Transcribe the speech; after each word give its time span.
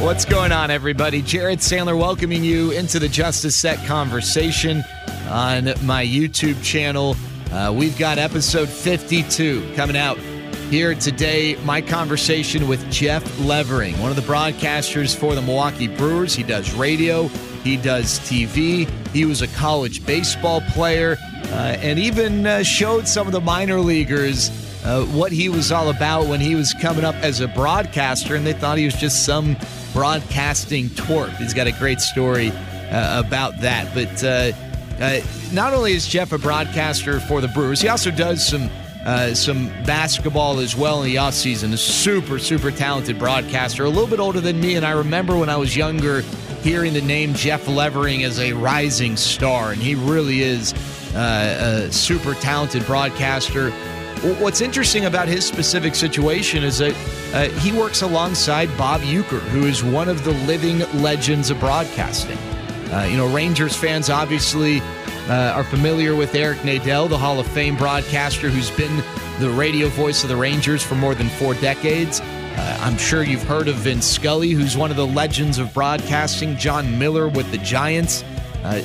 What's 0.00 0.24
going 0.24 0.50
on, 0.50 0.70
everybody? 0.70 1.20
Jared 1.20 1.58
Sandler 1.58 1.96
welcoming 1.96 2.42
you 2.42 2.70
into 2.70 2.98
the 2.98 3.06
Justice 3.08 3.54
Set 3.54 3.86
conversation 3.86 4.82
on 5.28 5.66
my 5.84 6.02
YouTube 6.04 6.60
channel. 6.64 7.16
Uh, 7.52 7.70
we've 7.76 7.98
got 7.98 8.16
episode 8.16 8.70
52 8.70 9.74
coming 9.76 9.98
out 9.98 10.16
here 10.70 10.94
today. 10.94 11.54
My 11.66 11.82
conversation 11.82 12.66
with 12.66 12.90
Jeff 12.90 13.38
Levering, 13.40 14.00
one 14.00 14.08
of 14.08 14.16
the 14.16 14.22
broadcasters 14.22 15.14
for 15.14 15.34
the 15.34 15.42
Milwaukee 15.42 15.86
Brewers. 15.86 16.34
He 16.34 16.44
does 16.44 16.72
radio, 16.72 17.28
he 17.62 17.76
does 17.76 18.20
TV, 18.20 18.88
he 19.10 19.26
was 19.26 19.42
a 19.42 19.48
college 19.48 20.06
baseball 20.06 20.62
player, 20.70 21.18
uh, 21.48 21.76
and 21.78 21.98
even 21.98 22.46
uh, 22.46 22.62
showed 22.62 23.06
some 23.06 23.26
of 23.26 23.34
the 23.34 23.40
minor 23.40 23.78
leaguers 23.78 24.48
uh, 24.84 25.04
what 25.06 25.32
he 25.32 25.48
was 25.48 25.70
all 25.70 25.90
about 25.90 26.26
when 26.26 26.40
he 26.40 26.54
was 26.54 26.72
coming 26.74 27.04
up 27.04 27.14
as 27.16 27.40
a 27.40 27.48
broadcaster, 27.48 28.34
and 28.34 28.46
they 28.46 28.52
thought 28.52 28.78
he 28.78 28.84
was 28.84 28.94
just 28.94 29.24
some 29.24 29.56
broadcasting 29.92 30.88
twerp. 30.90 31.36
He's 31.36 31.54
got 31.54 31.66
a 31.66 31.72
great 31.72 32.00
story 32.00 32.50
uh, 32.90 33.22
about 33.24 33.58
that. 33.60 33.92
But 33.94 34.24
uh, 34.24 34.52
uh, 35.02 35.20
not 35.52 35.74
only 35.74 35.92
is 35.92 36.06
Jeff 36.06 36.32
a 36.32 36.38
broadcaster 36.38 37.20
for 37.20 37.40
the 37.40 37.48
Brewers, 37.48 37.80
he 37.80 37.88
also 37.88 38.10
does 38.10 38.46
some 38.46 38.70
uh, 39.04 39.32
some 39.32 39.68
basketball 39.84 40.58
as 40.60 40.76
well 40.76 41.02
in 41.02 41.10
the 41.10 41.16
offseason. 41.16 41.72
A 41.72 41.76
super, 41.76 42.38
super 42.38 42.70
talented 42.70 43.18
broadcaster, 43.18 43.84
a 43.84 43.88
little 43.88 44.06
bit 44.06 44.20
older 44.20 44.42
than 44.42 44.60
me. 44.60 44.74
And 44.74 44.84
I 44.84 44.90
remember 44.90 45.38
when 45.38 45.48
I 45.48 45.56
was 45.56 45.74
younger 45.74 46.20
hearing 46.62 46.92
the 46.92 47.00
name 47.00 47.32
Jeff 47.32 47.66
Levering 47.66 48.24
as 48.24 48.38
a 48.38 48.52
rising 48.52 49.16
star, 49.16 49.72
and 49.72 49.80
he 49.80 49.94
really 49.94 50.42
is 50.42 50.74
a 51.14 51.88
super 51.90 52.34
talented 52.34 52.84
broadcaster. 52.84 53.72
What's 54.20 54.60
interesting 54.60 55.06
about 55.06 55.28
his 55.28 55.46
specific 55.46 55.94
situation 55.94 56.62
is 56.62 56.76
that 56.76 56.94
uh, 57.32 57.48
he 57.60 57.72
works 57.72 58.02
alongside 58.02 58.68
Bob 58.76 59.00
Uecker, 59.00 59.40
who 59.48 59.64
is 59.64 59.82
one 59.82 60.10
of 60.10 60.24
the 60.24 60.32
living 60.44 60.80
legends 61.00 61.48
of 61.48 61.58
broadcasting. 61.58 62.36
Uh, 62.92 63.08
you 63.10 63.16
know, 63.16 63.32
Rangers 63.34 63.74
fans 63.74 64.10
obviously 64.10 64.82
uh, 65.30 65.54
are 65.56 65.64
familiar 65.64 66.14
with 66.14 66.34
Eric 66.34 66.58
Nadel, 66.58 67.08
the 67.08 67.16
Hall 67.16 67.40
of 67.40 67.46
Fame 67.46 67.76
broadcaster 67.76 68.50
who's 68.50 68.70
been 68.72 68.94
the 69.38 69.48
radio 69.48 69.88
voice 69.88 70.22
of 70.22 70.28
the 70.28 70.36
Rangers 70.36 70.82
for 70.82 70.96
more 70.96 71.14
than 71.14 71.30
four 71.30 71.54
decades. 71.54 72.20
Uh, 72.20 72.78
I'm 72.82 72.98
sure 72.98 73.22
you've 73.22 73.44
heard 73.44 73.68
of 73.68 73.76
Vin 73.76 74.02
Scully, 74.02 74.50
who's 74.50 74.76
one 74.76 74.90
of 74.90 74.98
the 74.98 75.06
legends 75.06 75.56
of 75.56 75.72
broadcasting, 75.72 76.58
Jon 76.58 76.98
Miller 76.98 77.26
with 77.26 77.50
the 77.52 77.58
Giants. 77.58 78.22
Uh, 78.64 78.82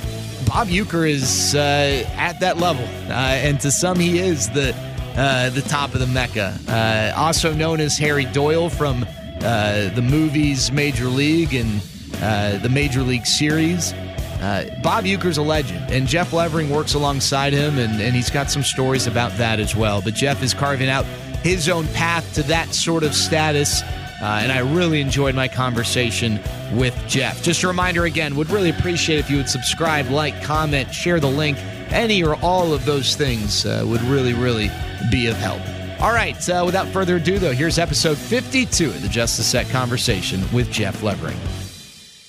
Bob 0.47 0.69
Uecker 0.69 1.09
is 1.09 1.55
uh, 1.55 2.07
at 2.15 2.39
that 2.39 2.57
level, 2.57 2.85
and 3.11 3.59
to 3.59 3.69
some, 3.69 3.99
he 3.99 4.19
is 4.19 4.49
the 4.51 4.73
uh, 5.17 5.49
the 5.49 5.61
top 5.61 5.93
of 5.93 5.99
the 5.99 6.07
Mecca. 6.07 6.57
Uh, 6.67 7.19
also 7.19 7.53
known 7.53 7.79
as 7.79 7.97
Harry 7.97 8.25
Doyle 8.25 8.69
from 8.69 9.05
uh, 9.41 9.89
the 9.89 10.01
movies 10.01 10.71
Major 10.71 11.05
League 11.05 11.53
and 11.53 11.81
uh, 12.21 12.57
the 12.57 12.69
Major 12.69 13.01
League 13.01 13.25
Series. 13.25 13.93
Uh, 13.93 14.69
Bob 14.83 15.05
Uecker's 15.05 15.37
a 15.37 15.41
legend, 15.41 15.89
and 15.91 16.07
Jeff 16.07 16.33
Levering 16.33 16.69
works 16.69 16.93
alongside 16.93 17.53
him, 17.53 17.79
and, 17.79 18.01
and 18.01 18.15
he's 18.15 18.29
got 18.29 18.51
some 18.51 18.63
stories 18.63 19.07
about 19.07 19.35
that 19.37 19.59
as 19.59 19.75
well. 19.75 20.01
But 20.01 20.13
Jeff 20.13 20.43
is 20.43 20.53
carving 20.53 20.89
out 20.89 21.05
his 21.41 21.69
own 21.69 21.87
path 21.89 22.33
to 22.35 22.43
that 22.43 22.73
sort 22.73 23.03
of 23.03 23.15
status. 23.15 23.81
Uh, 24.21 24.39
and 24.41 24.51
I 24.51 24.59
really 24.59 25.01
enjoyed 25.01 25.35
my 25.35 25.47
conversation 25.47 26.39
with 26.73 26.95
Jeff. 27.07 27.43
Just 27.43 27.63
a 27.63 27.67
reminder 27.67 28.05
again, 28.05 28.35
would 28.35 28.49
really 28.49 28.69
appreciate 28.69 29.19
if 29.19 29.29
you 29.29 29.37
would 29.37 29.49
subscribe, 29.49 30.09
like, 30.09 30.41
comment, 30.41 30.93
share 30.93 31.19
the 31.19 31.29
link. 31.29 31.57
Any 31.89 32.23
or 32.23 32.35
all 32.37 32.73
of 32.73 32.85
those 32.85 33.15
things 33.15 33.65
uh, 33.65 33.83
would 33.87 34.01
really, 34.01 34.33
really 34.33 34.69
be 35.11 35.27
of 35.27 35.37
help. 35.37 35.61
All 36.01 36.11
right, 36.11 36.37
uh, 36.49 36.63
without 36.65 36.87
further 36.87 37.15
ado, 37.15 37.39
though, 37.39 37.53
here's 37.53 37.79
episode 37.79 38.17
52 38.17 38.89
of 38.89 39.01
the 39.01 39.07
Justice 39.07 39.47
Set 39.47 39.69
conversation 39.69 40.43
with 40.53 40.69
Jeff 40.69 41.01
Levering. 41.01 41.37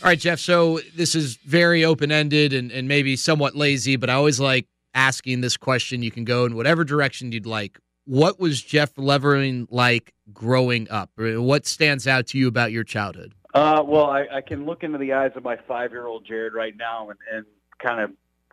All 0.03 0.11
right, 0.11 0.19
Jeff. 0.19 0.39
So 0.39 0.79
this 0.95 1.15
is 1.15 1.37
very 1.37 1.85
open 1.85 2.13
ended 2.13 2.53
and, 2.53 2.71
and 2.71 2.87
maybe 2.87 3.17
somewhat 3.17 3.57
lazy, 3.57 3.97
but 3.97 4.09
I 4.09 4.15
always 4.15 4.39
like 4.39 4.69
asking 4.95 5.41
this 5.41 5.57
question. 5.57 6.03
You 6.03 6.13
can 6.13 6.25
go 6.25 6.45
in 6.45 6.55
whatever 6.55 6.85
direction 6.85 7.33
you'd 7.33 7.45
like. 7.45 7.79
What 8.05 8.39
was 8.39 8.63
Jeff 8.63 8.97
Levering 8.97 9.67
like 9.69 10.15
growing 10.33 10.89
up? 10.91 11.11
What 11.17 11.67
stands 11.67 12.07
out 12.07 12.29
to 12.29 12.39
you 12.39 12.47
about 12.47 12.71
your 12.71 12.85
childhood? 12.85 13.35
Uh, 13.53 13.83
well, 13.85 14.07
I, 14.07 14.27
I 14.33 14.41
can 14.43 14.65
look 14.65 14.85
into 14.85 14.99
the 14.99 15.15
eyes 15.15 15.33
of 15.35 15.43
my 15.43 15.57
five 15.67 15.91
year 15.91 16.07
old 16.07 16.25
Jared 16.25 16.55
right 16.55 16.77
now 16.77 17.11
and, 17.11 17.19
and 17.33 17.47
kind 17.79 18.01
of 18.01 18.11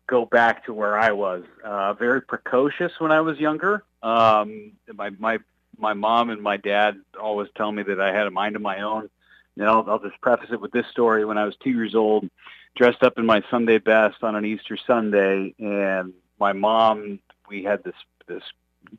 go 0.08 0.26
back 0.26 0.66
to 0.66 0.74
where 0.74 0.98
I 0.98 1.12
was. 1.12 1.44
Uh, 1.64 1.94
very 1.94 2.22
precocious 2.22 2.92
when 3.00 3.12
I 3.12 3.22
was 3.22 3.40
younger. 3.40 3.84
Um, 4.02 4.74
my 4.94 5.10
my 5.12 5.40
my 5.78 5.94
mom 5.94 6.30
and 6.30 6.42
my 6.42 6.58
dad 6.58 6.98
always 7.20 7.50
tell 7.56 7.72
me 7.72 7.84
that 7.84 8.00
I 8.00 8.14
had 8.14 8.28
a 8.28 8.32
mind 8.32 8.56
of 8.56 8.62
my 8.62 8.82
own. 8.82 9.10
And 9.56 9.68
I'll, 9.68 9.86
I'll 9.88 10.00
just 10.00 10.20
preface 10.22 10.50
it 10.52 10.62
with 10.62 10.72
this 10.72 10.88
story. 10.88 11.26
When 11.26 11.38
I 11.38 11.46
was 11.46 11.56
two 11.58 11.70
years 11.70 11.94
old, 11.94 12.28
dressed 12.76 13.04
up 13.04 13.18
in 13.18 13.26
my 13.26 13.44
Sunday 13.52 13.78
best 13.78 14.24
on 14.24 14.36
an 14.36 14.46
Easter 14.46 14.78
Sunday, 14.78 15.54
and 15.60 16.14
my 16.40 16.54
mom, 16.54 17.20
we 17.48 17.64
had 17.64 17.84
this 17.84 17.96
this 18.28 18.44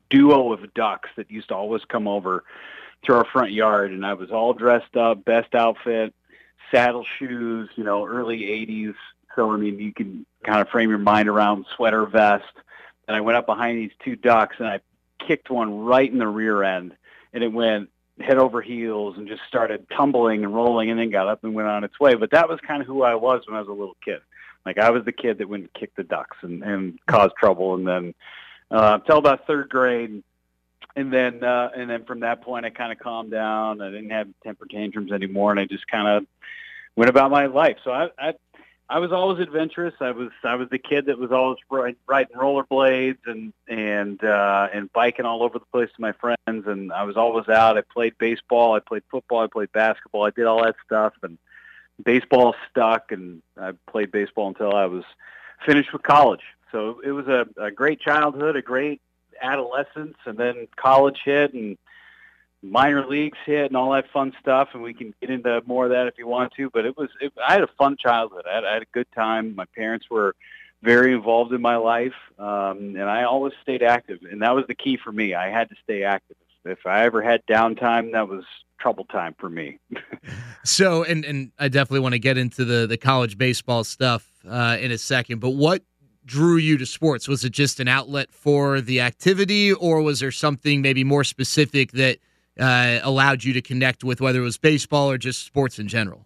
duo 0.09 0.53
of 0.53 0.73
ducks 0.73 1.09
that 1.15 1.29
used 1.29 1.49
to 1.49 1.55
always 1.55 1.83
come 1.85 2.07
over 2.07 2.43
to 3.03 3.13
our 3.13 3.25
front 3.25 3.51
yard, 3.51 3.91
and 3.91 4.05
I 4.05 4.13
was 4.13 4.31
all 4.31 4.53
dressed 4.53 4.95
up, 4.95 5.25
best 5.25 5.53
outfit, 5.53 6.13
saddle 6.71 7.05
shoes, 7.19 7.69
you 7.75 7.83
know, 7.83 8.05
early 8.05 8.41
'80s. 8.41 8.95
So 9.35 9.51
I 9.51 9.57
mean, 9.57 9.79
you 9.79 9.93
can 9.93 10.25
kind 10.43 10.61
of 10.61 10.69
frame 10.69 10.89
your 10.89 10.99
mind 10.99 11.29
around 11.29 11.65
sweater 11.75 12.05
vest. 12.05 12.43
And 13.07 13.15
I 13.15 13.21
went 13.21 13.37
up 13.37 13.45
behind 13.45 13.77
these 13.77 13.91
two 14.03 14.15
ducks, 14.15 14.55
and 14.57 14.67
I 14.67 14.79
kicked 15.19 15.49
one 15.49 15.85
right 15.85 16.11
in 16.11 16.17
the 16.17 16.27
rear 16.27 16.63
end, 16.63 16.93
and 17.33 17.43
it 17.43 17.51
went 17.51 17.89
head 18.19 18.37
over 18.37 18.61
heels 18.61 19.17
and 19.17 19.27
just 19.27 19.41
started 19.47 19.85
tumbling 19.89 20.43
and 20.43 20.55
rolling 20.55 20.89
and 20.89 20.99
then 20.99 21.09
got 21.09 21.27
up 21.27 21.43
and 21.43 21.53
went 21.53 21.67
on 21.67 21.83
its 21.83 21.99
way. 21.99 22.15
But 22.15 22.31
that 22.31 22.47
was 22.47 22.59
kind 22.61 22.81
of 22.81 22.87
who 22.87 23.03
I 23.03 23.15
was 23.15 23.41
when 23.45 23.55
I 23.55 23.59
was 23.59 23.67
a 23.67 23.73
little 23.73 23.97
kid. 24.03 24.21
Like 24.65 24.77
I 24.77 24.89
was 24.89 25.03
the 25.05 25.11
kid 25.11 25.39
that 25.39 25.49
went 25.49 25.63
and 25.63 25.73
kicked 25.73 25.97
the 25.97 26.03
ducks 26.03 26.37
and, 26.41 26.63
and 26.63 26.99
caused 27.05 27.35
trouble 27.35 27.75
and 27.75 27.87
then 27.87 28.13
uh 28.71 28.97
till 28.99 29.17
about 29.17 29.45
third 29.45 29.69
grade 29.69 30.23
and 30.95 31.13
then 31.13 31.43
uh 31.43 31.69
and 31.75 31.89
then 31.89 32.03
from 32.05 32.21
that 32.21 32.41
point 32.41 32.65
I 32.65 32.69
kind 32.69 32.91
of 32.91 32.99
calmed 32.99 33.31
down. 33.31 33.81
I 33.81 33.91
didn't 33.91 34.09
have 34.09 34.27
temper 34.43 34.65
tantrums 34.65 35.11
anymore 35.11 35.51
and 35.51 35.59
I 35.59 35.65
just 35.65 35.85
kind 35.87 36.07
of 36.07 36.25
went 36.95 37.09
about 37.09 37.31
my 37.31 37.47
life. 37.47 37.77
So 37.83 37.91
I 37.91 38.09
I 38.17 38.33
I 38.87 38.99
was 38.99 39.11
always 39.11 39.39
adventurous. 39.39 39.95
I 39.99 40.11
was 40.11 40.29
I 40.43 40.55
was 40.55 40.69
the 40.69 40.77
kid 40.77 41.07
that 41.07 41.17
was 41.17 41.31
always 41.31 41.57
riding 41.69 42.35
rollerblades 42.35 43.17
and 43.25 43.51
and 43.67 44.23
uh, 44.23 44.67
and 44.71 44.93
biking 44.93 45.25
all 45.25 45.41
over 45.41 45.57
the 45.57 45.65
place 45.65 45.89
with 45.89 45.99
my 45.99 46.11
friends. 46.11 46.67
And 46.67 46.91
I 46.93 47.03
was 47.03 47.17
always 47.17 47.49
out. 47.49 47.77
I 47.77 47.81
played 47.81 48.17
baseball. 48.19 48.73
I 48.73 48.79
played 48.79 49.03
football. 49.09 49.39
I 49.39 49.47
played 49.47 49.71
basketball. 49.71 50.23
I 50.23 50.29
did 50.29 50.45
all 50.45 50.63
that 50.63 50.75
stuff. 50.85 51.13
And 51.23 51.39
baseball 52.03 52.55
stuck. 52.69 53.11
And 53.11 53.41
I 53.59 53.71
played 53.87 54.11
baseball 54.11 54.49
until 54.49 54.75
I 54.75 54.85
was 54.85 55.03
finished 55.65 55.91
with 55.91 56.03
college. 56.03 56.43
So 56.71 57.01
it 57.03 57.11
was 57.11 57.27
a, 57.27 57.47
a 57.57 57.71
great 57.71 57.99
childhood, 57.99 58.55
a 58.55 58.61
great 58.61 59.01
adolescence, 59.41 60.17
and 60.25 60.37
then 60.37 60.67
college 60.75 61.21
hit 61.25 61.53
and 61.53 61.77
minor 62.71 63.05
leagues 63.05 63.37
hit 63.45 63.67
and 63.67 63.77
all 63.77 63.91
that 63.91 64.05
fun 64.11 64.33
stuff, 64.39 64.69
and 64.73 64.81
we 64.81 64.93
can 64.93 65.13
get 65.21 65.29
into 65.29 65.61
more 65.65 65.85
of 65.85 65.91
that 65.91 66.07
if 66.07 66.17
you 66.17 66.27
want 66.27 66.53
to. 66.53 66.69
But 66.69 66.85
it 66.85 66.97
was, 66.97 67.09
it, 67.21 67.33
I 67.45 67.53
had 67.53 67.63
a 67.63 67.69
fun 67.77 67.97
childhood. 67.97 68.45
I 68.49 68.55
had, 68.55 68.65
I 68.65 68.73
had 68.73 68.81
a 68.81 68.87
good 68.91 69.07
time. 69.13 69.55
My 69.55 69.65
parents 69.75 70.07
were 70.09 70.35
very 70.81 71.13
involved 71.13 71.53
in 71.53 71.61
my 71.61 71.77
life, 71.77 72.13
um, 72.37 72.95
and 72.95 73.03
I 73.03 73.23
always 73.23 73.53
stayed 73.61 73.83
active, 73.83 74.19
and 74.29 74.41
that 74.41 74.55
was 74.55 74.65
the 74.67 74.75
key 74.75 74.97
for 75.01 75.11
me. 75.11 75.33
I 75.33 75.49
had 75.49 75.69
to 75.69 75.75
stay 75.83 76.03
active. 76.03 76.37
if 76.65 76.85
I 76.85 77.05
ever 77.05 77.21
had 77.21 77.45
downtime, 77.47 78.11
that 78.13 78.27
was 78.27 78.43
trouble 78.79 79.05
time 79.05 79.35
for 79.39 79.49
me. 79.49 79.79
so, 80.63 81.03
and 81.03 81.25
and 81.25 81.51
I 81.57 81.69
definitely 81.69 82.01
want 82.01 82.13
to 82.13 82.19
get 82.19 82.37
into 82.37 82.65
the 82.65 82.87
the 82.87 82.97
college 82.97 83.37
baseball 83.37 83.83
stuff 83.83 84.27
uh, 84.47 84.77
in 84.79 84.91
a 84.91 84.97
second. 84.97 85.39
But 85.39 85.51
what 85.51 85.83
drew 86.25 86.57
you 86.57 86.77
to 86.77 86.85
sports? 86.85 87.27
Was 87.27 87.43
it 87.43 87.51
just 87.51 87.79
an 87.79 87.87
outlet 87.87 88.31
for 88.31 88.81
the 88.81 89.01
activity, 89.01 89.73
or 89.73 90.01
was 90.01 90.19
there 90.19 90.31
something 90.31 90.81
maybe 90.81 91.03
more 91.03 91.23
specific 91.23 91.91
that 91.93 92.19
uh, 92.59 92.99
allowed 93.03 93.43
you 93.43 93.53
to 93.53 93.61
connect 93.61 94.03
with, 94.03 94.21
whether 94.21 94.39
it 94.39 94.43
was 94.43 94.57
baseball 94.57 95.09
or 95.09 95.17
just 95.17 95.45
sports 95.45 95.79
in 95.79 95.87
general? 95.87 96.25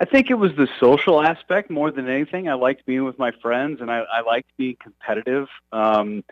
I 0.00 0.04
think 0.04 0.30
it 0.30 0.34
was 0.34 0.52
the 0.56 0.68
social 0.80 1.22
aspect 1.22 1.70
more 1.70 1.90
than 1.90 2.08
anything. 2.08 2.48
I 2.48 2.54
liked 2.54 2.84
being 2.84 3.04
with 3.04 3.18
my 3.18 3.30
friends, 3.30 3.80
and 3.80 3.90
I, 3.90 4.00
I 4.00 4.22
liked 4.22 4.50
being 4.56 4.76
competitive. 4.80 5.48
Um, 5.72 6.24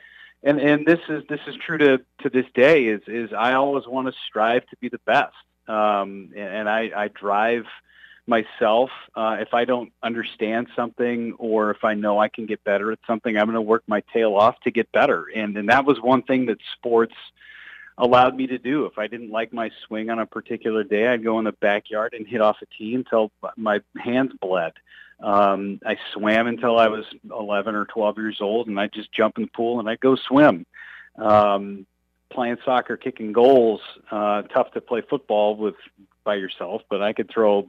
and 0.43 0.61
and 0.61 0.85
this 0.85 0.99
is 1.09 1.23
this 1.29 1.41
is 1.47 1.55
true 1.57 1.79
to 1.79 2.01
to 2.23 2.29
this 2.29 2.47
day. 2.55 2.87
Is 2.87 3.03
is 3.07 3.33
I 3.33 3.53
always 3.55 3.87
want 3.87 4.09
to 4.09 4.15
strive 4.27 4.67
to 4.67 4.77
be 4.79 4.89
the 4.89 5.01
best, 5.07 5.35
um, 5.69 6.31
and, 6.37 6.49
and 6.49 6.69
I, 6.69 6.91
I 6.97 7.09
drive 7.09 7.67
myself. 8.27 8.91
Uh, 9.15 9.37
if 9.41 9.55
I 9.55 9.65
don't 9.65 9.93
understand 10.03 10.69
something, 10.75 11.35
or 11.39 11.71
if 11.71 11.85
I 11.85 11.95
know 11.95 12.19
I 12.19 12.29
can 12.29 12.47
get 12.47 12.65
better 12.65 12.91
at 12.91 12.99
something, 13.07 13.37
I'm 13.37 13.47
going 13.47 13.55
to 13.55 13.61
work 13.61 13.85
my 13.87 14.03
tail 14.13 14.35
off 14.35 14.59
to 14.61 14.73
get 14.73 14.91
better. 14.91 15.27
And 15.35 15.57
and 15.57 15.69
that 15.69 15.85
was 15.85 16.01
one 16.01 16.23
thing 16.23 16.47
that 16.47 16.59
sports 16.77 17.15
allowed 17.99 18.37
me 18.37 18.47
to 18.49 18.59
do. 18.59 18.87
If 18.87 18.99
I 18.99 19.07
didn't 19.07 19.31
like 19.31 19.53
my 19.53 19.71
swing 19.87 20.11
on 20.11 20.19
a 20.19 20.27
particular 20.27 20.85
day, 20.85 21.09
I'd 21.09 21.25
go 21.25 21.39
in 21.39 21.45
the 21.45 21.53
backyard 21.53 22.15
and 22.15 22.27
hit 22.27 22.41
off 22.41 22.57
a 22.63 22.67
tee 22.67 22.95
until 22.95 23.31
my 23.57 23.81
hands 23.97 24.33
bled. 24.41 24.73
Um, 25.21 25.81
I 25.87 25.99
swam 26.13 26.47
until 26.49 26.79
I 26.79 26.89
was 26.89 27.05
11 27.31 27.75
or 27.75 27.85
12 27.85 28.19
years 28.19 28.39
old, 28.41 28.67
and 28.67 28.79
I'd 28.81 28.93
just 28.93 29.13
jump 29.13 29.39
in 29.39 29.45
the 29.45 29.51
pool 29.51 29.79
and 29.79 29.89
I'd 29.89 30.01
go 30.01 30.17
swim. 30.17 30.67
Um, 31.17 31.87
playing 32.31 32.57
soccer, 32.65 32.97
kicking 32.97 33.33
goals, 33.33 33.81
uh, 34.11 34.43
tough 34.43 34.73
to 34.73 34.81
play 34.81 35.03
football 35.03 35.55
with 35.55 35.77
by 36.25 36.35
yourself, 36.37 36.83
but 36.89 37.03
I 37.03 37.13
could 37.13 37.29
throw 37.31 37.69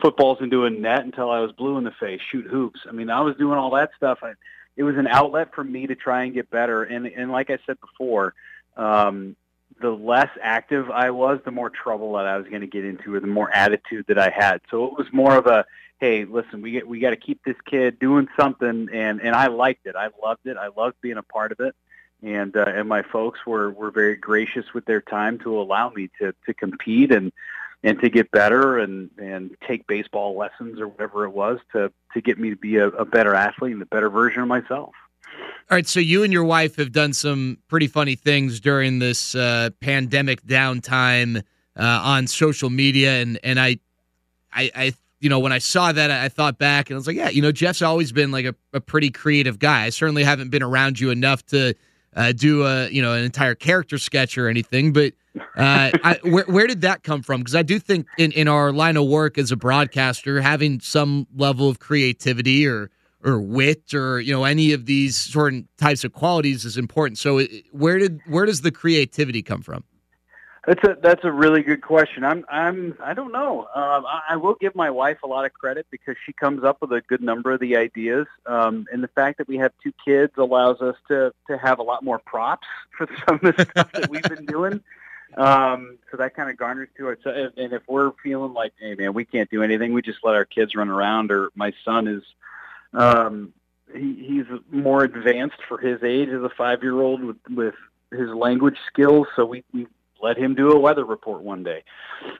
footballs 0.00 0.38
into 0.40 0.64
a 0.64 0.70
net 0.70 1.04
until 1.04 1.30
I 1.30 1.40
was 1.40 1.52
blue 1.52 1.78
in 1.78 1.84
the 1.84 1.92
face, 1.92 2.20
shoot 2.30 2.46
hoops. 2.46 2.80
I 2.86 2.92
mean, 2.92 3.10
I 3.10 3.20
was 3.22 3.36
doing 3.36 3.58
all 3.58 3.70
that 3.74 3.90
stuff. 3.96 4.18
I, 4.22 4.32
it 4.76 4.82
was 4.82 4.96
an 4.96 5.06
outlet 5.06 5.54
for 5.54 5.64
me 5.64 5.86
to 5.86 5.94
try 5.94 6.24
and 6.24 6.34
get 6.34 6.50
better. 6.50 6.82
And, 6.82 7.06
and 7.06 7.32
like 7.32 7.48
I 7.48 7.58
said 7.66 7.78
before, 7.80 8.34
um, 8.76 9.36
the 9.80 9.90
less 9.90 10.30
active 10.40 10.90
I 10.90 11.10
was, 11.10 11.40
the 11.44 11.50
more 11.50 11.70
trouble 11.70 12.14
that 12.14 12.26
I 12.26 12.38
was 12.38 12.46
going 12.48 12.62
to 12.62 12.66
get 12.66 12.84
into, 12.84 13.14
or 13.14 13.20
the 13.20 13.26
more 13.26 13.54
attitude 13.54 14.06
that 14.08 14.18
I 14.18 14.30
had. 14.30 14.60
So 14.70 14.86
it 14.86 14.92
was 14.96 15.06
more 15.12 15.36
of 15.36 15.46
a, 15.46 15.64
hey, 16.00 16.24
listen, 16.24 16.62
we 16.62 16.72
get 16.72 16.88
we 16.88 17.00
got 17.00 17.10
to 17.10 17.16
keep 17.16 17.42
this 17.44 17.56
kid 17.64 17.98
doing 17.98 18.28
something, 18.38 18.88
and 18.92 19.20
and 19.20 19.34
I 19.34 19.48
liked 19.48 19.86
it. 19.86 19.96
I 19.96 20.08
loved 20.22 20.46
it. 20.46 20.56
I 20.56 20.68
loved 20.68 20.96
being 21.00 21.18
a 21.18 21.22
part 21.22 21.52
of 21.52 21.60
it, 21.60 21.74
and 22.22 22.56
uh, 22.56 22.64
and 22.66 22.88
my 22.88 23.02
folks 23.02 23.40
were 23.46 23.70
were 23.70 23.90
very 23.90 24.16
gracious 24.16 24.66
with 24.74 24.84
their 24.86 25.02
time 25.02 25.38
to 25.40 25.58
allow 25.60 25.90
me 25.90 26.10
to 26.20 26.34
to 26.46 26.54
compete 26.54 27.12
and 27.12 27.32
and 27.82 28.00
to 28.00 28.08
get 28.08 28.30
better 28.30 28.78
and 28.78 29.10
and 29.18 29.56
take 29.66 29.86
baseball 29.86 30.36
lessons 30.36 30.80
or 30.80 30.88
whatever 30.88 31.24
it 31.24 31.30
was 31.30 31.58
to 31.72 31.92
to 32.14 32.20
get 32.20 32.38
me 32.38 32.50
to 32.50 32.56
be 32.56 32.76
a, 32.76 32.88
a 32.88 33.04
better 33.04 33.34
athlete 33.34 33.72
and 33.72 33.82
a 33.82 33.86
better 33.86 34.10
version 34.10 34.42
of 34.42 34.48
myself. 34.48 34.94
All 35.68 35.74
right, 35.74 35.86
so 35.86 35.98
you 35.98 36.22
and 36.22 36.32
your 36.32 36.44
wife 36.44 36.76
have 36.76 36.92
done 36.92 37.12
some 37.12 37.58
pretty 37.66 37.88
funny 37.88 38.14
things 38.14 38.60
during 38.60 39.00
this 39.00 39.34
uh, 39.34 39.70
pandemic 39.80 40.42
downtime 40.42 41.38
uh, 41.76 42.00
on 42.04 42.28
social 42.28 42.70
media, 42.70 43.20
and 43.20 43.40
and 43.42 43.58
I, 43.58 43.78
I, 44.52 44.70
I, 44.76 44.92
you 45.18 45.28
know, 45.28 45.40
when 45.40 45.50
I 45.50 45.58
saw 45.58 45.90
that, 45.90 46.10
I 46.10 46.28
thought 46.28 46.58
back 46.58 46.88
and 46.88 46.94
I 46.94 46.98
was 46.98 47.08
like, 47.08 47.16
yeah, 47.16 47.30
you 47.30 47.42
know, 47.42 47.50
Jeff's 47.50 47.82
always 47.82 48.12
been 48.12 48.30
like 48.30 48.44
a, 48.44 48.54
a 48.72 48.80
pretty 48.80 49.10
creative 49.10 49.58
guy. 49.58 49.86
I 49.86 49.90
certainly 49.90 50.22
haven't 50.22 50.50
been 50.50 50.62
around 50.62 51.00
you 51.00 51.10
enough 51.10 51.44
to 51.46 51.74
uh, 52.14 52.30
do 52.30 52.64
a 52.64 52.88
you 52.88 53.02
know 53.02 53.12
an 53.12 53.24
entire 53.24 53.56
character 53.56 53.98
sketch 53.98 54.38
or 54.38 54.48
anything, 54.48 54.92
but 54.92 55.14
uh, 55.56 55.90
I, 56.02 56.18
where 56.24 56.44
where 56.44 56.66
did 56.66 56.82
that 56.82 57.02
come 57.02 57.22
from? 57.22 57.40
Because 57.40 57.56
I 57.56 57.62
do 57.62 57.78
think 57.78 58.06
in 58.18 58.30
in 58.32 58.46
our 58.46 58.72
line 58.72 58.96
of 58.96 59.06
work 59.06 59.36
as 59.36 59.52
a 59.52 59.56
broadcaster, 59.56 60.40
having 60.40 60.78
some 60.78 61.26
level 61.34 61.68
of 61.68 61.78
creativity 61.78 62.66
or 62.66 62.90
or 63.24 63.40
wit 63.40 63.94
or 63.94 64.20
you 64.20 64.32
know 64.32 64.44
any 64.44 64.72
of 64.72 64.86
these 64.86 65.16
certain 65.16 65.68
types 65.78 66.04
of 66.04 66.12
qualities 66.12 66.64
is 66.64 66.76
important. 66.76 67.18
So 67.18 67.42
where 67.72 67.98
did 67.98 68.20
where 68.26 68.46
does 68.46 68.62
the 68.62 68.70
creativity 68.70 69.42
come 69.42 69.62
from? 69.62 69.84
That's 70.66 70.82
a 70.82 70.96
that's 71.00 71.24
a 71.24 71.30
really 71.30 71.62
good 71.62 71.80
question. 71.80 72.24
I'm 72.24 72.44
I'm 72.48 72.96
I 73.00 73.14
don't 73.14 73.30
know. 73.30 73.68
Um, 73.72 74.04
I, 74.04 74.22
I 74.30 74.36
will 74.36 74.56
give 74.60 74.74
my 74.74 74.90
wife 74.90 75.18
a 75.22 75.26
lot 75.28 75.44
of 75.44 75.52
credit 75.52 75.86
because 75.92 76.16
she 76.26 76.32
comes 76.32 76.64
up 76.64 76.78
with 76.80 76.90
a 76.90 77.02
good 77.02 77.22
number 77.22 77.52
of 77.52 77.60
the 77.60 77.76
ideas, 77.76 78.26
um, 78.46 78.84
and 78.92 79.02
the 79.02 79.08
fact 79.08 79.38
that 79.38 79.46
we 79.46 79.58
have 79.58 79.72
two 79.80 79.92
kids 80.04 80.32
allows 80.36 80.80
us 80.80 80.96
to 81.06 81.32
to 81.48 81.56
have 81.56 81.78
a 81.78 81.84
lot 81.84 82.02
more 82.02 82.18
props 82.18 82.66
for 82.98 83.06
some 83.28 83.38
of 83.44 83.56
the 83.56 83.66
stuff 83.70 83.92
that 83.92 84.10
we've 84.10 84.22
been 84.24 84.46
doing. 84.46 84.82
Um, 85.36 85.98
so 86.10 86.16
that 86.16 86.34
kind 86.34 86.50
of 86.50 86.56
garners 86.56 86.88
to 86.96 87.10
it. 87.10 87.20
So, 87.22 87.30
and 87.30 87.72
if 87.72 87.82
we're 87.86 88.12
feeling 88.22 88.52
like, 88.52 88.72
hey 88.80 88.96
man, 88.96 89.12
we 89.12 89.24
can't 89.24 89.50
do 89.50 89.62
anything, 89.62 89.92
we 89.92 90.02
just 90.02 90.18
let 90.24 90.34
our 90.34 90.44
kids 90.44 90.74
run 90.74 90.88
around. 90.88 91.30
Or 91.30 91.50
my 91.54 91.72
son 91.84 92.08
is 92.08 92.22
um, 92.92 93.52
he, 93.94 94.14
he's 94.14 94.46
more 94.70 95.04
advanced 95.04 95.62
for 95.68 95.78
his 95.78 96.02
age 96.02 96.28
as 96.28 96.42
a 96.42 96.50
five-year-old 96.50 97.22
with, 97.22 97.36
with 97.50 97.74
his 98.10 98.30
language 98.30 98.78
skills. 98.86 99.26
So 99.36 99.44
we, 99.44 99.64
we 99.72 99.86
let 100.20 100.38
him 100.38 100.54
do 100.54 100.72
a 100.72 100.78
weather 100.78 101.04
report 101.04 101.42
one 101.42 101.62
day. 101.62 101.84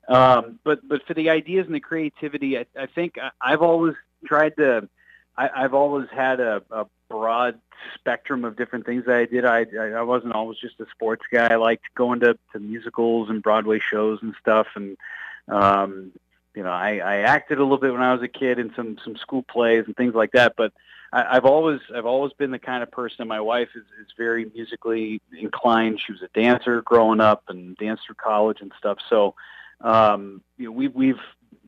Um, 0.08 0.58
but 0.64 0.86
but 0.88 1.06
for 1.06 1.14
the 1.14 1.30
ideas 1.30 1.66
and 1.66 1.74
the 1.74 1.80
creativity, 1.80 2.58
I, 2.58 2.66
I 2.78 2.86
think 2.86 3.18
I, 3.18 3.30
I've 3.40 3.62
always 3.62 3.94
tried 4.24 4.56
to. 4.56 4.88
I, 5.36 5.50
I've 5.54 5.74
always 5.74 6.08
had 6.10 6.40
a, 6.40 6.62
a 6.70 6.86
broad 7.10 7.60
spectrum 7.94 8.44
of 8.44 8.56
different 8.56 8.86
things 8.86 9.04
that 9.04 9.16
I 9.16 9.24
did. 9.26 9.44
I 9.44 9.66
I 10.00 10.02
wasn't 10.02 10.34
always 10.34 10.58
just 10.58 10.80
a 10.80 10.86
sports 10.90 11.24
guy. 11.30 11.52
I 11.52 11.56
liked 11.56 11.84
going 11.94 12.20
to, 12.20 12.38
to 12.52 12.58
musicals 12.58 13.28
and 13.28 13.42
Broadway 13.42 13.78
shows 13.78 14.20
and 14.22 14.34
stuff, 14.40 14.68
and 14.74 14.96
um, 15.48 16.12
you 16.56 16.62
know, 16.62 16.70
I, 16.70 16.96
I 16.96 17.16
acted 17.18 17.58
a 17.58 17.62
little 17.62 17.76
bit 17.76 17.92
when 17.92 18.02
I 18.02 18.14
was 18.14 18.22
a 18.22 18.28
kid 18.28 18.58
in 18.58 18.72
some 18.74 18.96
some 19.04 19.16
school 19.16 19.42
plays 19.42 19.84
and 19.86 19.94
things 19.94 20.14
like 20.14 20.32
that. 20.32 20.54
But 20.56 20.72
I, 21.12 21.36
I've 21.36 21.44
always 21.44 21.80
I've 21.94 22.06
always 22.06 22.32
been 22.32 22.50
the 22.50 22.58
kind 22.58 22.82
of 22.82 22.90
person. 22.90 23.28
My 23.28 23.40
wife 23.40 23.68
is, 23.76 23.84
is 24.00 24.12
very 24.16 24.46
musically 24.46 25.20
inclined. 25.38 26.00
She 26.00 26.12
was 26.12 26.22
a 26.22 26.28
dancer 26.28 26.80
growing 26.80 27.20
up 27.20 27.44
and 27.48 27.76
danced 27.76 28.06
through 28.06 28.14
college 28.16 28.62
and 28.62 28.72
stuff. 28.78 28.98
So 29.08 29.34
um, 29.82 30.40
you 30.56 30.64
know, 30.64 30.72
we, 30.72 30.88
we've 30.88 31.20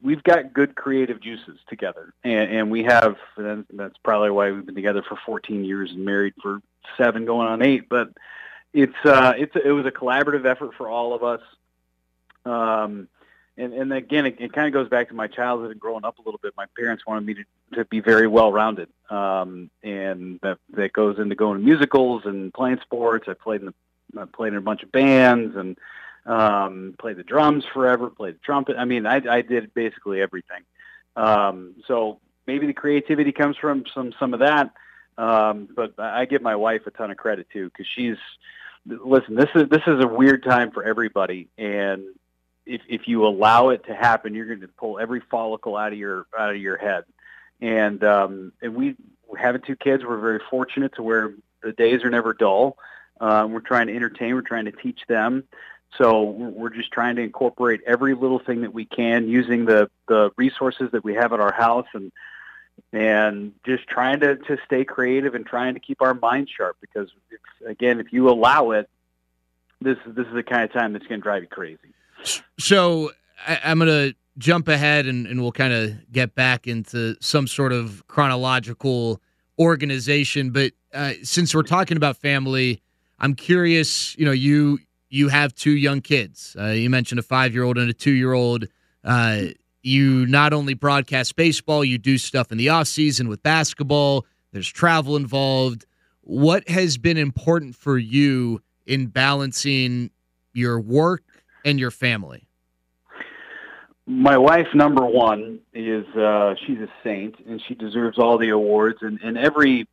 we've 0.02 0.22
got 0.22 0.54
good 0.54 0.74
creative 0.74 1.20
juices 1.20 1.58
together, 1.68 2.14
and, 2.24 2.50
and 2.50 2.70
we 2.70 2.84
have. 2.84 3.18
And 3.36 3.66
that's 3.74 3.98
probably 4.02 4.30
why 4.30 4.50
we've 4.50 4.64
been 4.64 4.74
together 4.74 5.02
for 5.02 5.18
14 5.26 5.66
years 5.66 5.90
and 5.90 6.02
married 6.02 6.32
for 6.42 6.62
seven, 6.96 7.26
going 7.26 7.46
on 7.46 7.60
eight. 7.60 7.90
But 7.90 8.08
it's 8.72 8.96
uh, 9.04 9.34
it's 9.36 9.54
it 9.54 9.72
was 9.72 9.84
a 9.84 9.90
collaborative 9.90 10.46
effort 10.46 10.74
for 10.76 10.88
all 10.88 11.12
of 11.12 11.22
us. 11.22 11.42
Um, 12.46 13.08
and 13.58 13.72
and 13.74 13.92
again, 13.92 14.26
it, 14.26 14.36
it 14.38 14.52
kind 14.52 14.66
of 14.66 14.72
goes 14.72 14.88
back 14.88 15.08
to 15.08 15.14
my 15.14 15.26
childhood 15.26 15.72
and 15.72 15.80
growing 15.80 16.04
up 16.04 16.18
a 16.18 16.22
little 16.22 16.40
bit. 16.42 16.54
My 16.56 16.66
parents 16.78 17.04
wanted 17.06 17.26
me 17.26 17.34
to 17.34 17.44
to 17.74 17.84
be 17.84 18.00
very 18.00 18.26
well 18.26 18.52
rounded, 18.52 18.88
um, 19.10 19.70
and 19.82 20.38
that 20.42 20.58
that 20.70 20.92
goes 20.92 21.18
into 21.18 21.34
going 21.34 21.58
to 21.58 21.64
musicals 21.64 22.22
and 22.24 22.54
playing 22.54 22.78
sports. 22.82 23.26
I 23.28 23.34
played 23.34 23.60
in 23.60 23.66
the 23.66 24.20
I 24.20 24.24
played 24.24 24.52
in 24.52 24.58
a 24.58 24.62
bunch 24.62 24.82
of 24.82 24.92
bands 24.92 25.56
and 25.56 25.76
um, 26.24 26.94
played 26.98 27.16
the 27.16 27.24
drums 27.24 27.64
forever, 27.72 28.10
played 28.10 28.36
the 28.36 28.40
trumpet. 28.44 28.76
I 28.78 28.84
mean, 28.84 29.06
I, 29.06 29.20
I 29.28 29.42
did 29.42 29.74
basically 29.74 30.22
everything. 30.22 30.62
Um, 31.16 31.74
so 31.86 32.20
maybe 32.46 32.66
the 32.66 32.72
creativity 32.72 33.32
comes 33.32 33.56
from 33.56 33.84
some 33.92 34.12
some 34.20 34.34
of 34.34 34.40
that, 34.40 34.72
um, 35.18 35.68
but 35.74 35.98
I 35.98 36.26
give 36.26 36.42
my 36.42 36.56
wife 36.56 36.82
a 36.86 36.90
ton 36.92 37.10
of 37.10 37.16
credit 37.16 37.48
too 37.52 37.70
because 37.70 37.86
she's 37.92 38.16
listen. 38.86 39.34
This 39.34 39.50
is 39.54 39.68
this 39.68 39.82
is 39.86 40.02
a 40.02 40.06
weird 40.06 40.44
time 40.44 40.70
for 40.70 40.84
everybody, 40.84 41.48
and 41.58 42.04
if 42.68 42.82
if 42.88 43.08
you 43.08 43.26
allow 43.26 43.70
it 43.70 43.84
to 43.86 43.94
happen, 43.94 44.34
you're 44.34 44.46
going 44.46 44.60
to 44.60 44.68
pull 44.68 44.98
every 44.98 45.20
follicle 45.20 45.76
out 45.76 45.92
of 45.92 45.98
your 45.98 46.26
out 46.38 46.50
of 46.50 46.58
your 46.58 46.76
head. 46.76 47.04
And 47.60 48.04
um, 48.04 48.52
and 48.62 48.74
we 48.74 48.94
having 49.36 49.62
two 49.62 49.76
kids, 49.76 50.04
we're 50.04 50.18
very 50.18 50.40
fortunate 50.50 50.94
to 50.94 51.02
where 51.02 51.34
the 51.62 51.72
days 51.72 52.04
are 52.04 52.10
never 52.10 52.34
dull. 52.34 52.76
Uh, 53.20 53.48
we're 53.50 53.60
trying 53.60 53.88
to 53.88 53.96
entertain. 53.96 54.34
We're 54.34 54.42
trying 54.42 54.66
to 54.66 54.72
teach 54.72 55.00
them. 55.08 55.44
So 55.96 56.22
we're 56.22 56.70
just 56.70 56.92
trying 56.92 57.16
to 57.16 57.22
incorporate 57.22 57.80
every 57.86 58.14
little 58.14 58.38
thing 58.38 58.60
that 58.60 58.74
we 58.74 58.84
can 58.84 59.26
using 59.28 59.64
the 59.64 59.90
the 60.06 60.30
resources 60.36 60.90
that 60.92 61.02
we 61.02 61.14
have 61.14 61.32
at 61.32 61.40
our 61.40 61.52
house 61.52 61.86
and 61.94 62.12
and 62.92 63.52
just 63.64 63.88
trying 63.88 64.20
to 64.20 64.36
to 64.36 64.58
stay 64.66 64.84
creative 64.84 65.34
and 65.34 65.46
trying 65.46 65.74
to 65.74 65.80
keep 65.80 66.02
our 66.02 66.14
minds 66.14 66.50
sharp 66.50 66.76
because 66.80 67.08
again, 67.66 67.98
if 68.00 68.12
you 68.12 68.28
allow 68.28 68.72
it, 68.72 68.88
this 69.80 69.96
this 70.06 70.26
is 70.26 70.34
the 70.34 70.42
kind 70.42 70.62
of 70.62 70.72
time 70.72 70.92
that's 70.92 71.06
going 71.06 71.20
to 71.20 71.24
drive 71.24 71.42
you 71.42 71.48
crazy. 71.48 71.94
So 72.58 73.12
I, 73.46 73.58
am 73.64 73.78
going 73.78 73.88
to 73.88 74.14
jump 74.38 74.68
ahead 74.68 75.06
and, 75.06 75.26
and 75.26 75.40
we'll 75.40 75.52
kind 75.52 75.72
of 75.72 76.12
get 76.12 76.34
back 76.34 76.66
into 76.66 77.16
some 77.20 77.46
sort 77.46 77.72
of 77.72 78.06
chronological 78.06 79.20
organization. 79.58 80.50
But 80.50 80.72
uh, 80.94 81.14
since 81.22 81.54
we're 81.54 81.62
talking 81.62 81.96
about 81.96 82.16
family, 82.16 82.80
I'm 83.18 83.34
curious. 83.34 84.16
You 84.16 84.24
know, 84.24 84.32
you 84.32 84.78
you 85.10 85.28
have 85.28 85.54
two 85.54 85.72
young 85.72 86.00
kids. 86.00 86.56
Uh, 86.58 86.66
you 86.66 86.90
mentioned 86.90 87.18
a 87.18 87.22
five 87.22 87.54
year 87.54 87.64
old 87.64 87.78
and 87.78 87.90
a 87.90 87.94
two 87.94 88.12
year 88.12 88.32
old. 88.32 88.66
Uh, 89.04 89.46
you 89.82 90.26
not 90.26 90.52
only 90.52 90.74
broadcast 90.74 91.36
baseball, 91.36 91.84
you 91.84 91.98
do 91.98 92.18
stuff 92.18 92.52
in 92.52 92.58
the 92.58 92.68
off 92.68 92.88
season 92.88 93.28
with 93.28 93.42
basketball. 93.42 94.26
There's 94.52 94.68
travel 94.68 95.16
involved. 95.16 95.86
What 96.22 96.68
has 96.68 96.98
been 96.98 97.16
important 97.16 97.74
for 97.74 97.96
you 97.96 98.60
in 98.86 99.06
balancing 99.06 100.10
your 100.52 100.80
work 100.80 101.22
and 101.68 101.78
your 101.78 101.90
family? 101.90 102.48
My 104.06 104.38
wife, 104.38 104.68
number 104.74 105.04
one, 105.04 105.60
is 105.74 106.06
uh, 106.16 106.54
she's 106.66 106.78
a 106.78 106.88
saint, 107.04 107.36
and 107.46 107.60
she 107.60 107.74
deserves 107.74 108.18
all 108.18 108.38
the 108.38 108.48
awards. 108.48 108.98
And, 109.02 109.20
and 109.22 109.36
every 109.36 109.86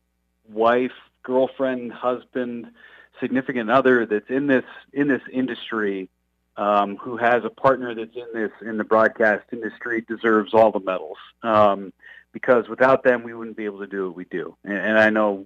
wife, 0.50 0.94
girlfriend, 1.22 1.91
husband, 1.91 2.72
significant 3.20 3.70
other 3.70 4.05
that's 4.05 4.29
in 4.29 4.48
this 4.48 4.63
in 4.94 5.10
this 5.10 5.22
industry, 5.32 6.10
um, 6.55 6.96
who 6.96 7.17
has 7.17 7.44
a 7.44 7.50
partner 7.50 7.94
that's 7.94 8.15
in 8.15 8.27
this 8.34 8.51
in 8.62 8.77
the 8.77 8.86
broadcast 8.86 9.44
industry, 9.51 10.05
deserves 10.08 10.53
all 10.53 10.72
the 10.72 10.79
medals. 10.79 11.17
Um, 11.44 11.91
because 12.32 12.67
without 12.70 13.03
them, 13.03 13.24
we 13.24 13.34
wouldn't 13.34 13.58
be 13.58 13.65
able 13.65 13.79
to 13.79 13.88
do 13.88 14.08
what 14.08 14.15
we 14.15 14.25
do. 14.25 14.55
And, 14.63 14.77
and 14.77 14.98
I 14.98 15.10
know 15.10 15.46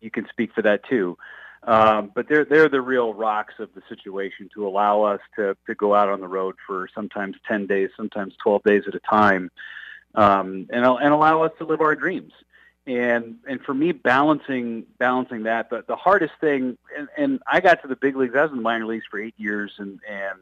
you 0.00 0.10
can 0.10 0.26
speak 0.28 0.54
for 0.54 0.62
that 0.62 0.84
too. 0.88 1.18
Um, 1.66 2.12
but 2.14 2.28
they're 2.28 2.44
they're 2.44 2.68
the 2.68 2.80
real 2.80 3.12
rocks 3.12 3.54
of 3.58 3.74
the 3.74 3.82
situation 3.88 4.48
to 4.54 4.66
allow 4.66 5.02
us 5.02 5.20
to 5.34 5.56
to 5.66 5.74
go 5.74 5.94
out 5.94 6.08
on 6.08 6.20
the 6.20 6.28
road 6.28 6.54
for 6.64 6.88
sometimes 6.94 7.36
ten 7.46 7.66
days, 7.66 7.90
sometimes 7.96 8.34
twelve 8.40 8.62
days 8.62 8.84
at 8.86 8.94
a 8.94 9.00
time, 9.00 9.50
um, 10.14 10.68
and 10.70 10.86
and 10.86 11.12
allow 11.12 11.42
us 11.42 11.50
to 11.58 11.64
live 11.64 11.80
our 11.80 11.96
dreams. 11.96 12.32
And 12.86 13.38
and 13.48 13.60
for 13.62 13.74
me, 13.74 13.90
balancing 13.90 14.86
balancing 14.98 15.42
that, 15.42 15.70
the 15.70 15.84
the 15.88 15.96
hardest 15.96 16.34
thing, 16.40 16.78
and, 16.96 17.08
and 17.18 17.40
I 17.50 17.58
got 17.58 17.82
to 17.82 17.88
the 17.88 17.96
big 17.96 18.14
leagues. 18.14 18.36
I 18.36 18.42
was 18.42 18.52
in 18.52 18.58
the 18.58 18.62
minor 18.62 18.86
leagues 18.86 19.06
for 19.10 19.18
eight 19.18 19.34
years, 19.36 19.72
and 19.78 19.98
and 20.08 20.38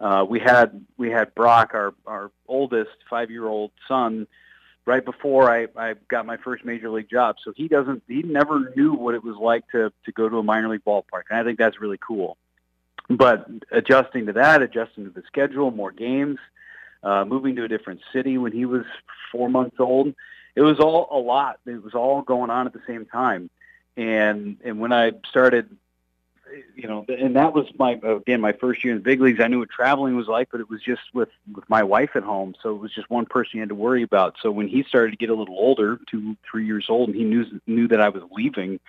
uh, 0.00 0.26
we 0.28 0.40
had 0.40 0.84
we 0.96 1.10
had 1.10 1.32
Brock, 1.36 1.74
our 1.74 1.94
our 2.08 2.32
oldest 2.48 2.96
five 3.08 3.30
year 3.30 3.46
old 3.46 3.70
son 3.86 4.26
right 4.86 5.04
before 5.04 5.50
I, 5.50 5.66
I 5.76 5.94
got 6.08 6.24
my 6.24 6.36
first 6.36 6.64
major 6.64 6.88
league 6.88 7.10
job. 7.10 7.36
So 7.44 7.52
he 7.54 7.68
doesn't, 7.68 8.04
he 8.08 8.22
never 8.22 8.72
knew 8.76 8.94
what 8.94 9.14
it 9.14 9.22
was 9.22 9.36
like 9.36 9.68
to, 9.72 9.92
to 10.04 10.12
go 10.12 10.28
to 10.28 10.38
a 10.38 10.42
minor 10.42 10.68
league 10.68 10.84
ballpark. 10.84 11.24
And 11.28 11.38
I 11.38 11.44
think 11.44 11.58
that's 11.58 11.80
really 11.80 11.98
cool. 11.98 12.38
But 13.10 13.46
adjusting 13.70 14.26
to 14.26 14.32
that, 14.34 14.62
adjusting 14.62 15.04
to 15.04 15.10
the 15.10 15.22
schedule, 15.26 15.70
more 15.70 15.90
games, 15.90 16.38
uh, 17.02 17.24
moving 17.24 17.56
to 17.56 17.64
a 17.64 17.68
different 17.68 18.00
city 18.12 18.38
when 18.38 18.52
he 18.52 18.64
was 18.64 18.84
four 19.30 19.48
months 19.48 19.76
old, 19.78 20.14
it 20.54 20.62
was 20.62 20.80
all 20.80 21.08
a 21.10 21.18
lot. 21.18 21.58
It 21.66 21.82
was 21.82 21.94
all 21.94 22.22
going 22.22 22.50
on 22.50 22.66
at 22.66 22.72
the 22.72 22.82
same 22.86 23.06
time. 23.06 23.50
And, 23.96 24.56
and 24.64 24.80
when 24.80 24.92
I 24.92 25.12
started 25.28 25.68
you 26.74 26.88
know, 26.88 27.04
and 27.08 27.36
that 27.36 27.52
was 27.52 27.66
my 27.78 27.92
again 28.02 28.40
my 28.40 28.52
first 28.52 28.84
year 28.84 28.92
in 28.94 28.98
the 28.98 29.04
big 29.04 29.20
leagues. 29.20 29.40
I 29.40 29.48
knew 29.48 29.58
what 29.58 29.70
traveling 29.70 30.16
was 30.16 30.28
like, 30.28 30.48
but 30.50 30.60
it 30.60 30.70
was 30.70 30.82
just 30.82 31.02
with 31.12 31.28
with 31.52 31.68
my 31.68 31.82
wife 31.82 32.10
at 32.14 32.22
home, 32.22 32.54
so 32.62 32.74
it 32.74 32.78
was 32.78 32.92
just 32.92 33.10
one 33.10 33.26
person 33.26 33.52
you 33.54 33.60
had 33.60 33.68
to 33.70 33.74
worry 33.74 34.02
about. 34.02 34.36
So 34.42 34.50
when 34.50 34.68
he 34.68 34.84
started 34.84 35.12
to 35.12 35.16
get 35.16 35.30
a 35.30 35.34
little 35.34 35.56
older, 35.56 35.98
two 36.10 36.36
three 36.48 36.66
years 36.66 36.86
old, 36.88 37.08
and 37.08 37.16
he 37.16 37.24
knew 37.24 37.44
knew 37.66 37.88
that 37.88 38.00
I 38.00 38.08
was 38.10 38.22
leaving, 38.30 38.80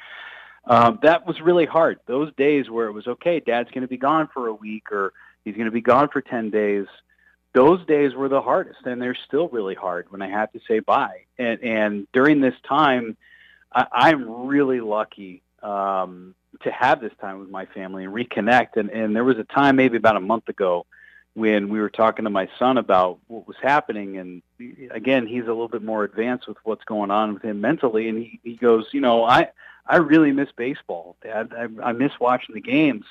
um, 0.66 1.00
that 1.04 1.26
was 1.26 1.42
really 1.42 1.66
hard. 1.66 2.00
Those 2.06 2.34
days 2.36 2.70
where 2.70 2.88
it 2.88 2.94
was 2.94 3.08
okay, 3.08 3.40
Dad's 3.40 3.72
going 3.72 3.82
to 3.82 3.88
be 3.88 3.98
gone 3.98 4.30
for 4.34 4.48
a 4.48 4.54
week, 4.54 4.92
or 4.92 5.14
he's 5.44 5.56
going 5.56 5.66
to 5.66 5.72
be 5.72 5.82
gone 5.82 6.10
for 6.10 6.22
ten 6.22 6.50
days. 6.50 6.86
Those 7.54 7.84
days 7.88 8.14
were 8.14 8.30
the 8.30 8.42
hardest, 8.42 8.86
and 8.86 9.02
they're 9.02 9.18
still 9.28 9.48
really 9.50 9.76
hard 9.76 10.12
when 10.12 10.22
I 10.22 10.30
have 10.30 10.52
to 10.52 10.60
say 10.68 10.80
bye. 10.80 11.22
And 11.40 11.64
and 11.64 12.08
during 12.14 12.42
this 12.42 12.56
time, 12.68 13.18
I, 13.74 13.88
I'm 13.92 14.48
really 14.48 14.80
lucky 14.80 15.42
um, 15.64 16.36
to 16.64 16.72
have 16.72 17.02
this 17.02 17.14
time 17.20 17.40
with 17.40 17.50
my 17.50 17.66
family 17.66 18.04
and 18.04 18.14
reconnect. 18.14 18.78
And, 18.78 18.90
and 18.90 19.16
there 19.16 19.24
was 19.24 19.38
a 19.38 19.44
time 19.44 19.76
maybe 19.76 19.98
about 19.98 20.16
a 20.16 20.22
month 20.22 20.50
ago 20.50 20.86
when 21.34 21.70
we 21.70 21.80
were 21.80 21.90
talking 21.90 22.26
to 22.26 22.32
my 22.32 22.50
son 22.58 22.78
about 22.78 23.20
what 23.28 23.48
was 23.48 23.58
happening. 23.62 24.18
And 24.18 24.42
again, 24.92 25.28
he's 25.28 25.44
a 25.44 25.48
little 25.48 25.68
bit 25.68 25.84
more 25.84 26.04
advanced 26.04 26.48
with 26.48 26.58
what's 26.64 26.84
going 26.84 27.12
on 27.12 27.36
with 27.36 27.44
him 27.44 27.62
mentally. 27.62 28.10
And 28.10 28.18
he, 28.18 28.40
he 28.44 28.56
goes, 28.56 28.88
you 28.92 29.02
know, 29.02 29.24
I, 29.24 29.50
I 29.86 29.98
really 29.98 30.32
miss 30.32 30.50
baseball, 30.56 31.16
Dad. 31.22 31.54
I, 31.56 31.90
I 31.90 31.92
miss 31.92 32.12
watching 32.20 32.56
the 32.56 32.62
games. 32.62 33.06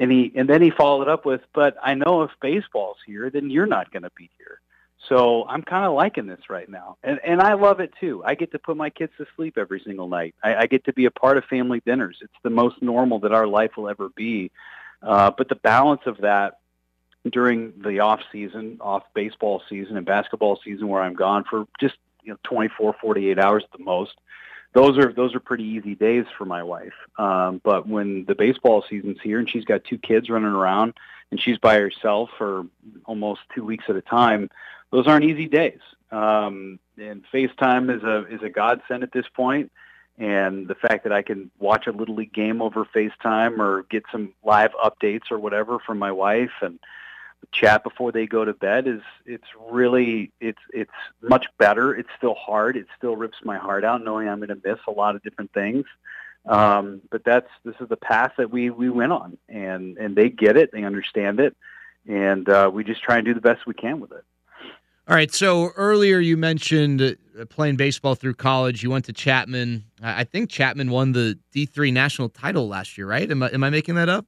And 0.00 0.10
he, 0.10 0.32
and 0.34 0.48
then 0.48 0.62
he 0.62 0.70
followed 0.70 1.08
up 1.08 1.24
with, 1.24 1.40
but 1.52 1.76
I 1.82 1.94
know 1.94 2.22
if 2.22 2.30
baseball's 2.40 2.98
here, 3.06 3.30
then 3.30 3.50
you're 3.50 3.66
not 3.66 3.92
going 3.92 4.02
to 4.02 4.12
be 4.16 4.30
here. 4.38 4.60
So 5.08 5.46
I'm 5.48 5.62
kind 5.62 5.84
of 5.84 5.94
liking 5.94 6.26
this 6.26 6.48
right 6.48 6.68
now, 6.68 6.96
and 7.02 7.20
and 7.24 7.42
I 7.42 7.54
love 7.54 7.80
it 7.80 7.92
too. 8.00 8.22
I 8.24 8.34
get 8.34 8.52
to 8.52 8.58
put 8.58 8.76
my 8.76 8.90
kids 8.90 9.12
to 9.18 9.26
sleep 9.36 9.58
every 9.58 9.80
single 9.84 10.08
night. 10.08 10.34
I, 10.42 10.54
I 10.56 10.66
get 10.66 10.84
to 10.86 10.92
be 10.92 11.04
a 11.04 11.10
part 11.10 11.36
of 11.36 11.44
family 11.44 11.82
dinners. 11.84 12.18
It's 12.22 12.32
the 12.42 12.50
most 12.50 12.80
normal 12.80 13.18
that 13.20 13.32
our 13.32 13.46
life 13.46 13.72
will 13.76 13.88
ever 13.88 14.08
be. 14.08 14.50
Uh, 15.02 15.30
but 15.36 15.48
the 15.48 15.56
balance 15.56 16.00
of 16.06 16.18
that 16.18 16.60
during 17.30 17.72
the 17.82 18.00
off 18.00 18.20
season, 18.32 18.78
off 18.80 19.02
baseball 19.14 19.62
season 19.68 19.96
and 19.96 20.06
basketball 20.06 20.58
season, 20.64 20.88
where 20.88 21.02
I'm 21.02 21.14
gone 21.14 21.44
for 21.44 21.66
just 21.78 21.96
you 22.22 22.32
know 22.32 22.38
24, 22.44 22.96
48 23.00 23.38
hours 23.38 23.64
at 23.64 23.78
the 23.78 23.84
most. 23.84 24.14
Those 24.72 24.98
are 24.98 25.12
those 25.12 25.34
are 25.34 25.40
pretty 25.40 25.64
easy 25.64 25.94
days 25.94 26.24
for 26.36 26.44
my 26.44 26.62
wife. 26.62 26.94
Um, 27.18 27.60
but 27.62 27.86
when 27.86 28.24
the 28.24 28.34
baseball 28.34 28.84
season's 28.88 29.20
here 29.22 29.38
and 29.38 29.48
she's 29.48 29.64
got 29.64 29.84
two 29.84 29.98
kids 29.98 30.28
running 30.28 30.48
around 30.48 30.94
and 31.30 31.40
she's 31.40 31.58
by 31.58 31.78
herself 31.78 32.30
for 32.36 32.66
almost 33.04 33.42
two 33.54 33.64
weeks 33.64 33.84
at 33.88 33.96
a 33.96 34.02
time, 34.02 34.50
those 34.90 35.06
aren't 35.06 35.24
easy 35.24 35.46
days. 35.46 35.80
Um, 36.10 36.78
and 36.98 37.24
FaceTime 37.32 37.94
is 37.94 38.02
a 38.02 38.26
is 38.32 38.42
a 38.42 38.50
godsend 38.50 39.02
at 39.02 39.12
this 39.12 39.26
point. 39.34 39.72
And 40.16 40.68
the 40.68 40.76
fact 40.76 41.02
that 41.04 41.12
I 41.12 41.22
can 41.22 41.50
watch 41.58 41.88
a 41.88 41.92
little 41.92 42.14
league 42.14 42.32
game 42.32 42.62
over 42.62 42.84
FaceTime 42.84 43.58
or 43.58 43.82
get 43.90 44.04
some 44.12 44.32
live 44.44 44.70
updates 44.74 45.32
or 45.32 45.38
whatever 45.38 45.80
from 45.80 45.98
my 45.98 46.12
wife 46.12 46.52
and 46.62 46.78
chat 47.52 47.82
before 47.82 48.12
they 48.12 48.26
go 48.26 48.44
to 48.44 48.52
bed 48.54 48.86
is 48.86 49.00
it's 49.26 49.46
really 49.70 50.30
it's 50.40 50.60
it's 50.72 50.92
much 51.20 51.46
better. 51.58 51.94
It's 51.94 52.08
still 52.16 52.34
hard. 52.34 52.76
It 52.76 52.86
still 52.96 53.16
rips 53.16 53.38
my 53.44 53.58
heart 53.58 53.84
out 53.84 54.04
knowing 54.04 54.28
I'm 54.28 54.38
going 54.38 54.48
to 54.48 54.68
miss 54.68 54.78
a 54.86 54.92
lot 54.92 55.16
of 55.16 55.22
different 55.22 55.52
things. 55.52 55.84
Um, 56.46 57.00
but 57.10 57.24
that's 57.24 57.48
this 57.64 57.74
is 57.80 57.88
the 57.88 57.96
path 57.96 58.32
that 58.36 58.50
we 58.50 58.70
we 58.70 58.90
went 58.90 59.12
on, 59.12 59.38
and 59.48 59.96
and 59.96 60.14
they 60.14 60.28
get 60.28 60.56
it, 60.56 60.72
they 60.72 60.84
understand 60.84 61.40
it, 61.40 61.56
and 62.06 62.48
uh, 62.48 62.70
we 62.72 62.84
just 62.84 63.02
try 63.02 63.16
and 63.16 63.24
do 63.24 63.32
the 63.32 63.40
best 63.40 63.66
we 63.66 63.74
can 63.74 63.98
with 63.98 64.12
it. 64.12 64.24
All 65.06 65.14
right. 65.14 65.32
So 65.32 65.70
earlier 65.76 66.18
you 66.18 66.36
mentioned 66.36 67.02
uh, 67.02 67.44
playing 67.46 67.76
baseball 67.76 68.14
through 68.14 68.34
college. 68.34 68.82
You 68.82 68.90
went 68.90 69.04
to 69.06 69.12
Chapman. 69.12 69.84
I 70.02 70.24
think 70.24 70.50
Chapman 70.50 70.90
won 70.90 71.12
the 71.12 71.38
D3 71.54 71.92
national 71.92 72.30
title 72.30 72.68
last 72.68 72.96
year, 72.96 73.06
right? 73.06 73.30
Am 73.30 73.42
I, 73.42 73.50
am 73.50 73.64
I 73.64 73.70
making 73.70 73.96
that 73.96 74.08
up? 74.08 74.26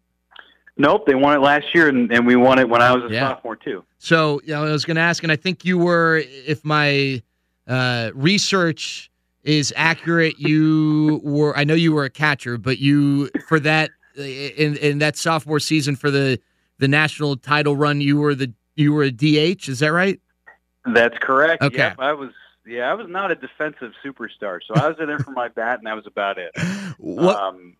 Nope, 0.78 1.06
they 1.06 1.14
won 1.14 1.35
it 1.35 1.40
last 1.40 1.64
year, 1.75 1.88
and, 1.88 2.12
and 2.12 2.26
we 2.26 2.37
won 2.37 2.59
it 2.59 2.68
when 2.68 2.83
I 2.83 2.95
was 2.95 3.11
a 3.11 3.14
yeah. 3.14 3.30
sophomore 3.30 3.56
too. 3.56 3.83
So, 3.99 4.42
you 4.45 4.52
know, 4.52 4.66
I 4.66 4.73
was 4.73 4.85
going 4.85 4.97
to 4.97 5.02
ask, 5.02 5.23
and 5.23 5.33
I 5.33 5.37
think 5.37 5.64
you 5.64 5.78
were, 5.78 6.23
if 6.26 6.62
my 6.66 7.23
uh, 7.66 8.11
research 8.14 9.11
is 9.42 9.73
accurate, 9.76 10.38
you 10.38 11.21
were. 11.23 11.56
I 11.56 11.64
know 11.64 11.75
you 11.75 11.92
were 11.92 12.04
a 12.04 12.11
catcher, 12.11 12.59
but 12.59 12.78
you 12.78 13.30
for 13.49 13.61
that 13.61 13.90
in 14.16 14.76
in 14.76 14.99
that 14.99 15.16
sophomore 15.16 15.61
season 15.61 15.97
for 15.97 16.11
the 16.11 16.38
the 16.78 16.88
national 16.88 17.37
title 17.37 17.76
run, 17.76 18.00
you 18.00 18.18
were 18.18 18.35
the 18.35 18.52
you 18.75 18.92
were 18.92 19.04
a 19.04 19.11
DH. 19.11 19.68
Is 19.68 19.78
that 19.78 19.92
right? 19.92 20.21
That's 20.87 21.16
correct. 21.19 21.62
Okay. 21.62 21.76
Yep, 21.78 21.97
I 21.99 22.12
was. 22.12 22.31
Yeah, 22.66 22.90
I 22.90 22.95
was 22.95 23.07
not 23.09 23.31
a 23.31 23.37
defensive 23.37 23.93
superstar, 24.05 24.59
so 24.66 24.75
I 24.75 24.88
was 24.88 24.97
in 24.99 25.07
there 25.07 25.21
for 25.21 25.31
my 25.31 25.47
bat, 25.47 25.78
and 25.78 25.87
that 25.87 25.95
was 25.95 26.07
about 26.07 26.37
it. 26.38 26.50
What? 26.99 27.37
Um, 27.37 27.76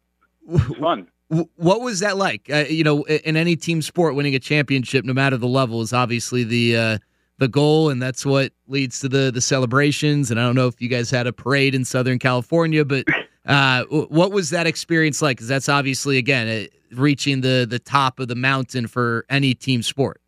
fun. 0.78 1.08
What 1.28 1.80
was 1.80 2.00
that 2.00 2.16
like? 2.16 2.48
Uh, 2.52 2.66
you 2.68 2.84
know, 2.84 3.02
in 3.04 3.36
any 3.36 3.56
team 3.56 3.82
sport, 3.82 4.14
winning 4.14 4.36
a 4.36 4.38
championship, 4.38 5.04
no 5.04 5.12
matter 5.12 5.36
the 5.36 5.48
level, 5.48 5.82
is 5.82 5.92
obviously 5.92 6.44
the 6.44 6.76
uh, 6.76 6.98
the 7.38 7.48
goal, 7.48 7.90
and 7.90 8.00
that's 8.00 8.25
what 8.25 8.52
leads 8.68 9.00
to 9.00 9.08
the 9.08 9.32
the 9.32 9.40
celebrations. 9.40 10.30
And 10.30 10.38
I 10.38 10.44
don't 10.44 10.54
know 10.54 10.68
if 10.68 10.80
you 10.80 10.88
guys 10.88 11.10
had 11.10 11.26
a 11.26 11.32
parade 11.32 11.75
in 11.75 11.84
Southern 11.84 12.20
California, 12.20 12.84
but 12.84 13.06
uh, 13.46 13.84
what 13.84 14.30
was 14.30 14.50
that 14.50 14.68
experience 14.68 15.20
like? 15.20 15.36
Because 15.36 15.48
that's 15.48 15.68
obviously 15.68 16.18
again 16.18 16.68
reaching 16.92 17.40
the 17.40 17.66
the 17.68 17.80
top 17.80 18.20
of 18.20 18.28
the 18.28 18.36
mountain 18.36 18.86
for 18.86 19.26
any 19.28 19.54
team 19.54 19.82
sport. 19.82 20.20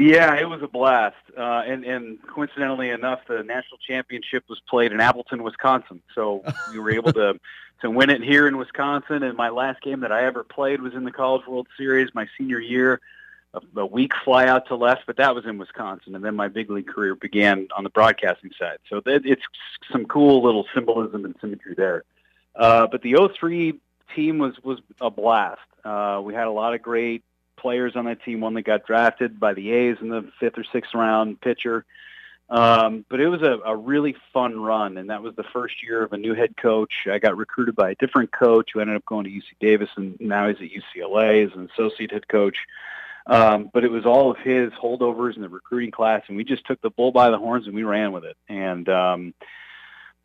Yeah, 0.00 0.34
it 0.36 0.48
was 0.48 0.62
a 0.62 0.66
blast, 0.66 1.16
uh, 1.36 1.62
and 1.66 1.84
and 1.84 2.18
coincidentally 2.26 2.88
enough, 2.88 3.20
the 3.28 3.42
national 3.42 3.76
championship 3.86 4.44
was 4.48 4.58
played 4.66 4.92
in 4.92 5.00
Appleton, 5.00 5.42
Wisconsin. 5.42 6.00
So 6.14 6.42
we 6.72 6.78
were 6.78 6.90
able 6.90 7.12
to 7.12 7.38
to 7.82 7.90
win 7.90 8.08
it 8.08 8.22
here 8.22 8.48
in 8.48 8.56
Wisconsin. 8.56 9.22
And 9.22 9.36
my 9.36 9.50
last 9.50 9.82
game 9.82 10.00
that 10.00 10.10
I 10.10 10.24
ever 10.24 10.42
played 10.42 10.80
was 10.80 10.94
in 10.94 11.04
the 11.04 11.12
College 11.12 11.46
World 11.46 11.68
Series, 11.76 12.14
my 12.14 12.26
senior 12.38 12.58
year. 12.58 12.98
A, 13.52 13.60
a 13.80 13.84
weak 13.84 14.12
fly 14.24 14.46
out 14.46 14.68
to 14.68 14.74
left, 14.74 15.02
but 15.06 15.18
that 15.18 15.34
was 15.34 15.44
in 15.44 15.58
Wisconsin, 15.58 16.14
and 16.14 16.24
then 16.24 16.34
my 16.34 16.48
big 16.48 16.70
league 16.70 16.86
career 16.86 17.14
began 17.14 17.68
on 17.76 17.84
the 17.84 17.90
broadcasting 17.90 18.52
side. 18.58 18.78
So 18.88 19.00
that, 19.04 19.26
it's 19.26 19.42
some 19.92 20.06
cool 20.06 20.42
little 20.42 20.64
symbolism 20.72 21.26
and 21.26 21.34
symmetry 21.42 21.74
there. 21.74 22.04
Uh, 22.54 22.86
but 22.86 23.02
the 23.02 23.16
03 23.38 23.74
team 24.16 24.38
was 24.38 24.54
was 24.62 24.78
a 24.98 25.10
blast. 25.10 25.60
Uh, 25.84 26.22
we 26.24 26.32
had 26.32 26.46
a 26.46 26.52
lot 26.52 26.72
of 26.72 26.80
great 26.80 27.22
players 27.60 27.96
on 27.96 28.06
that 28.06 28.22
team. 28.22 28.40
One 28.40 28.54
that 28.54 28.62
got 28.62 28.86
drafted 28.86 29.38
by 29.38 29.54
the 29.54 29.70
A's 29.72 29.96
in 30.00 30.08
the 30.08 30.30
fifth 30.38 30.58
or 30.58 30.64
sixth 30.64 30.94
round 30.94 31.40
pitcher. 31.40 31.84
Um, 32.48 33.04
but 33.08 33.20
it 33.20 33.28
was 33.28 33.42
a, 33.42 33.60
a 33.64 33.76
really 33.76 34.16
fun 34.32 34.60
run, 34.60 34.96
and 34.96 35.10
that 35.10 35.22
was 35.22 35.36
the 35.36 35.44
first 35.44 35.84
year 35.84 36.02
of 36.02 36.12
a 36.12 36.16
new 36.16 36.34
head 36.34 36.56
coach. 36.56 37.06
I 37.06 37.20
got 37.20 37.36
recruited 37.36 37.76
by 37.76 37.90
a 37.90 37.94
different 37.94 38.32
coach 38.32 38.70
who 38.72 38.80
ended 38.80 38.96
up 38.96 39.06
going 39.06 39.24
to 39.24 39.30
UC 39.30 39.44
Davis, 39.60 39.88
and 39.94 40.16
now 40.18 40.48
he's 40.48 40.56
at 40.56 40.82
UCLA 40.82 41.46
as 41.46 41.56
an 41.56 41.70
associate 41.72 42.10
head 42.10 42.26
coach. 42.26 42.56
Um, 43.26 43.70
but 43.72 43.84
it 43.84 43.90
was 43.90 44.04
all 44.04 44.32
of 44.32 44.38
his 44.38 44.72
holdovers 44.72 45.36
in 45.36 45.42
the 45.42 45.48
recruiting 45.48 45.92
class, 45.92 46.22
and 46.26 46.36
we 46.36 46.42
just 46.42 46.66
took 46.66 46.80
the 46.80 46.90
bull 46.90 47.12
by 47.12 47.30
the 47.30 47.38
horns 47.38 47.66
and 47.66 47.76
we 47.76 47.84
ran 47.84 48.10
with 48.10 48.24
it. 48.24 48.36
And 48.48 48.88
um, 48.88 49.34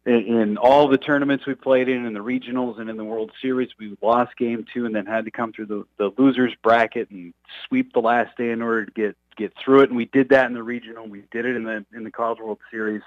in, 0.06 0.58
all 0.58 0.88
the 0.88 0.98
tournaments 0.98 1.46
we 1.46 1.56
played 1.56 1.90
in, 1.90 2.06
in 2.06 2.14
the 2.14 2.20
regionals 2.20 2.80
and 2.80 2.90
in 2.90 2.98
the 2.98 3.04
World 3.04 3.32
Series, 3.42 3.70
we 3.80 3.98
lost 4.02 4.38
game 4.38 4.66
two 4.72 4.86
and 4.86 4.94
then 4.94 5.06
had 5.06 5.26
to 5.26 5.32
come 5.32 5.52
through 5.52 5.66
the, 5.66 5.86
the 5.98 6.12
losers 6.18 6.54
bracket 6.62 7.10
and 7.10 7.34
sweep 7.68 7.92
the 7.94 8.00
last 8.00 8.38
day 8.38 8.52
in 8.52 8.62
order 8.62 8.86
to 8.86 8.92
get 8.92 9.18
get 9.36 9.54
through 9.58 9.82
it. 9.82 9.90
And 9.90 9.98
we 9.98 10.06
did 10.06 10.30
that 10.30 10.46
in 10.46 10.54
the 10.54 10.64
regional. 10.64 11.08
We 11.08 11.24
did 11.32 11.46
it 11.46 11.56
in 11.56 11.64
the 11.64 11.86
in 11.94 12.04
the 12.04 12.12
College 12.12 12.40
World 12.40 12.60
Series. 12.70 13.02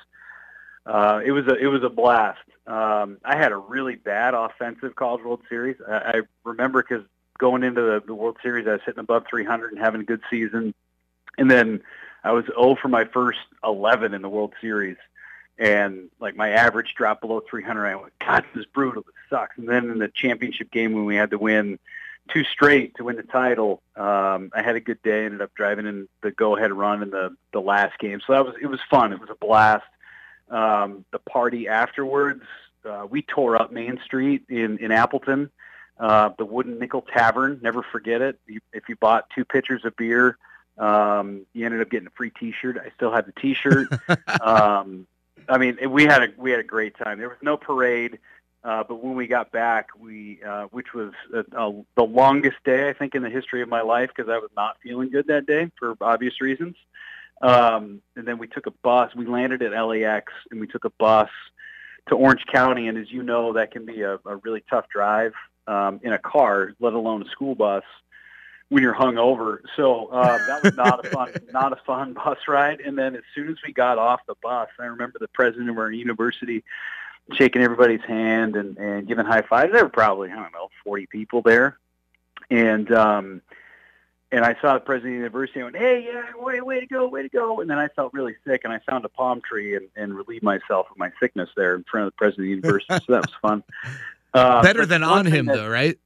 Uh, 0.84 1.20
it 1.24 1.30
was 1.30 1.46
a 1.46 1.54
it 1.54 1.66
was 1.66 1.84
a 1.84 1.88
blast. 1.88 2.40
Um, 2.66 3.18
I 3.24 3.36
had 3.36 3.52
a 3.52 3.56
really 3.56 3.94
bad 3.94 4.34
offensive 4.34 4.96
College 4.96 5.22
World 5.22 5.42
Series. 5.48 5.76
I, 5.88 5.96
I 5.96 6.20
remember 6.44 6.82
because 6.82 7.04
going 7.38 7.62
into 7.62 7.80
the, 7.80 8.02
the 8.04 8.14
World 8.14 8.38
Series, 8.42 8.66
I 8.66 8.72
was 8.72 8.80
hitting 8.84 9.00
above 9.00 9.24
300 9.30 9.72
and 9.72 9.80
having 9.80 10.00
a 10.00 10.04
good 10.04 10.22
season, 10.28 10.74
and 11.38 11.48
then 11.48 11.80
I 12.24 12.32
was 12.32 12.44
0 12.46 12.76
for 12.82 12.88
my 12.88 13.04
first 13.04 13.38
11 13.62 14.12
in 14.12 14.22
the 14.22 14.28
World 14.28 14.52
Series 14.60 14.96
and 15.58 16.08
like 16.20 16.36
my 16.36 16.50
average 16.50 16.94
dropped 16.94 17.20
below 17.20 17.40
300. 17.48 17.86
I 17.86 17.96
went, 17.96 18.12
God, 18.20 18.44
this 18.54 18.62
is 18.62 18.66
brutal. 18.66 19.02
This 19.02 19.14
sucks. 19.28 19.58
And 19.58 19.68
then 19.68 19.90
in 19.90 19.98
the 19.98 20.08
championship 20.08 20.70
game 20.70 20.92
when 20.92 21.04
we 21.04 21.16
had 21.16 21.30
to 21.30 21.38
win 21.38 21.78
two 22.32 22.44
straight 22.44 22.96
to 22.96 23.04
win 23.04 23.16
the 23.16 23.22
title, 23.24 23.82
um, 23.96 24.50
I 24.54 24.62
had 24.62 24.76
a 24.76 24.80
good 24.80 25.02
day. 25.02 25.24
Ended 25.24 25.42
up 25.42 25.54
driving 25.54 25.86
in 25.86 26.08
the 26.22 26.30
go-ahead 26.30 26.72
run 26.72 27.02
in 27.02 27.10
the 27.10 27.36
the 27.52 27.60
last 27.60 27.98
game. 27.98 28.20
So 28.26 28.32
that 28.32 28.44
was 28.44 28.54
it 28.60 28.66
was 28.66 28.80
fun. 28.88 29.12
It 29.12 29.20
was 29.20 29.30
a 29.30 29.34
blast. 29.34 29.86
Um, 30.48 31.04
the 31.10 31.18
party 31.18 31.68
afterwards, 31.68 32.44
uh, 32.84 33.06
we 33.08 33.22
tore 33.22 33.60
up 33.60 33.72
Main 33.72 34.00
Street 34.04 34.44
in 34.48 34.78
in 34.78 34.92
Appleton. 34.92 35.50
Uh, 35.98 36.30
the 36.38 36.44
Wooden 36.44 36.78
Nickel 36.78 37.02
Tavern, 37.02 37.58
never 37.60 37.82
forget 37.82 38.22
it. 38.22 38.38
You, 38.46 38.60
if 38.72 38.88
you 38.88 38.94
bought 38.94 39.28
two 39.34 39.44
pitchers 39.44 39.84
of 39.84 39.96
beer, 39.96 40.38
um, 40.78 41.44
you 41.52 41.66
ended 41.66 41.80
up 41.80 41.90
getting 41.90 42.06
a 42.06 42.10
free 42.10 42.30
T-shirt. 42.30 42.78
I 42.78 42.90
still 42.94 43.10
have 43.10 43.26
the 43.26 43.32
T-shirt. 43.32 43.88
um, 44.40 45.08
I 45.48 45.58
mean, 45.58 45.78
we 45.90 46.04
had 46.04 46.22
a 46.22 46.28
we 46.36 46.50
had 46.50 46.60
a 46.60 46.64
great 46.64 46.96
time. 46.96 47.18
There 47.18 47.28
was 47.28 47.38
no 47.42 47.56
parade, 47.56 48.18
uh, 48.64 48.84
but 48.84 49.02
when 49.02 49.14
we 49.14 49.26
got 49.26 49.50
back, 49.50 49.88
we 49.98 50.40
uh, 50.46 50.64
which 50.64 50.92
was 50.94 51.12
a, 51.32 51.40
a, 51.56 51.84
the 51.96 52.04
longest 52.04 52.56
day 52.64 52.88
I 52.88 52.92
think 52.92 53.14
in 53.14 53.22
the 53.22 53.30
history 53.30 53.62
of 53.62 53.68
my 53.68 53.80
life 53.80 54.10
because 54.14 54.30
I 54.30 54.38
was 54.38 54.50
not 54.56 54.76
feeling 54.82 55.10
good 55.10 55.26
that 55.28 55.46
day 55.46 55.70
for 55.78 55.96
obvious 56.00 56.40
reasons. 56.40 56.76
Um, 57.40 58.02
and 58.16 58.26
then 58.26 58.38
we 58.38 58.48
took 58.48 58.66
a 58.66 58.72
bus. 58.82 59.14
We 59.14 59.26
landed 59.26 59.62
at 59.62 59.72
LAX, 59.72 60.32
and 60.50 60.60
we 60.60 60.66
took 60.66 60.84
a 60.84 60.90
bus 60.98 61.30
to 62.08 62.14
Orange 62.14 62.44
County. 62.52 62.88
And 62.88 62.98
as 62.98 63.10
you 63.10 63.22
know, 63.22 63.52
that 63.52 63.70
can 63.70 63.86
be 63.86 64.02
a, 64.02 64.14
a 64.26 64.36
really 64.36 64.64
tough 64.68 64.88
drive 64.88 65.34
um, 65.66 66.00
in 66.02 66.12
a 66.12 66.18
car, 66.18 66.72
let 66.80 66.94
alone 66.94 67.22
a 67.22 67.30
school 67.30 67.54
bus 67.54 67.84
when 68.68 68.82
you're 68.82 68.94
hungover. 68.94 69.58
So 69.76 70.06
uh, 70.06 70.38
that 70.46 70.62
was 70.62 70.76
not 70.76 71.04
a 71.04 71.10
fun, 71.10 71.32
not 71.52 71.72
a 71.72 71.80
fun 71.86 72.12
bus 72.12 72.38
ride. 72.46 72.80
And 72.80 72.98
then 72.98 73.16
as 73.16 73.22
soon 73.34 73.48
as 73.48 73.56
we 73.66 73.72
got 73.72 73.98
off 73.98 74.20
the 74.26 74.34
bus, 74.42 74.68
I 74.78 74.86
remember 74.86 75.18
the 75.18 75.28
president 75.28 75.70
of 75.70 75.78
our 75.78 75.90
university 75.90 76.64
shaking 77.32 77.62
everybody's 77.62 78.02
hand 78.02 78.56
and, 78.56 78.76
and 78.78 79.06
giving 79.06 79.26
high 79.26 79.42
fives. 79.42 79.72
There 79.72 79.84
were 79.84 79.90
probably 79.90 80.30
I 80.30 80.36
don't 80.36 80.52
know 80.52 80.68
40 80.84 81.06
people 81.06 81.42
there, 81.42 81.78
and 82.50 82.90
um, 82.92 83.42
and 84.30 84.44
I 84.44 84.56
saw 84.60 84.74
the 84.74 84.80
president 84.80 85.14
of 85.14 85.18
the 85.18 85.18
university. 85.18 85.60
and 85.60 85.72
went, 85.72 85.76
"Hey, 85.76 86.04
yeah, 86.06 86.42
way, 86.42 86.60
way 86.60 86.80
to 86.80 86.86
go, 86.86 87.06
way 87.08 87.22
to 87.22 87.28
go!" 87.28 87.60
And 87.60 87.68
then 87.68 87.78
I 87.78 87.88
felt 87.88 88.12
really 88.12 88.34
sick, 88.46 88.62
and 88.64 88.72
I 88.72 88.80
found 88.88 89.04
a 89.04 89.08
palm 89.08 89.40
tree 89.46 89.76
and, 89.76 89.88
and 89.96 90.14
relieved 90.14 90.42
myself 90.42 90.86
of 90.90 90.96
my 90.96 91.10
sickness 91.20 91.50
there 91.56 91.74
in 91.74 91.84
front 91.84 92.06
of 92.06 92.12
the 92.12 92.16
president 92.16 92.40
of 92.40 92.44
the 92.44 92.68
university. 92.68 92.94
so 93.06 93.12
that 93.12 93.26
was 93.26 93.34
fun. 93.40 93.62
Uh, 94.34 94.62
Better 94.62 94.84
than 94.84 95.02
on 95.02 95.26
him, 95.26 95.46
that, 95.46 95.56
though, 95.56 95.68
right? 95.68 95.98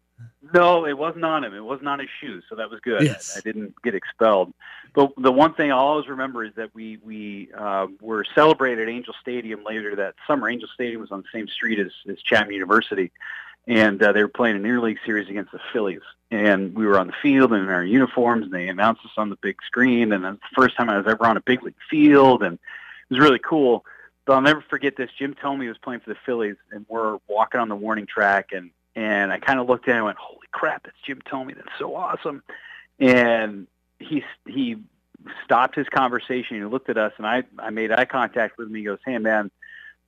No, 0.52 0.86
it 0.86 0.98
wasn't 0.98 1.24
on 1.24 1.44
him. 1.44 1.54
It 1.54 1.64
wasn't 1.64 1.88
on 1.88 2.00
his 2.00 2.08
shoes, 2.20 2.44
so 2.48 2.56
that 2.56 2.68
was 2.68 2.80
good. 2.80 3.02
Yes. 3.02 3.36
I, 3.36 3.38
I 3.38 3.42
didn't 3.42 3.74
get 3.82 3.94
expelled. 3.94 4.52
But 4.94 5.12
the 5.16 5.32
one 5.32 5.54
thing 5.54 5.70
I'll 5.70 5.78
always 5.78 6.08
remember 6.08 6.44
is 6.44 6.52
that 6.56 6.74
we 6.74 6.98
we 6.98 7.50
uh, 7.56 7.86
were 8.00 8.24
celebrated 8.34 8.88
at 8.88 8.92
Angel 8.92 9.14
Stadium 9.20 9.62
later 9.64 9.94
that 9.96 10.14
summer. 10.26 10.48
Angel 10.48 10.68
Stadium 10.74 11.00
was 11.00 11.12
on 11.12 11.20
the 11.22 11.28
same 11.32 11.46
street 11.48 11.78
as, 11.78 11.92
as 12.10 12.20
Chapman 12.22 12.54
University, 12.54 13.12
and 13.66 14.02
uh, 14.02 14.12
they 14.12 14.22
were 14.22 14.28
playing 14.28 14.56
an 14.56 14.64
interleague 14.64 14.98
series 15.06 15.28
against 15.28 15.52
the 15.52 15.60
Phillies. 15.72 16.02
And 16.30 16.74
we 16.74 16.86
were 16.86 16.98
on 16.98 17.06
the 17.06 17.14
field 17.22 17.52
in 17.52 17.68
our 17.68 17.84
uniforms, 17.84 18.44
and 18.44 18.52
they 18.52 18.68
announced 18.68 19.04
us 19.04 19.12
on 19.16 19.28
the 19.28 19.36
big 19.36 19.56
screen. 19.66 20.12
And 20.12 20.24
that's 20.24 20.36
the 20.36 20.60
first 20.62 20.76
time 20.76 20.88
I 20.90 20.96
was 20.96 21.06
ever 21.06 21.26
on 21.26 21.36
a 21.36 21.42
big 21.42 21.62
league 21.62 21.74
field, 21.90 22.42
and 22.42 22.54
it 22.54 23.14
was 23.14 23.20
really 23.20 23.38
cool. 23.38 23.84
But 24.24 24.34
I'll 24.34 24.40
never 24.40 24.62
forget 24.62 24.96
this. 24.96 25.10
Jim 25.18 25.34
Thome 25.34 25.68
was 25.68 25.78
playing 25.78 26.00
for 26.00 26.10
the 26.10 26.18
Phillies, 26.26 26.56
and 26.70 26.86
we're 26.88 27.18
walking 27.28 27.60
on 27.60 27.68
the 27.68 27.76
warning 27.76 28.06
track, 28.06 28.50
and 28.52 28.70
and 28.94 29.32
I 29.32 29.38
kind 29.38 29.58
of 29.60 29.68
looked 29.68 29.88
at 29.88 29.92
him 29.92 29.98
and 29.98 30.04
went, 30.06 30.18
"Holy 30.18 30.46
crap, 30.50 30.84
that's 30.84 30.96
Jim 31.04 31.20
Thome. 31.26 31.54
That's 31.54 31.78
so 31.78 31.94
awesome!" 31.94 32.42
And 32.98 33.66
he 33.98 34.24
he 34.46 34.76
stopped 35.44 35.76
his 35.76 35.88
conversation. 35.88 36.56
He 36.56 36.64
looked 36.64 36.88
at 36.88 36.98
us, 36.98 37.12
and 37.16 37.26
I 37.26 37.44
I 37.58 37.70
made 37.70 37.92
eye 37.92 38.04
contact 38.04 38.58
with 38.58 38.68
him. 38.68 38.74
He 38.74 38.84
goes, 38.84 38.98
"Hey, 39.04 39.18
man." 39.18 39.50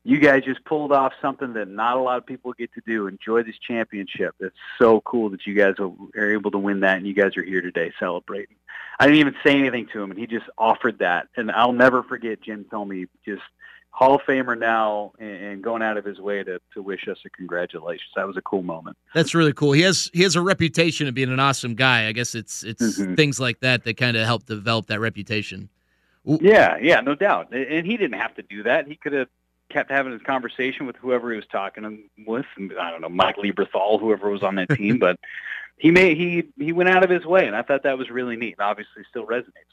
You 0.06 0.18
guys 0.18 0.44
just 0.44 0.62
pulled 0.66 0.92
off 0.92 1.14
something 1.22 1.54
that 1.54 1.66
not 1.66 1.96
a 1.96 2.00
lot 2.00 2.18
of 2.18 2.26
people 2.26 2.52
get 2.52 2.70
to 2.74 2.82
do. 2.86 3.06
Enjoy 3.06 3.42
this 3.42 3.56
championship. 3.56 4.34
It's 4.38 4.54
so 4.78 5.00
cool 5.00 5.30
that 5.30 5.46
you 5.46 5.54
guys 5.54 5.76
are 5.78 6.30
able 6.30 6.50
to 6.50 6.58
win 6.58 6.80
that, 6.80 6.98
and 6.98 7.06
you 7.06 7.14
guys 7.14 7.38
are 7.38 7.42
here 7.42 7.62
today 7.62 7.90
celebrating. 7.98 8.56
I 9.00 9.06
didn't 9.06 9.20
even 9.20 9.34
say 9.42 9.58
anything 9.58 9.86
to 9.94 10.02
him, 10.02 10.10
and 10.10 10.20
he 10.20 10.26
just 10.26 10.44
offered 10.58 10.98
that. 10.98 11.28
And 11.38 11.50
I'll 11.50 11.72
never 11.72 12.02
forget 12.02 12.42
Jim 12.42 12.66
Thome 12.70 13.08
just 13.24 13.40
Hall 13.94 14.16
of 14.16 14.22
Famer 14.22 14.58
now 14.58 15.12
and 15.20 15.62
going 15.62 15.80
out 15.80 15.96
of 15.96 16.04
his 16.04 16.18
way 16.18 16.42
to, 16.42 16.60
to 16.72 16.82
wish 16.82 17.06
us 17.06 17.16
a 17.24 17.30
congratulations. 17.30 18.10
That 18.16 18.26
was 18.26 18.36
a 18.36 18.42
cool 18.42 18.64
moment. 18.64 18.96
That's 19.14 19.36
really 19.36 19.52
cool. 19.52 19.70
He 19.70 19.82
has 19.82 20.10
he 20.12 20.24
has 20.24 20.34
a 20.34 20.42
reputation 20.42 21.06
of 21.06 21.14
being 21.14 21.30
an 21.30 21.38
awesome 21.38 21.76
guy. 21.76 22.08
I 22.08 22.12
guess 22.12 22.34
it's 22.34 22.64
it's 22.64 22.98
mm-hmm. 22.98 23.14
things 23.14 23.38
like 23.38 23.60
that 23.60 23.84
that 23.84 23.96
kind 23.96 24.16
of 24.16 24.26
help 24.26 24.46
develop 24.46 24.86
that 24.86 24.98
reputation. 24.98 25.68
Yeah, 26.24 26.76
yeah, 26.82 27.02
no 27.02 27.14
doubt. 27.14 27.54
And 27.54 27.86
he 27.86 27.96
didn't 27.96 28.18
have 28.18 28.34
to 28.34 28.42
do 28.42 28.64
that. 28.64 28.88
He 28.88 28.96
could 28.96 29.12
have 29.12 29.28
kept 29.70 29.92
having 29.92 30.12
his 30.12 30.22
conversation 30.22 30.86
with 30.86 30.96
whoever 30.96 31.30
he 31.30 31.36
was 31.36 31.46
talking 31.46 32.08
with. 32.26 32.46
I 32.58 32.90
don't 32.90 33.00
know, 33.00 33.08
Mike 33.08 33.36
Lieberthal, 33.36 34.00
whoever 34.00 34.28
was 34.28 34.42
on 34.42 34.56
that 34.56 34.70
team, 34.70 34.98
but 34.98 35.20
he 35.76 35.92
made 35.92 36.16
he 36.16 36.48
he 36.58 36.72
went 36.72 36.88
out 36.88 37.04
of 37.04 37.10
his 37.10 37.24
way, 37.24 37.46
and 37.46 37.54
I 37.54 37.62
thought 37.62 37.84
that 37.84 37.96
was 37.96 38.10
really 38.10 38.34
neat. 38.34 38.56
Obviously, 38.58 39.04
still 39.08 39.24
resonates 39.24 39.70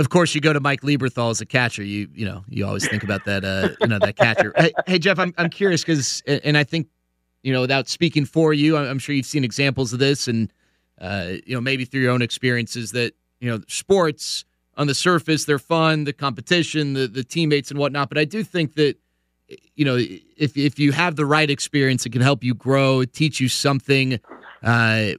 of 0.00 0.08
course, 0.08 0.34
you 0.34 0.40
go 0.40 0.54
to 0.54 0.60
Mike 0.60 0.80
Lieberthal 0.80 1.30
as 1.30 1.42
a 1.42 1.46
catcher. 1.46 1.82
You 1.84 2.08
you 2.14 2.24
know 2.24 2.42
you 2.48 2.66
always 2.66 2.88
think 2.88 3.04
about 3.04 3.24
that 3.26 3.44
uh, 3.44 3.76
you 3.80 3.86
know 3.86 3.98
that 3.98 4.16
catcher. 4.16 4.52
hey, 4.56 4.72
hey, 4.86 4.98
Jeff, 4.98 5.18
I'm 5.18 5.34
I'm 5.36 5.50
curious 5.50 5.82
because 5.82 6.22
and 6.26 6.56
I 6.56 6.64
think 6.64 6.88
you 7.42 7.52
know 7.52 7.60
without 7.60 7.86
speaking 7.86 8.24
for 8.24 8.54
you, 8.54 8.78
I'm 8.78 8.98
sure 8.98 9.14
you've 9.14 9.26
seen 9.26 9.44
examples 9.44 9.92
of 9.92 9.98
this, 9.98 10.26
and 10.26 10.50
uh, 11.00 11.32
you 11.44 11.54
know 11.54 11.60
maybe 11.60 11.84
through 11.84 12.00
your 12.00 12.12
own 12.12 12.22
experiences 12.22 12.92
that 12.92 13.14
you 13.40 13.50
know 13.50 13.60
sports 13.68 14.46
on 14.76 14.86
the 14.86 14.94
surface 14.94 15.44
they're 15.44 15.58
fun, 15.58 16.04
the 16.04 16.14
competition, 16.14 16.94
the 16.94 17.06
the 17.06 17.22
teammates 17.22 17.70
and 17.70 17.78
whatnot. 17.78 18.08
But 18.08 18.16
I 18.16 18.24
do 18.24 18.42
think 18.42 18.76
that 18.76 18.96
you 19.74 19.84
know 19.84 19.96
if 19.98 20.56
if 20.56 20.78
you 20.78 20.92
have 20.92 21.16
the 21.16 21.26
right 21.26 21.50
experience, 21.50 22.06
it 22.06 22.10
can 22.10 22.22
help 22.22 22.42
you 22.42 22.54
grow, 22.54 23.04
teach 23.04 23.38
you 23.38 23.48
something. 23.48 24.18
Uh, 24.62 25.12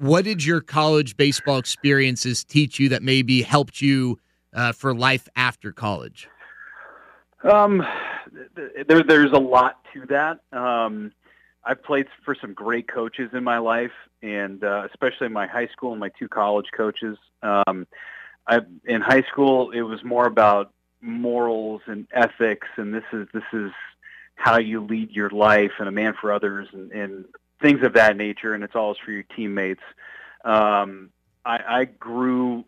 what 0.00 0.24
did 0.24 0.42
your 0.42 0.62
college 0.62 1.16
baseball 1.16 1.58
experiences 1.58 2.42
teach 2.42 2.78
you 2.78 2.88
that 2.88 3.02
maybe 3.02 3.42
helped 3.42 3.82
you 3.82 4.18
uh, 4.54 4.72
for 4.72 4.94
life 4.94 5.28
after 5.36 5.72
college? 5.72 6.26
Um, 7.42 7.86
there, 8.86 9.02
there's 9.02 9.32
a 9.32 9.38
lot 9.38 9.78
to 9.92 10.06
that. 10.06 10.40
Um, 10.58 11.12
I've 11.64 11.82
played 11.82 12.06
for 12.24 12.34
some 12.34 12.54
great 12.54 12.88
coaches 12.88 13.30
in 13.34 13.44
my 13.44 13.58
life, 13.58 13.92
and 14.22 14.64
uh, 14.64 14.86
especially 14.90 15.28
my 15.28 15.46
high 15.46 15.68
school 15.68 15.90
and 15.92 16.00
my 16.00 16.10
two 16.18 16.28
college 16.28 16.66
coaches. 16.74 17.18
Um, 17.42 17.86
I, 18.46 18.60
in 18.86 19.02
high 19.02 19.22
school, 19.30 19.70
it 19.70 19.82
was 19.82 20.02
more 20.02 20.26
about 20.26 20.72
morals 21.02 21.82
and 21.86 22.06
ethics, 22.12 22.68
and 22.76 22.94
this 22.94 23.04
is 23.12 23.28
this 23.34 23.44
is 23.52 23.70
how 24.36 24.58
you 24.58 24.80
lead 24.82 25.10
your 25.10 25.28
life 25.28 25.72
and 25.78 25.88
a 25.88 25.92
man 25.92 26.14
for 26.18 26.32
others, 26.32 26.68
and, 26.72 26.90
and 26.92 27.26
things 27.60 27.82
of 27.82 27.94
that 27.94 28.16
nature, 28.16 28.54
and 28.54 28.64
it's 28.64 28.74
always 28.74 28.98
for 28.98 29.12
your 29.12 29.22
teammates. 29.22 29.82
Um, 30.44 31.10
I, 31.44 31.60
I 31.80 31.84
grew 31.84 32.64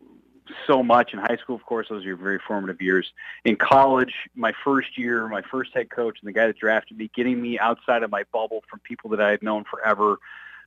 so 0.66 0.83
much 0.83 1.12
in 1.12 1.18
high 1.18 1.37
school. 1.37 1.57
Of 1.57 1.64
course, 1.64 1.88
those 1.88 2.05
are 2.05 2.07
your 2.09 2.16
very 2.16 2.38
formative 2.46 2.81
years. 2.81 3.12
In 3.44 3.57
college, 3.57 4.14
my 4.35 4.52
first 4.64 4.98
year, 4.98 5.28
my 5.28 5.42
first 5.42 5.72
head 5.74 5.90
coach 5.90 6.18
and 6.20 6.28
the 6.28 6.33
guy 6.33 6.46
that 6.46 6.59
drafted 6.59 6.98
me, 6.98 7.11
getting 7.14 7.40
me 7.40 7.59
outside 7.59 8.02
of 8.02 8.11
my 8.11 8.24
bubble 8.33 8.62
from 8.68 8.81
people 8.81 9.11
that 9.11 9.20
I 9.20 9.31
had 9.31 9.42
known 9.42 9.64
forever, 9.64 10.18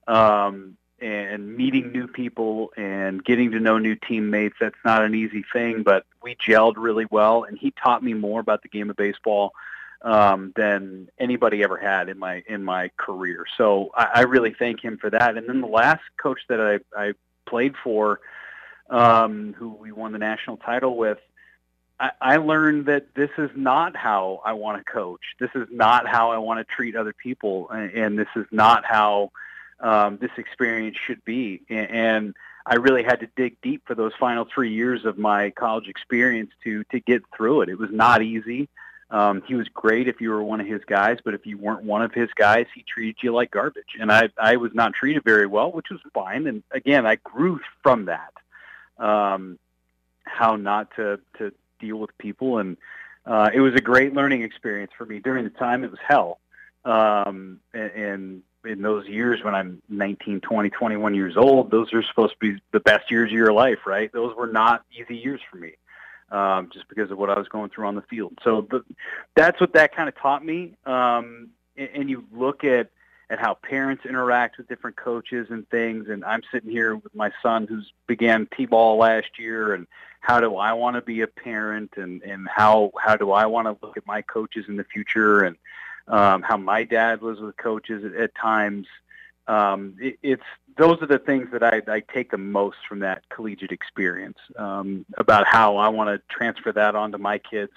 um, 0.07 0.77
and 0.99 1.57
meeting 1.57 1.91
new 1.91 2.07
people 2.07 2.71
and 2.77 3.23
getting 3.23 3.51
to 3.51 3.59
know 3.59 3.77
new 3.77 3.95
teammates. 3.95 4.55
That's 4.59 4.77
not 4.85 5.03
an 5.03 5.13
easy 5.13 5.43
thing, 5.51 5.83
but 5.83 6.05
we 6.23 6.35
gelled 6.35 6.75
really 6.77 7.05
well, 7.11 7.43
and 7.43 7.57
he 7.57 7.71
taught 7.71 8.01
me 8.01 8.13
more 8.13 8.39
about 8.39 8.61
the 8.61 8.69
game 8.69 8.89
of 8.89 8.95
baseball 8.95 9.53
um, 10.01 10.53
than 10.55 11.09
anybody 11.17 11.63
ever 11.63 11.77
had 11.77 12.09
in 12.09 12.17
my 12.19 12.43
in 12.47 12.63
my 12.63 12.89
career. 12.97 13.45
So 13.57 13.91
I, 13.95 14.09
I 14.15 14.21
really 14.21 14.53
thank 14.57 14.83
him 14.83 14.97
for 14.97 15.09
that. 15.09 15.37
And 15.37 15.47
then 15.47 15.61
the 15.61 15.67
last 15.67 16.03
coach 16.17 16.41
that 16.49 16.61
I, 16.61 16.79
I 17.07 17.13
played 17.45 17.75
for, 17.83 18.19
um, 18.89 19.53
who 19.57 19.69
we 19.69 19.91
won 19.91 20.11
the 20.11 20.19
national 20.19 20.57
title 20.57 20.95
with, 20.97 21.19
I, 21.99 22.11
I 22.21 22.37
learned 22.37 22.85
that 22.87 23.15
this 23.15 23.31
is 23.37 23.49
not 23.55 23.95
how 23.95 24.41
I 24.45 24.53
want 24.53 24.77
to 24.77 24.91
coach. 24.91 25.21
This 25.39 25.51
is 25.55 25.67
not 25.71 26.07
how 26.07 26.31
I 26.31 26.37
want 26.37 26.59
to 26.59 26.75
treat 26.75 26.95
other 26.95 27.13
people, 27.13 27.69
and, 27.69 27.91
and 27.91 28.19
this 28.19 28.27
is 28.35 28.45
not 28.51 28.85
how 28.85 29.31
um, 29.79 30.17
this 30.17 30.31
experience 30.37 30.97
should 30.97 31.23
be. 31.25 31.61
And, 31.69 31.89
and 31.89 32.35
I 32.65 32.75
really 32.75 33.03
had 33.03 33.19
to 33.19 33.27
dig 33.35 33.61
deep 33.61 33.83
for 33.85 33.95
those 33.95 34.13
final 34.19 34.45
three 34.45 34.73
years 34.73 35.05
of 35.05 35.17
my 35.17 35.51
college 35.51 35.87
experience 35.87 36.51
to 36.63 36.83
to 36.85 36.99
get 36.99 37.23
through 37.35 37.61
it. 37.61 37.69
It 37.69 37.77
was 37.77 37.91
not 37.91 38.21
easy. 38.23 38.69
Um, 39.11 39.43
he 39.47 39.55
was 39.55 39.67
great 39.69 40.07
if 40.07 40.19
you 40.19 40.31
were 40.31 40.43
one 40.43 40.59
of 40.59 40.67
his 40.67 40.83
guys, 40.85 41.19
but 41.23 41.33
if 41.33 41.45
you 41.45 41.57
weren't 41.57 41.83
one 41.83 42.01
of 42.01 42.13
his 42.13 42.29
guys, 42.35 42.65
he 42.73 42.83
treated 42.83 43.17
you 43.21 43.33
like 43.33 43.51
garbage. 43.51 43.95
And 43.99 44.11
I, 44.11 44.29
I 44.37 44.55
was 44.57 44.73
not 44.73 44.93
treated 44.93 45.23
very 45.23 45.45
well, 45.45 45.71
which 45.71 45.89
was 45.91 45.99
fine. 46.13 46.47
And 46.47 46.63
again, 46.71 47.05
I 47.05 47.15
grew 47.15 47.59
from 47.83 48.05
that. 48.05 48.33
Um, 48.97 49.59
how 50.23 50.55
not 50.55 50.89
to, 50.95 51.19
to 51.37 51.51
deal 51.79 51.97
with 51.97 52.17
people. 52.17 52.57
And, 52.57 52.77
uh, 53.25 53.49
it 53.53 53.59
was 53.59 53.73
a 53.75 53.81
great 53.81 54.13
learning 54.13 54.41
experience 54.41 54.91
for 54.97 55.05
me 55.05 55.19
during 55.19 55.43
the 55.43 55.49
time. 55.49 55.83
It 55.83 55.91
was 55.91 55.99
hell. 56.05 56.39
Um, 56.83 57.59
and, 57.73 57.91
and 57.91 58.43
in 58.63 58.81
those 58.81 59.07
years 59.07 59.43
when 59.43 59.53
I'm 59.53 59.81
19, 59.89 60.41
20, 60.41 60.69
21 60.69 61.15
years 61.15 61.37
old, 61.37 61.71
those 61.71 61.93
are 61.93 62.03
supposed 62.03 62.33
to 62.33 62.39
be 62.39 62.61
the 62.71 62.79
best 62.79 63.11
years 63.11 63.29
of 63.29 63.33
your 63.33 63.53
life, 63.53 63.85
right? 63.85 64.11
Those 64.11 64.35
were 64.35 64.47
not 64.47 64.83
easy 64.91 65.15
years 65.15 65.41
for 65.49 65.57
me 65.57 65.73
um, 66.31 66.69
just 66.73 66.87
because 66.89 67.11
of 67.11 67.17
what 67.17 67.29
I 67.29 67.37
was 67.37 67.47
going 67.47 67.69
through 67.69 67.87
on 67.87 67.95
the 67.95 68.01
field. 68.03 68.37
So 68.43 68.67
the, 68.69 68.83
that's 69.35 69.59
what 69.59 69.73
that 69.73 69.95
kind 69.95 70.09
of 70.09 70.15
taught 70.17 70.43
me. 70.43 70.73
Um, 70.85 71.49
and, 71.77 71.89
and 71.93 72.09
you 72.09 72.25
look 72.33 72.63
at 72.63 72.89
at 73.29 73.39
how 73.39 73.55
parents 73.55 74.05
interact 74.05 74.57
with 74.57 74.67
different 74.67 74.95
coaches 74.95 75.47
and 75.49 75.67
things. 75.69 76.09
And 76.09 76.23
I'm 76.23 76.41
sitting 76.51 76.69
here 76.69 76.95
with 76.95 77.15
my 77.15 77.31
son 77.41 77.65
who's 77.67 77.91
began 78.05 78.47
t-ball 78.55 78.97
last 78.97 79.39
year, 79.39 79.73
and 79.73 79.87
how 80.21 80.39
do 80.39 80.57
I 80.57 80.73
want 80.73 80.95
to 80.95 81.01
be 81.01 81.21
a 81.21 81.27
parent, 81.27 81.93
and 81.97 82.21
and 82.23 82.47
how 82.47 82.91
how 82.99 83.15
do 83.15 83.31
I 83.31 83.45
want 83.45 83.67
to 83.67 83.85
look 83.85 83.97
at 83.97 84.05
my 84.05 84.21
coaches 84.21 84.65
in 84.67 84.75
the 84.75 84.83
future, 84.83 85.43
and 85.43 85.55
um, 86.07 86.41
how 86.43 86.57
my 86.57 86.83
dad 86.83 87.21
was 87.21 87.39
with 87.39 87.57
coaches 87.57 88.03
at, 88.05 88.13
at 88.13 88.35
times. 88.35 88.87
Um, 89.47 89.95
it, 89.99 90.17
it's 90.23 90.43
those 90.77 91.01
are 91.01 91.07
the 91.07 91.19
things 91.19 91.49
that 91.53 91.63
I, 91.63 91.81
I 91.87 92.01
take 92.01 92.31
the 92.31 92.37
most 92.37 92.77
from 92.87 92.99
that 92.99 93.23
collegiate 93.29 93.71
experience 93.71 94.37
um, 94.57 95.05
about 95.17 95.47
how 95.47 95.77
I 95.77 95.87
want 95.89 96.09
to 96.09 96.21
transfer 96.35 96.71
that 96.73 96.95
onto 96.95 97.17
my 97.17 97.37
kids. 97.37 97.71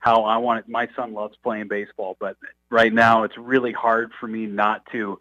How 0.00 0.24
I 0.24 0.36
want 0.36 0.60
it. 0.60 0.68
My 0.68 0.88
son 0.94 1.14
loves 1.14 1.36
playing 1.42 1.68
baseball, 1.68 2.16
but 2.20 2.36
right 2.70 2.92
now 2.92 3.24
it's 3.24 3.38
really 3.38 3.72
hard 3.72 4.12
for 4.20 4.28
me 4.28 4.46
not 4.46 4.84
to 4.92 5.18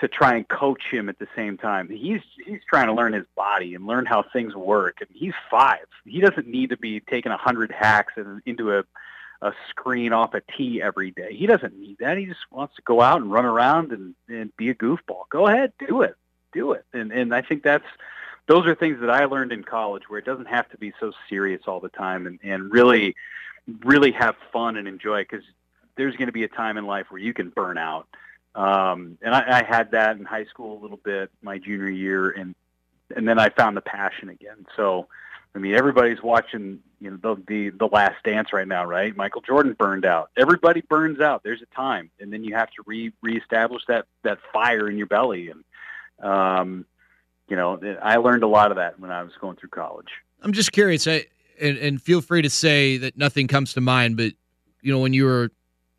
to 0.00 0.08
try 0.08 0.34
and 0.34 0.48
coach 0.48 0.82
him 0.90 1.08
at 1.08 1.18
the 1.18 1.28
same 1.36 1.56
time. 1.56 1.88
He's 1.88 2.22
he's 2.44 2.60
trying 2.68 2.86
to 2.86 2.92
learn 2.92 3.12
his 3.12 3.26
body 3.36 3.74
and 3.74 3.86
learn 3.86 4.06
how 4.06 4.24
things 4.32 4.54
work. 4.54 4.96
And 5.00 5.08
he's 5.12 5.34
five. 5.50 5.86
He 6.04 6.20
doesn't 6.20 6.46
need 6.46 6.70
to 6.70 6.76
be 6.76 7.00
taking 7.00 7.32
a 7.32 7.36
hundred 7.36 7.70
hacks 7.70 8.14
and 8.16 8.42
into 8.46 8.76
a 8.76 8.84
a 9.42 9.52
screen 9.70 10.12
off 10.12 10.34
a 10.34 10.42
tee 10.56 10.82
every 10.82 11.10
day. 11.10 11.34
He 11.34 11.46
doesn't 11.46 11.78
need 11.78 11.98
that. 11.98 12.18
He 12.18 12.26
just 12.26 12.40
wants 12.50 12.76
to 12.76 12.82
go 12.82 13.00
out 13.00 13.20
and 13.20 13.32
run 13.32 13.46
around 13.46 13.92
and, 13.92 14.14
and 14.28 14.54
be 14.56 14.68
a 14.68 14.74
goofball. 14.74 15.28
Go 15.30 15.46
ahead, 15.46 15.72
do 15.78 16.02
it 16.02 16.16
do 16.52 16.72
it. 16.72 16.84
And 16.92 17.12
and 17.12 17.34
I 17.34 17.42
think 17.42 17.62
that's 17.62 17.84
those 18.46 18.66
are 18.66 18.74
things 18.74 19.00
that 19.00 19.10
I 19.10 19.24
learned 19.26 19.52
in 19.52 19.62
college 19.64 20.08
where 20.08 20.18
it 20.18 20.24
doesn't 20.24 20.48
have 20.48 20.68
to 20.70 20.78
be 20.78 20.92
so 21.00 21.12
serious 21.28 21.62
all 21.66 21.80
the 21.80 21.88
time 21.88 22.26
and 22.26 22.38
and 22.42 22.72
really 22.72 23.14
really 23.84 24.12
have 24.12 24.36
fun 24.52 24.76
and 24.76 24.88
enjoy 24.88 25.22
because 25.22 25.44
there's 25.96 26.16
going 26.16 26.26
to 26.26 26.32
be 26.32 26.44
a 26.44 26.48
time 26.48 26.76
in 26.76 26.86
life 26.86 27.06
where 27.10 27.20
you 27.20 27.34
can 27.34 27.50
burn 27.50 27.76
out. 27.78 28.08
Um, 28.54 29.18
and 29.22 29.34
I, 29.34 29.60
I 29.60 29.62
had 29.62 29.92
that 29.92 30.16
in 30.16 30.24
high 30.24 30.46
school 30.46 30.78
a 30.78 30.80
little 30.80 30.96
bit 30.96 31.30
my 31.42 31.58
junior 31.58 31.90
year, 31.90 32.30
and 32.30 32.54
and 33.14 33.28
then 33.28 33.38
I 33.38 33.50
found 33.50 33.76
the 33.76 33.82
passion 33.82 34.28
again. 34.28 34.66
So, 34.76 35.08
I 35.54 35.58
mean, 35.58 35.74
everybody's 35.74 36.22
watching 36.22 36.80
you 37.00 37.10
know 37.10 37.16
the 37.16 37.42
the, 37.46 37.70
the 37.70 37.86
Last 37.86 38.22
Dance 38.24 38.52
right 38.52 38.68
now, 38.68 38.84
right? 38.84 39.16
Michael 39.16 39.40
Jordan 39.40 39.74
burned 39.78 40.04
out. 40.04 40.30
Everybody 40.36 40.80
burns 40.82 41.20
out. 41.20 41.42
There's 41.42 41.62
a 41.62 41.74
time, 41.74 42.10
and 42.20 42.32
then 42.32 42.44
you 42.44 42.54
have 42.54 42.70
to 42.70 42.82
re 42.86 43.12
reestablish 43.22 43.82
that 43.88 44.06
that 44.22 44.38
fire 44.52 44.88
in 44.88 44.96
your 44.96 45.06
belly 45.06 45.50
and 45.50 45.64
um, 46.22 46.84
you 47.48 47.56
know, 47.56 47.80
I 48.00 48.16
learned 48.16 48.44
a 48.44 48.46
lot 48.46 48.70
of 48.70 48.76
that 48.76 49.00
when 49.00 49.10
I 49.10 49.22
was 49.22 49.32
going 49.40 49.56
through 49.56 49.70
college. 49.70 50.08
I'm 50.42 50.52
just 50.52 50.72
curious, 50.72 51.06
I, 51.06 51.26
and, 51.60 51.76
and 51.78 52.00
feel 52.00 52.20
free 52.20 52.42
to 52.42 52.50
say 52.50 52.96
that 52.98 53.18
nothing 53.18 53.48
comes 53.48 53.74
to 53.74 53.80
mind, 53.80 54.16
but 54.16 54.32
you 54.82 54.92
know, 54.92 55.00
when 55.00 55.12
you 55.12 55.24
were 55.24 55.50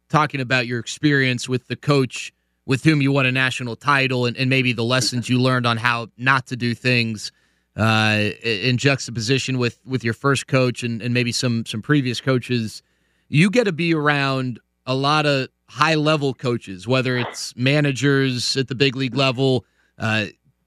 talking 0.09 0.41
about 0.41 0.65
your 0.65 0.79
experience 0.79 1.47
with 1.47 1.67
the 1.67 1.75
coach 1.75 2.33
with 2.65 2.83
whom 2.83 3.01
you 3.01 3.11
won 3.11 3.25
a 3.25 3.31
national 3.31 3.75
title 3.75 4.25
and, 4.25 4.37
and 4.37 4.49
maybe 4.49 4.71
the 4.73 4.83
lessons 4.83 5.29
you 5.29 5.39
learned 5.39 5.65
on 5.65 5.77
how 5.77 6.07
not 6.17 6.47
to 6.47 6.55
do 6.55 6.73
things 6.73 7.31
uh, 7.75 8.29
in 8.43 8.77
juxtaposition 8.77 9.57
with 9.57 9.79
with 9.85 10.03
your 10.03 10.13
first 10.13 10.47
coach 10.47 10.83
and, 10.83 11.01
and 11.01 11.13
maybe 11.13 11.31
some 11.31 11.65
some 11.65 11.81
previous 11.81 12.21
coaches, 12.21 12.81
you 13.29 13.49
get 13.49 13.65
to 13.65 13.71
be 13.71 13.93
around 13.93 14.59
a 14.85 14.95
lot 14.95 15.25
of 15.25 15.47
high 15.69 15.95
level 15.95 16.33
coaches, 16.33 16.87
whether 16.87 17.17
it's 17.17 17.55
managers 17.55 18.57
at 18.57 18.67
the 18.67 18.75
big 18.75 18.95
league 18.95 19.15
level, 19.15 19.65
uh, 19.97 20.25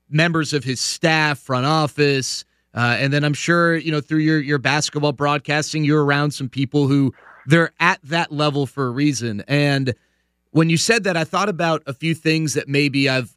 members 0.08 0.52
of 0.54 0.64
his 0.64 0.80
staff, 0.80 1.38
front 1.38 1.66
office, 1.66 2.44
uh, 2.74 2.96
and 2.98 3.12
then 3.12 3.22
I'm 3.22 3.34
sure 3.34 3.76
you 3.76 3.92
know 3.92 4.00
through 4.00 4.20
your 4.20 4.40
your 4.40 4.58
basketball 4.58 5.12
broadcasting, 5.12 5.84
you're 5.84 6.04
around 6.04 6.32
some 6.32 6.48
people 6.48 6.88
who 6.88 7.12
they're 7.46 7.72
at 7.80 8.00
that 8.04 8.32
level 8.32 8.66
for 8.66 8.86
a 8.86 8.90
reason. 8.90 9.44
And 9.46 9.94
when 10.50 10.70
you 10.70 10.76
said 10.76 11.04
that, 11.04 11.16
I 11.16 11.24
thought 11.24 11.48
about 11.48 11.82
a 11.86 11.92
few 11.92 12.14
things 12.14 12.54
that 12.54 12.68
maybe 12.68 13.08
I've, 13.08 13.36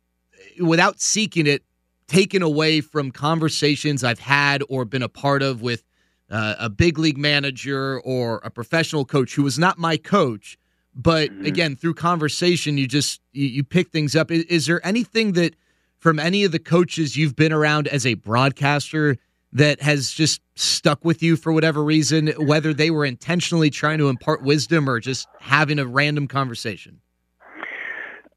without 0.59 1.01
seeking 1.01 1.47
it, 1.47 1.63
taken 2.07 2.41
away 2.41 2.81
from 2.81 3.11
conversations 3.11 4.03
I've 4.03 4.19
had 4.19 4.63
or 4.69 4.85
been 4.85 5.03
a 5.03 5.09
part 5.09 5.41
of 5.41 5.61
with 5.61 5.83
uh, 6.29 6.55
a 6.59 6.69
big 6.69 6.97
league 6.97 7.17
manager 7.17 7.99
or 8.01 8.41
a 8.43 8.49
professional 8.49 9.05
coach 9.05 9.35
who 9.35 9.43
was 9.43 9.57
not 9.59 9.77
my 9.77 9.97
coach. 9.97 10.57
But 10.95 11.29
mm-hmm. 11.29 11.45
again, 11.45 11.75
through 11.75 11.93
conversation, 11.93 12.77
you 12.77 12.87
just 12.87 13.21
you, 13.31 13.45
you 13.47 13.63
pick 13.63 13.91
things 13.91 14.15
up. 14.15 14.31
Is, 14.31 14.43
is 14.45 14.65
there 14.65 14.85
anything 14.85 15.33
that 15.33 15.55
from 15.99 16.19
any 16.19 16.43
of 16.43 16.51
the 16.51 16.59
coaches 16.59 17.15
you've 17.15 17.35
been 17.35 17.53
around 17.53 17.87
as 17.87 18.05
a 18.05 18.15
broadcaster 18.15 19.17
that 19.53 19.81
has 19.81 20.11
just 20.11 20.41
stuck 20.55 21.05
with 21.05 21.23
you 21.23 21.35
for 21.35 21.53
whatever 21.53 21.83
reason, 21.83 22.27
whether 22.39 22.73
they 22.73 22.91
were 22.91 23.05
intentionally 23.05 23.69
trying 23.69 23.97
to 23.97 24.09
impart 24.09 24.43
wisdom 24.43 24.89
or 24.89 24.99
just 24.99 25.27
having 25.39 25.79
a 25.79 25.85
random 25.85 26.27
conversation? 26.27 26.99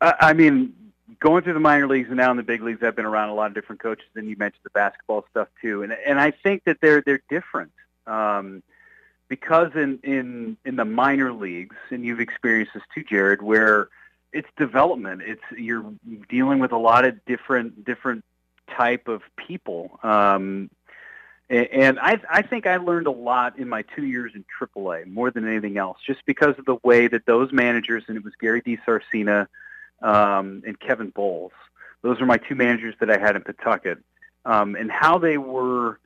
I 0.00 0.32
mean, 0.32 0.72
going 1.20 1.44
through 1.44 1.52
the 1.52 1.60
minor 1.60 1.86
leagues 1.86 2.08
and 2.08 2.16
now 2.16 2.30
in 2.30 2.36
the 2.36 2.42
big 2.42 2.62
leagues, 2.62 2.82
I've 2.82 2.96
been 2.96 3.04
around 3.04 3.28
a 3.28 3.34
lot 3.34 3.46
of 3.46 3.54
different 3.54 3.80
coaches, 3.80 4.08
and 4.14 4.28
you 4.28 4.36
mentioned 4.36 4.62
the 4.64 4.70
basketball 4.70 5.24
stuff 5.30 5.48
too, 5.60 5.82
and 5.82 5.92
and 5.92 6.18
I 6.18 6.30
think 6.30 6.64
that 6.64 6.78
they're 6.80 7.02
they're 7.02 7.22
different 7.28 7.72
um, 8.06 8.62
because 9.28 9.72
in 9.74 10.00
in 10.02 10.56
in 10.64 10.76
the 10.76 10.84
minor 10.84 11.32
leagues, 11.32 11.76
and 11.90 12.04
you've 12.04 12.20
experienced 12.20 12.74
this 12.74 12.82
too, 12.94 13.04
Jared, 13.04 13.42
where 13.42 13.88
it's 14.32 14.48
development. 14.56 15.22
It's 15.24 15.42
you're 15.56 15.84
dealing 16.28 16.58
with 16.58 16.72
a 16.72 16.78
lot 16.78 17.04
of 17.04 17.24
different 17.26 17.84
different 17.84 18.24
type 18.76 19.08
of 19.08 19.22
people. 19.36 19.98
Um, 20.02 20.70
and 21.50 21.98
I, 21.98 22.20
I 22.30 22.42
think 22.42 22.68
I 22.68 22.76
learned 22.76 23.08
a 23.08 23.10
lot 23.10 23.58
in 23.58 23.68
my 23.68 23.82
two 23.82 24.04
years 24.04 24.32
in 24.36 24.44
AAA, 24.60 25.08
more 25.08 25.32
than 25.32 25.48
anything 25.48 25.78
else, 25.78 25.98
just 26.06 26.24
because 26.24 26.56
of 26.60 26.64
the 26.64 26.76
way 26.84 27.08
that 27.08 27.26
those 27.26 27.52
managers, 27.52 28.04
and 28.06 28.16
it 28.16 28.22
was 28.22 28.34
Gary 28.40 28.62
DeSarcina 28.62 29.48
um, 30.02 30.62
and 30.66 30.78
Kevin 30.78 31.10
Boles, 31.10 31.52
those 32.02 32.20
are 32.20 32.26
my 32.26 32.38
two 32.38 32.54
managers 32.54 32.94
that 33.00 33.10
I 33.10 33.18
had 33.18 33.36
in 33.36 33.42
Pawtucket, 33.42 33.98
um, 34.44 34.74
and 34.74 34.90
how 34.90 35.18
they 35.18 35.38
were 35.38 35.98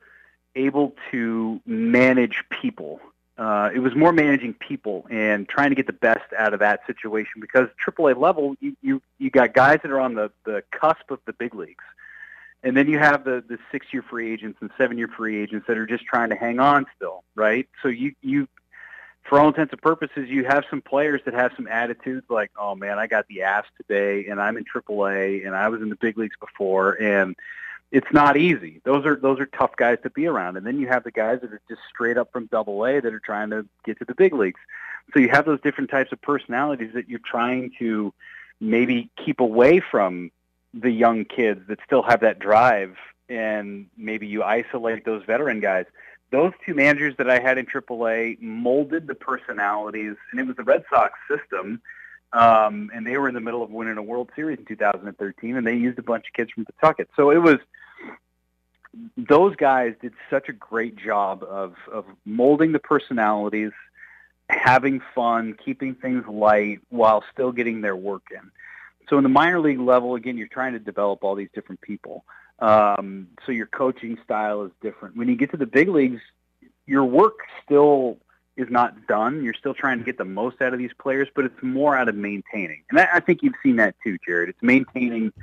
able 0.55 0.93
to 1.11 1.61
manage 1.65 2.43
people 2.49 2.99
uh, 3.37 3.69
it 3.73 3.79
was 3.79 3.93
more 3.95 4.13
managing 4.13 4.53
people 4.53 5.05
and 5.09 5.47
trying 5.47 5.69
to 5.69 5.75
get 5.75 5.87
the 5.87 5.93
best 5.93 6.31
out 6.37 6.53
of 6.53 6.59
that 6.61 6.85
situation 6.87 7.41
because 7.41 7.67
AAA 7.85 8.17
level, 8.17 8.55
you, 8.61 8.75
you, 8.81 9.01
you 9.17 9.29
got 9.29 9.53
guys 9.53 9.79
that 9.83 9.91
are 9.91 9.99
on 9.99 10.15
the, 10.15 10.31
the 10.45 10.63
cusp 10.71 11.11
of 11.11 11.19
the 11.25 11.33
big 11.33 11.53
leagues. 11.53 11.83
And 12.63 12.77
then 12.77 12.87
you 12.87 12.97
have 12.97 13.25
the, 13.25 13.43
the 13.47 13.59
six-year 13.71 14.03
free 14.03 14.31
agents 14.31 14.57
and 14.61 14.71
seven-year 14.77 15.09
free 15.09 15.37
agents 15.37 15.67
that 15.67 15.77
are 15.77 15.85
just 15.85 16.05
trying 16.05 16.29
to 16.29 16.35
hang 16.35 16.59
on 16.59 16.85
still, 16.95 17.23
right? 17.35 17.67
So 17.83 17.89
you, 17.89 18.15
you, 18.21 18.47
for 19.25 19.39
all 19.39 19.47
intents 19.47 19.73
and 19.73 19.81
purposes, 19.81 20.29
you 20.29 20.45
have 20.45 20.63
some 20.69 20.81
players 20.81 21.21
that 21.25 21.33
have 21.33 21.51
some 21.55 21.67
attitudes 21.67 22.25
like, 22.29 22.51
oh 22.57 22.75
man, 22.75 22.99
I 22.99 23.07
got 23.07 23.27
the 23.27 23.41
ass 23.41 23.65
today 23.77 24.27
and 24.27 24.41
I'm 24.41 24.57
in 24.57 24.65
AAA 24.65 25.45
and 25.45 25.55
I 25.55 25.69
was 25.69 25.81
in 25.81 25.89
the 25.89 25.95
big 25.95 26.17
leagues 26.17 26.37
before 26.39 26.93
and– 27.01 27.35
it's 27.91 28.11
not 28.11 28.35
easy. 28.35 28.81
Those 28.83 29.05
are 29.05 29.15
those 29.15 29.39
are 29.39 29.45
tough 29.45 29.75
guys 29.77 29.99
to 30.03 30.09
be 30.09 30.27
around. 30.27 30.57
And 30.57 30.65
then 30.65 30.79
you 30.79 30.87
have 30.87 31.03
the 31.03 31.11
guys 31.11 31.39
that 31.41 31.53
are 31.53 31.61
just 31.69 31.81
straight 31.89 32.17
up 32.17 32.31
from 32.31 32.47
Double 32.47 32.85
A 32.85 32.99
that 32.99 33.13
are 33.13 33.19
trying 33.19 33.51
to 33.51 33.65
get 33.85 33.99
to 33.99 34.05
the 34.05 34.15
big 34.15 34.33
leagues. 34.33 34.59
So 35.13 35.19
you 35.19 35.29
have 35.29 35.45
those 35.45 35.61
different 35.61 35.89
types 35.89 36.11
of 36.11 36.21
personalities 36.21 36.91
that 36.93 37.07
you're 37.07 37.19
trying 37.23 37.71
to 37.79 38.13
maybe 38.59 39.09
keep 39.23 39.39
away 39.39 39.79
from 39.79 40.31
the 40.73 40.91
young 40.91 41.25
kids 41.25 41.61
that 41.67 41.79
still 41.85 42.01
have 42.01 42.21
that 42.21 42.39
drive, 42.39 42.97
and 43.29 43.87
maybe 43.95 44.27
you 44.27 44.43
isolate 44.43 45.05
those 45.05 45.23
veteran 45.23 45.59
guys. 45.59 45.85
Those 46.35 46.51
two 46.65 46.73
managers 46.73 47.15
that 47.15 47.29
I 47.29 47.39
had 47.39 47.57
in 47.57 47.65
AAA 47.65 48.41
molded 48.41 49.07
the 49.07 49.15
personalities, 49.15 50.17
and 50.31 50.41
it 50.41 50.45
was 50.45 50.57
the 50.57 50.65
Red 50.65 50.83
Sox 50.89 51.17
system. 51.29 51.81
Um, 52.33 52.91
and 52.93 53.07
they 53.07 53.17
were 53.17 53.29
in 53.29 53.33
the 53.33 53.39
middle 53.39 53.63
of 53.63 53.71
winning 53.71 53.97
a 53.97 54.03
World 54.03 54.29
Series 54.35 54.59
in 54.59 54.65
2013, 54.65 55.55
and 55.55 55.65
they 55.65 55.77
used 55.77 55.97
a 55.97 56.03
bunch 56.03 56.25
of 56.27 56.33
kids 56.33 56.51
from 56.51 56.65
Pawtucket. 56.65 57.07
So 57.15 57.31
it 57.31 57.37
was 57.37 57.59
those 59.15 59.55
guys 59.55 59.93
did 60.01 60.11
such 60.29 60.49
a 60.49 60.51
great 60.51 60.97
job 60.97 61.41
of 61.41 61.75
of 61.89 62.03
molding 62.25 62.73
the 62.73 62.79
personalities, 62.79 63.71
having 64.49 65.01
fun, 65.15 65.55
keeping 65.63 65.95
things 65.95 66.25
light 66.27 66.81
while 66.89 67.23
still 67.31 67.53
getting 67.53 67.79
their 67.79 67.95
work 67.95 68.23
in. 68.31 68.51
So 69.07 69.15
in 69.15 69.23
the 69.23 69.29
minor 69.29 69.61
league 69.61 69.79
level, 69.79 70.15
again, 70.15 70.37
you're 70.37 70.49
trying 70.49 70.73
to 70.73 70.79
develop 70.79 71.23
all 71.23 71.35
these 71.35 71.49
different 71.55 71.79
people. 71.79 72.25
Um, 72.59 73.27
so 73.45 73.51
your 73.51 73.67
coaching 73.67 74.17
style 74.23 74.63
is 74.63 74.71
different. 74.81 75.17
When 75.17 75.27
you 75.27 75.35
get 75.35 75.51
to 75.51 75.57
the 75.57 75.65
big 75.65 75.89
leagues, 75.89 76.21
your 76.85 77.03
work 77.03 77.39
still 77.63 78.17
is 78.55 78.67
not 78.69 79.07
done. 79.07 79.43
You're 79.43 79.53
still 79.53 79.73
trying 79.73 79.99
to 79.99 80.05
get 80.05 80.17
the 80.17 80.25
most 80.25 80.61
out 80.61 80.71
of 80.71 80.79
these 80.79 80.93
players, 80.97 81.27
but 81.35 81.45
it's 81.45 81.61
more 81.61 81.97
out 81.97 82.07
of 82.07 82.15
maintaining. 82.15 82.83
And 82.89 82.99
I, 82.99 83.07
I 83.15 83.19
think 83.19 83.43
you've 83.43 83.55
seen 83.61 83.75
that 83.77 83.95
too, 84.03 84.17
Jared. 84.25 84.49
It's 84.49 84.61
maintaining 84.61 85.33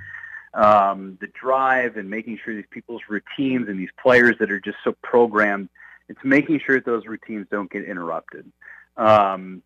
um, 0.55 1.19
the 1.21 1.27
drive 1.29 1.97
and 1.97 2.09
making 2.09 2.39
sure 2.43 2.55
these 2.55 2.65
people's 2.71 3.03
routines 3.09 3.69
and 3.69 3.79
these 3.79 3.91
players 4.01 4.37
that 4.39 4.51
are 4.51 4.61
just 4.61 4.79
so 4.83 4.95
programmed. 5.03 5.69
It's 6.09 6.21
making 6.25 6.61
sure 6.65 6.77
that 6.77 6.87
those 6.87 7.07
routines 7.07 7.47
don't 7.51 7.71
get 7.71 7.85
interrupted. 7.85 8.51
Um, 8.97 9.63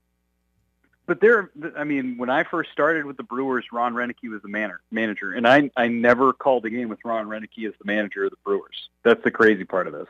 but 1.07 1.21
there, 1.21 1.51
I 1.77 1.85
mean, 1.85 2.19
when 2.19 2.31
I 2.31 2.43
first 2.43 2.73
started 2.73 3.05
with 3.05 3.17
the 3.17 3.23
Brewers, 3.23 3.67
Ron 3.73 3.95
Roenicke 3.95 4.29
was 4.29 4.43
the 4.43 4.49
manager, 4.49 4.81
manager, 4.91 5.33
and 5.33 5.47
I 5.47 5.71
I 5.77 5.89
never 5.89 6.33
called 6.33 6.65
a 6.67 6.71
game 6.71 6.89
with 6.89 6.99
Ron 7.05 7.27
Roenicke 7.27 7.67
as 7.67 7.75
the 7.79 7.85
manager 7.85 8.25
of 8.25 8.31
the 8.31 8.37
Brewers. 8.45 8.89
That's 9.05 9.23
the 9.23 9.31
crazy 9.31 9.65
part 9.65 9.87
of 9.87 9.93
this. 9.93 10.09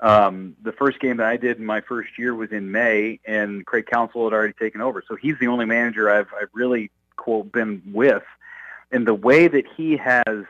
Um, 0.00 0.56
the 0.62 0.72
first 0.72 1.00
game 1.00 1.16
that 1.16 1.26
I 1.26 1.38
did 1.38 1.58
in 1.58 1.64
my 1.64 1.80
first 1.80 2.18
year 2.18 2.34
was 2.34 2.52
in 2.52 2.70
May, 2.70 3.18
and 3.24 3.64
Craig 3.64 3.86
Counsell 3.86 4.24
had 4.24 4.34
already 4.34 4.52
taken 4.52 4.82
over. 4.82 5.02
So 5.08 5.16
he's 5.16 5.38
the 5.38 5.46
only 5.46 5.64
manager 5.64 6.10
I've 6.10 6.28
I've 6.38 6.50
really 6.52 6.90
quote 7.16 7.50
been 7.50 7.82
with, 7.92 8.24
and 8.92 9.06
the 9.06 9.14
way 9.14 9.48
that 9.48 9.64
he 9.74 9.96
has 9.96 10.44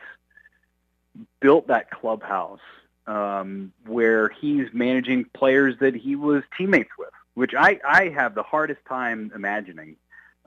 built 1.39 1.67
that 1.67 1.91
clubhouse, 1.91 2.59
um, 3.07 3.71
where 3.85 4.27
he's 4.29 4.67
managing 4.73 5.25
players 5.33 5.75
that 5.79 5.95
he 5.95 6.17
was 6.17 6.43
teammates 6.57 6.91
with 6.99 7.09
which 7.37 7.53
I, 7.53 7.79
I 7.87 8.09
have 8.09 8.33
the 8.33 8.41
hardest 8.41 8.83
time 8.89 9.31
imagining 9.35 9.97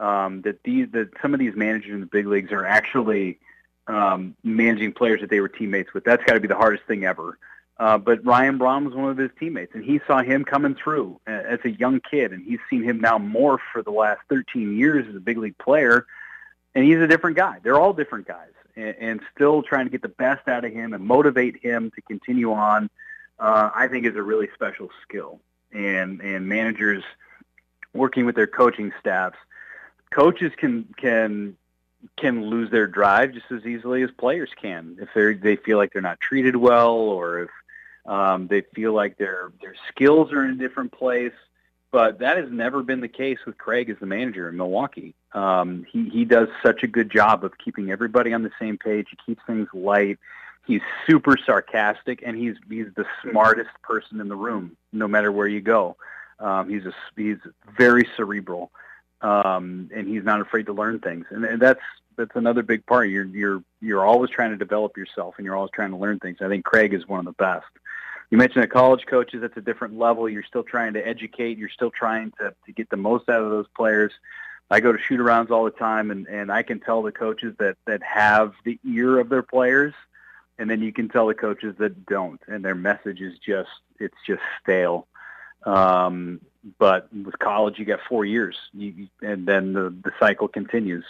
um, 0.00 0.42
that 0.42 0.64
these 0.64 0.88
that 0.90 1.10
some 1.22 1.32
of 1.32 1.38
these 1.38 1.54
managers 1.54 1.92
in 1.92 2.00
the 2.00 2.06
big 2.06 2.26
leagues 2.26 2.50
are 2.50 2.66
actually 2.66 3.38
um, 3.86 4.34
managing 4.42 4.92
players 4.92 5.20
that 5.20 5.30
they 5.30 5.38
were 5.38 5.48
teammates 5.48 5.94
with. 5.94 6.02
That's 6.02 6.24
got 6.24 6.32
to 6.34 6.40
be 6.40 6.48
the 6.48 6.56
hardest 6.56 6.82
thing 6.88 7.04
ever. 7.04 7.38
Uh, 7.78 7.96
but 7.96 8.24
Ryan 8.26 8.58
Braun 8.58 8.86
was 8.86 8.94
one 8.94 9.08
of 9.08 9.18
his 9.18 9.30
teammates, 9.38 9.72
and 9.76 9.84
he 9.84 10.00
saw 10.04 10.20
him 10.20 10.44
coming 10.44 10.74
through 10.74 11.20
as 11.28 11.60
a 11.64 11.70
young 11.70 12.00
kid, 12.00 12.32
and 12.32 12.44
he's 12.44 12.58
seen 12.68 12.82
him 12.82 13.00
now 13.00 13.18
morph 13.18 13.60
for 13.72 13.82
the 13.82 13.92
last 13.92 14.22
13 14.28 14.76
years 14.76 15.06
as 15.08 15.14
a 15.14 15.20
big 15.20 15.38
league 15.38 15.58
player, 15.58 16.06
and 16.74 16.84
he's 16.84 16.98
a 16.98 17.06
different 17.06 17.36
guy. 17.36 17.58
They're 17.62 17.78
all 17.78 17.92
different 17.92 18.26
guys, 18.26 18.50
and, 18.74 18.96
and 18.98 19.20
still 19.32 19.62
trying 19.62 19.86
to 19.86 19.92
get 19.92 20.02
the 20.02 20.08
best 20.08 20.48
out 20.48 20.64
of 20.64 20.72
him 20.72 20.92
and 20.92 21.04
motivate 21.04 21.62
him 21.62 21.92
to 21.92 22.02
continue 22.02 22.52
on. 22.52 22.90
Uh, 23.38 23.70
I 23.72 23.86
think 23.86 24.06
is 24.06 24.16
a 24.16 24.22
really 24.22 24.48
special 24.56 24.90
skill 25.04 25.40
and 25.72 26.20
and 26.20 26.48
managers 26.48 27.02
working 27.92 28.26
with 28.26 28.36
their 28.36 28.46
coaching 28.46 28.92
staffs, 29.00 29.38
coaches 30.10 30.52
can 30.56 30.92
can 30.96 31.56
can 32.16 32.46
lose 32.46 32.70
their 32.70 32.86
drive 32.86 33.32
just 33.32 33.50
as 33.50 33.66
easily 33.66 34.02
as 34.02 34.10
players 34.12 34.50
can 34.60 34.96
if 35.00 35.08
they 35.14 35.34
they 35.34 35.56
feel 35.56 35.78
like 35.78 35.92
they're 35.92 36.02
not 36.02 36.20
treated 36.20 36.56
well 36.56 36.94
or 36.94 37.40
if 37.40 37.50
um, 38.06 38.46
they 38.46 38.62
feel 38.74 38.92
like 38.92 39.18
their 39.18 39.52
their 39.60 39.74
skills 39.88 40.32
are 40.32 40.44
in 40.44 40.52
a 40.52 40.56
different 40.56 40.92
place. 40.92 41.32
But 41.92 42.20
that 42.20 42.36
has 42.36 42.48
never 42.50 42.84
been 42.84 43.00
the 43.00 43.08
case 43.08 43.38
with 43.44 43.58
Craig 43.58 43.90
as 43.90 43.96
the 43.98 44.06
manager 44.06 44.48
in 44.48 44.56
Milwaukee. 44.56 45.14
Um, 45.32 45.84
he 45.90 46.08
he 46.08 46.24
does 46.24 46.48
such 46.62 46.82
a 46.82 46.86
good 46.86 47.10
job 47.10 47.44
of 47.44 47.58
keeping 47.58 47.90
everybody 47.90 48.32
on 48.32 48.42
the 48.42 48.52
same 48.60 48.78
page. 48.78 49.08
He 49.10 49.18
keeps 49.26 49.42
things 49.46 49.68
light. 49.74 50.18
He's 50.70 50.82
super 51.04 51.36
sarcastic, 51.36 52.22
and 52.24 52.38
he's 52.38 52.54
he's 52.68 52.86
the 52.94 53.04
smartest 53.28 53.70
person 53.82 54.20
in 54.20 54.28
the 54.28 54.36
room, 54.36 54.76
no 54.92 55.08
matter 55.08 55.32
where 55.32 55.48
you 55.48 55.60
go. 55.60 55.96
Um, 56.38 56.68
he's 56.68 56.86
a, 56.86 56.94
he's 57.16 57.38
very 57.76 58.08
cerebral, 58.16 58.70
um, 59.20 59.90
and 59.92 60.06
he's 60.06 60.22
not 60.22 60.40
afraid 60.40 60.66
to 60.66 60.72
learn 60.72 61.00
things, 61.00 61.26
and, 61.30 61.44
and 61.44 61.60
that's 61.60 61.80
that's 62.14 62.36
another 62.36 62.62
big 62.62 62.86
part. 62.86 63.08
You're 63.08 63.24
you're 63.24 63.64
you're 63.80 64.06
always 64.06 64.30
trying 64.30 64.50
to 64.50 64.56
develop 64.56 64.96
yourself, 64.96 65.34
and 65.38 65.44
you're 65.44 65.56
always 65.56 65.72
trying 65.72 65.90
to 65.90 65.96
learn 65.96 66.20
things. 66.20 66.38
I 66.40 66.46
think 66.46 66.64
Craig 66.64 66.94
is 66.94 67.08
one 67.08 67.18
of 67.18 67.24
the 67.24 67.32
best. 67.32 67.66
You 68.30 68.38
mentioned 68.38 68.62
the 68.62 68.68
college 68.68 69.06
coaches; 69.06 69.40
that's 69.40 69.56
a 69.56 69.60
different 69.60 69.98
level. 69.98 70.28
You're 70.28 70.44
still 70.44 70.62
trying 70.62 70.92
to 70.92 71.04
educate. 71.04 71.58
You're 71.58 71.68
still 71.68 71.90
trying 71.90 72.30
to 72.38 72.54
to 72.66 72.72
get 72.72 72.90
the 72.90 72.96
most 72.96 73.28
out 73.28 73.42
of 73.42 73.50
those 73.50 73.66
players. 73.76 74.12
I 74.70 74.78
go 74.78 74.92
to 74.92 74.98
shoot 75.00 75.18
arounds 75.18 75.50
all 75.50 75.64
the 75.64 75.72
time, 75.72 76.12
and 76.12 76.28
and 76.28 76.52
I 76.52 76.62
can 76.62 76.78
tell 76.78 77.02
the 77.02 77.10
coaches 77.10 77.56
that 77.58 77.76
that 77.88 78.04
have 78.04 78.52
the 78.62 78.78
ear 78.84 79.18
of 79.18 79.30
their 79.30 79.42
players 79.42 79.94
and 80.60 80.68
then 80.68 80.82
you 80.82 80.92
can 80.92 81.08
tell 81.08 81.26
the 81.26 81.34
coaches 81.34 81.74
that 81.78 82.04
don't, 82.04 82.40
and 82.46 82.62
their 82.62 82.74
message 82.74 83.20
is 83.20 83.38
just 83.38 83.70
it's 83.98 84.16
just 84.26 84.42
stale. 84.62 85.06
Um, 85.64 86.40
but 86.78 87.08
with 87.12 87.38
college, 87.38 87.78
you 87.78 87.86
got 87.86 88.00
four 88.06 88.26
years, 88.26 88.56
you, 88.74 89.08
and 89.22 89.46
then 89.46 89.72
the, 89.72 89.88
the 89.90 90.12
cycle 90.20 90.48
continues. 90.48 91.04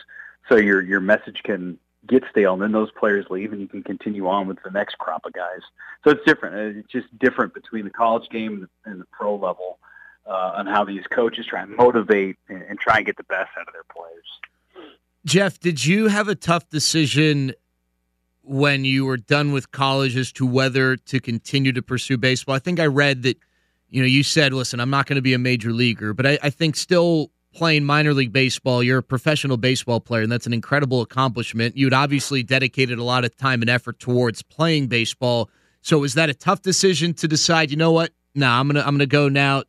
So 0.49 0.57
your 0.57 0.81
your 0.81 1.01
message 1.01 1.43
can 1.43 1.79
get 2.07 2.23
stale, 2.31 2.55
and 2.55 2.63
then 2.63 2.73
those 2.73 2.93
players 2.93 3.27
leave, 3.29 3.53
and 3.53 3.61
you 3.61 3.67
can 3.67 3.83
continue 3.83 4.29
on 4.29 4.47
with 4.47 4.63
the 4.63 4.71
next 4.71 4.99
crop 4.99 5.27
of 5.27 5.33
guys. 5.33 5.63
So 6.05 6.11
it's 6.11 6.25
different. 6.25 6.79
It's 6.79 6.89
just 6.89 7.07
different 7.19 7.53
between 7.53 7.85
the 7.85 7.91
college 7.91 8.31
game 8.31 8.69
and 8.85 9.01
the 9.01 9.07
pro 9.07 9.35
level 9.35 9.79
uh, 10.27 10.53
on 10.55 10.67
how 10.67 10.85
these 10.85 11.07
coaches 11.09 11.47
try 11.47 11.63
and 11.63 11.77
motivate 11.77 12.37
and, 12.49 12.63
and 12.63 12.79
try 12.79 12.99
and 12.99 13.07
get 13.07 13.17
the 13.17 13.25
best 13.25 13.51
out 13.59 13.67
of 13.67 13.75
their 13.75 13.85
players. 13.93 14.91
Jeff, 15.27 15.59
did 15.59 15.85
you 15.85 16.07
have 16.07 16.29
a 16.29 16.35
tough 16.37 16.71
decision 16.71 17.53
when 18.43 18.85
you 18.85 19.05
were 19.05 19.17
done 19.17 19.53
with 19.53 19.71
college 19.71 20.17
as 20.17 20.33
to 20.33 20.47
whether 20.47 20.97
to 20.97 21.21
continue 21.21 21.73
to 21.73 21.83
pursue 21.83 22.17
baseball. 22.17 22.55
I 22.55 22.59
think 22.59 22.81
I 22.81 22.87
read 22.87 23.23
that, 23.23 23.39
you 23.89 24.01
know, 24.01 24.07
you 24.07 24.23
said, 24.23 24.53
listen, 24.53 24.81
I'm 24.81 24.91
not 24.91 25.07
going 25.07 25.17
to 25.17 25.23
be 25.23 25.35
a 25.35 25.39
major 25.39 25.73
leaguer, 25.73 26.15
but 26.15 26.27
I, 26.27 26.39
I, 26.43 26.51
think 26.51 26.77
still 26.77 27.31
playing 27.53 27.85
minor 27.85 28.15
league 28.15 28.33
baseball, 28.33 28.83
you're 28.83 28.99
a 28.99 29.03
professional 29.03 29.57
baseball 29.57 30.01
player, 30.01 30.23
and 30.23 30.33
that's 30.33 30.47
an 30.47 30.53
incredible 30.53 31.01
accomplishment. 31.01 31.77
You'd 31.77 31.93
obviously 31.93 32.43
dedicated 32.43 32.99
a 32.99 33.05
lot 33.05 33.25
of 33.25 33.37
time 33.37 33.61
and 33.63 33.71
effort 33.71 33.99
towards 33.99 34.43
playing 34.43 34.87
baseball. 34.87 35.51
So 35.83 36.05
is 36.05 36.15
that 36.15 36.31
a 36.31 36.35
tough 36.35 36.63
decision 36.63 37.15
to 37.15 37.29
decide, 37.29 37.71
you 37.71 37.77
know 37.77 37.93
what? 37.93 38.13
No, 38.35 38.49
I'm 38.49 38.69
gonna 38.69 38.81
I'm 38.81 38.95
gonna 38.95 39.07
go 39.07 39.29
now 39.29 39.65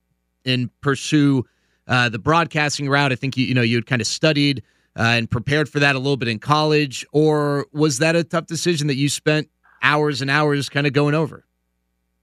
and 0.46 0.70
pursue 0.82 1.46
uh, 1.88 2.10
the 2.10 2.20
broadcasting 2.20 2.88
route. 2.88 3.12
I 3.12 3.16
think 3.16 3.36
you 3.36 3.46
you 3.46 3.56
know 3.56 3.64
you 3.64 3.78
had 3.78 3.88
kind 3.88 4.02
of 4.02 4.08
studied 4.08 4.62
uh, 4.98 5.04
and 5.04 5.30
prepared 5.30 5.70
for 5.70 5.80
that 5.80 5.96
a 5.96 6.00
little 6.00 6.18
bit 6.18 6.28
in 6.28 6.40
college, 6.40 7.06
or 7.12 7.68
was 7.72 8.00
that 8.00 8.16
a 8.16 8.24
tough 8.24 8.46
decision 8.46 8.88
that 8.88 8.96
you 8.96 9.10
spent 9.10 9.50
hours 9.82 10.22
and 10.22 10.30
hours 10.30 10.70
kind 10.70 10.88
of 10.88 10.94
going 10.94 11.16
over? 11.16 11.46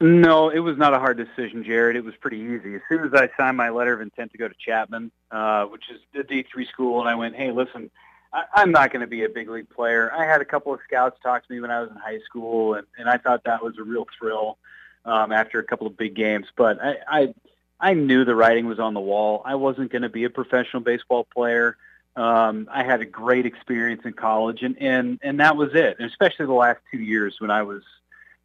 No, 0.00 0.48
it 0.48 0.60
was 0.60 0.78
not 0.78 0.94
a 0.94 0.98
hard 0.98 1.16
decision, 1.16 1.64
Jared. 1.64 1.96
It 1.96 2.04
was 2.04 2.14
pretty 2.20 2.38
easy. 2.38 2.76
As 2.76 2.82
soon 2.88 3.04
as 3.04 3.14
I 3.14 3.28
signed 3.36 3.56
my 3.56 3.70
letter 3.70 3.92
of 3.92 4.00
intent 4.00 4.30
to 4.32 4.38
go 4.38 4.46
to 4.46 4.54
Chapman, 4.64 5.10
uh, 5.32 5.64
which 5.64 5.84
is 5.90 5.98
a 6.14 6.22
D3 6.22 6.68
school, 6.68 7.00
and 7.00 7.08
I 7.08 7.16
went, 7.16 7.34
hey, 7.34 7.50
listen, 7.50 7.90
I, 8.32 8.44
I'm 8.54 8.70
not 8.70 8.92
going 8.92 9.00
to 9.00 9.08
be 9.08 9.24
a 9.24 9.28
big 9.28 9.48
league 9.48 9.68
player. 9.70 10.12
I 10.12 10.24
had 10.24 10.40
a 10.40 10.44
couple 10.44 10.72
of 10.72 10.78
scouts 10.84 11.18
talk 11.20 11.44
to 11.46 11.52
me 11.52 11.60
when 11.60 11.72
I 11.72 11.80
was 11.80 11.90
in 11.90 11.96
high 11.96 12.20
school, 12.20 12.74
and, 12.74 12.86
and 12.96 13.08
I 13.08 13.18
thought 13.18 13.42
that 13.44 13.62
was 13.62 13.76
a 13.78 13.82
real 13.82 14.06
thrill 14.16 14.58
um, 15.04 15.32
after 15.32 15.58
a 15.58 15.64
couple 15.64 15.88
of 15.88 15.96
big 15.96 16.14
games. 16.14 16.46
But 16.56 16.78
I, 16.80 16.96
I, 17.08 17.34
I 17.80 17.94
knew 17.94 18.24
the 18.24 18.36
writing 18.36 18.66
was 18.66 18.78
on 18.78 18.94
the 18.94 19.00
wall. 19.00 19.42
I 19.44 19.56
wasn't 19.56 19.90
going 19.90 20.02
to 20.02 20.08
be 20.08 20.22
a 20.22 20.30
professional 20.30 20.82
baseball 20.82 21.24
player. 21.24 21.76
Um, 22.18 22.68
I 22.68 22.82
had 22.82 23.00
a 23.00 23.04
great 23.04 23.46
experience 23.46 24.02
in 24.04 24.12
college, 24.12 24.62
and, 24.62 24.76
and, 24.80 25.20
and 25.22 25.38
that 25.38 25.56
was 25.56 25.70
it. 25.74 25.96
And 26.00 26.10
especially 26.10 26.46
the 26.46 26.52
last 26.52 26.80
two 26.90 26.98
years 26.98 27.36
when 27.38 27.52
I 27.52 27.62
was 27.62 27.82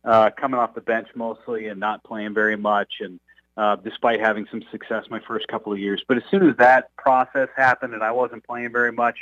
uh, 0.06 0.30
coming 0.38 0.60
off 0.60 0.76
the 0.76 0.82
bench 0.82 1.08
mostly 1.16 1.68
and 1.68 1.80
not 1.80 2.04
playing 2.04 2.36
very 2.36 2.56
much, 2.56 2.94
and 3.00 3.20
uh, 3.58 3.76
despite 3.78 4.20
having 4.20 4.46
some 4.52 4.62
success 4.70 5.06
my 5.10 5.20
first 5.28 5.48
couple 5.48 5.74
of 5.74 5.80
years. 5.80 6.04
But 6.08 6.18
as 6.18 6.24
soon 6.30 6.48
as 6.48 6.56
that 6.58 6.96
process 6.98 7.50
happened 7.56 7.96
and 7.96 8.04
I 8.04 8.12
wasn't 8.12 8.46
playing 8.46 8.72
very 8.72 8.92
much, 8.92 9.18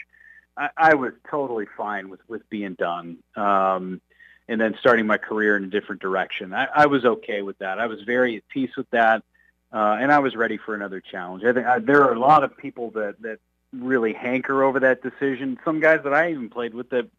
I, 0.57 0.69
I 0.75 0.93
was 0.95 1.13
totally 1.29 1.67
fine 1.77 2.09
with, 2.09 2.19
with 2.27 2.49
being 2.49 2.73
done. 2.73 3.19
Um, 3.37 4.01
and 4.49 4.59
then 4.59 4.75
starting 4.81 5.07
my 5.07 5.17
career 5.17 5.55
in 5.55 5.63
a 5.63 5.67
different 5.67 6.01
direction. 6.01 6.53
I, 6.53 6.67
I 6.75 6.85
was 6.87 7.05
okay 7.05 7.41
with 7.41 7.57
that. 7.59 7.79
I 7.79 7.87
was 7.87 8.01
very 8.01 8.35
at 8.35 8.43
peace 8.49 8.75
with 8.75 8.89
that. 8.89 9.23
Uh, 9.71 9.95
and 10.01 10.11
I 10.11 10.19
was 10.19 10.35
ready 10.35 10.57
for 10.57 10.75
another 10.75 10.99
challenge. 10.99 11.45
I 11.45 11.53
think 11.53 11.65
I, 11.65 11.79
there 11.79 12.03
are 12.03 12.11
a 12.11 12.19
lot 12.19 12.43
of 12.43 12.57
people 12.57 12.91
that, 12.91 13.15
that 13.21 13.39
really 13.73 14.13
hanker 14.13 14.63
over 14.63 14.79
that 14.81 15.01
decision. 15.01 15.59
Some 15.63 15.79
guys 15.79 16.01
that 16.03 16.13
I 16.13 16.31
even 16.31 16.49
played 16.49 16.73
with 16.73 16.89
that, 16.89 17.09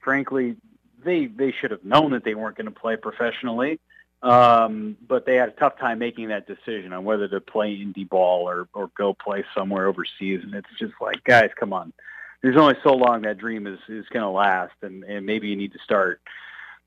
frankly, 0.00 0.56
they 1.04 1.26
they 1.26 1.52
should 1.52 1.70
have 1.70 1.84
known 1.84 2.12
that 2.12 2.24
they 2.24 2.34
weren't 2.34 2.56
going 2.56 2.66
to 2.66 2.70
play 2.70 2.96
professionally, 2.96 3.80
um, 4.22 4.96
but 5.06 5.26
they 5.26 5.36
had 5.36 5.50
a 5.50 5.52
tough 5.52 5.78
time 5.78 5.98
making 5.98 6.28
that 6.28 6.46
decision 6.46 6.92
on 6.92 7.04
whether 7.04 7.28
to 7.28 7.40
play 7.40 7.76
indie 7.76 8.08
ball 8.08 8.48
or 8.48 8.68
or 8.74 8.90
go 8.96 9.14
play 9.14 9.44
somewhere 9.54 9.86
overseas. 9.86 10.40
And 10.42 10.54
it's 10.54 10.68
just 10.78 10.94
like, 11.00 11.22
guys, 11.24 11.50
come 11.58 11.72
on. 11.72 11.92
There's 12.42 12.56
only 12.56 12.76
so 12.82 12.92
long 12.92 13.22
that 13.22 13.38
dream 13.38 13.66
is 13.66 13.78
is 13.88 14.06
going 14.10 14.22
to 14.22 14.30
last, 14.30 14.74
and 14.82 15.04
and 15.04 15.26
maybe 15.26 15.48
you 15.48 15.56
need 15.56 15.72
to 15.72 15.78
start 15.78 16.20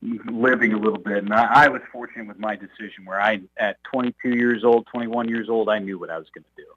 living 0.02 0.72
a 0.72 0.78
little 0.78 0.98
bit. 0.98 1.18
And 1.18 1.34
I, 1.34 1.64
I 1.64 1.68
was 1.68 1.82
fortunate 1.90 2.28
with 2.28 2.38
my 2.38 2.56
decision 2.56 3.04
where 3.04 3.20
I, 3.20 3.40
at 3.56 3.82
22 3.84 4.30
years 4.30 4.64
old, 4.64 4.86
21 4.86 5.28
years 5.28 5.48
old, 5.48 5.68
I 5.68 5.78
knew 5.78 5.98
what 5.98 6.10
I 6.10 6.18
was 6.18 6.28
going 6.32 6.44
to 6.44 6.62
do. 6.62 6.68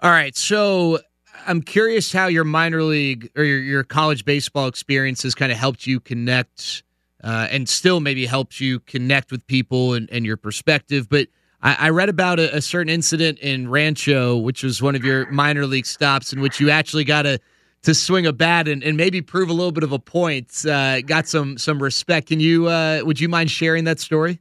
All 0.00 0.10
right, 0.10 0.36
so 0.36 1.00
I'm 1.46 1.62
curious 1.62 2.12
how 2.12 2.26
your 2.26 2.44
minor 2.44 2.82
league 2.82 3.30
or 3.36 3.44
your, 3.44 3.58
your 3.58 3.84
college 3.84 4.24
baseball 4.24 4.66
experience 4.66 5.22
has 5.22 5.34
kind 5.34 5.52
of 5.52 5.58
helped 5.58 5.86
you 5.86 6.00
connect 6.00 6.82
uh, 7.22 7.48
and 7.50 7.68
still 7.68 8.00
maybe 8.00 8.26
helps 8.26 8.60
you 8.60 8.80
connect 8.80 9.30
with 9.32 9.46
people 9.46 9.94
and, 9.94 10.08
and 10.10 10.26
your 10.26 10.36
perspective. 10.36 11.08
But 11.08 11.28
I, 11.62 11.76
I 11.86 11.88
read 11.90 12.08
about 12.08 12.38
a, 12.38 12.56
a, 12.56 12.60
certain 12.60 12.90
incident 12.90 13.38
in 13.38 13.68
Rancho, 13.68 14.36
which 14.36 14.62
was 14.62 14.82
one 14.82 14.94
of 14.94 15.04
your 15.04 15.30
minor 15.30 15.66
league 15.66 15.86
stops, 15.86 16.32
in 16.32 16.40
which 16.40 16.60
you 16.60 16.70
actually 16.70 17.04
got 17.04 17.22
to 17.22 17.40
to 17.82 17.94
swing 17.94 18.24
a 18.26 18.32
bat 18.32 18.66
and, 18.66 18.82
and 18.82 18.96
maybe 18.96 19.20
prove 19.20 19.50
a 19.50 19.52
little 19.52 19.72
bit 19.72 19.84
of 19.84 19.92
a 19.92 19.98
point. 19.98 20.64
Uh, 20.66 21.02
got 21.02 21.26
some 21.26 21.58
some 21.58 21.82
respect. 21.82 22.28
Can 22.28 22.40
you 22.40 22.68
uh, 22.68 23.02
would 23.04 23.20
you 23.20 23.28
mind 23.28 23.50
sharing 23.50 23.84
that 23.84 24.00
story? 24.00 24.40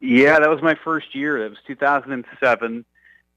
Yeah, 0.00 0.38
that 0.38 0.50
was 0.50 0.62
my 0.62 0.76
first 0.84 1.14
year. 1.14 1.42
That 1.42 1.50
was 1.50 1.58
2007. 1.66 2.84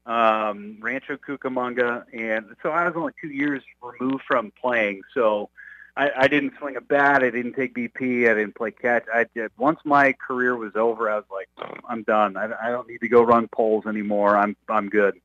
Um, 0.08 0.78
Rancho 0.80 1.18
Cucamonga, 1.18 2.04
and 2.12 2.56
so 2.62 2.70
I 2.70 2.86
was 2.86 2.94
only 2.96 3.12
two 3.20 3.28
years 3.28 3.62
removed 3.82 4.24
from 4.26 4.50
playing. 4.60 5.02
So 5.12 5.50
I, 5.96 6.10
I 6.16 6.28
didn't 6.28 6.54
swing 6.58 6.76
a 6.76 6.80
bat. 6.80 7.22
I 7.22 7.30
didn't 7.30 7.52
take 7.52 7.74
BP. 7.74 8.28
I 8.28 8.34
didn't 8.34 8.54
play 8.54 8.70
catch. 8.70 9.04
I 9.12 9.26
did. 9.34 9.52
Once 9.58 9.78
my 9.84 10.14
career 10.14 10.56
was 10.56 10.72
over, 10.76 11.10
I 11.10 11.16
was 11.16 11.26
like, 11.30 11.48
I'm 11.86 12.04
done. 12.04 12.38
I, 12.38 12.48
I 12.60 12.70
don't 12.70 12.88
need 12.88 13.02
to 13.02 13.08
go 13.08 13.22
run 13.22 13.48
poles 13.48 13.84
anymore. 13.86 14.36
I'm 14.36 14.56
I'm 14.68 14.88
good. 14.88 15.20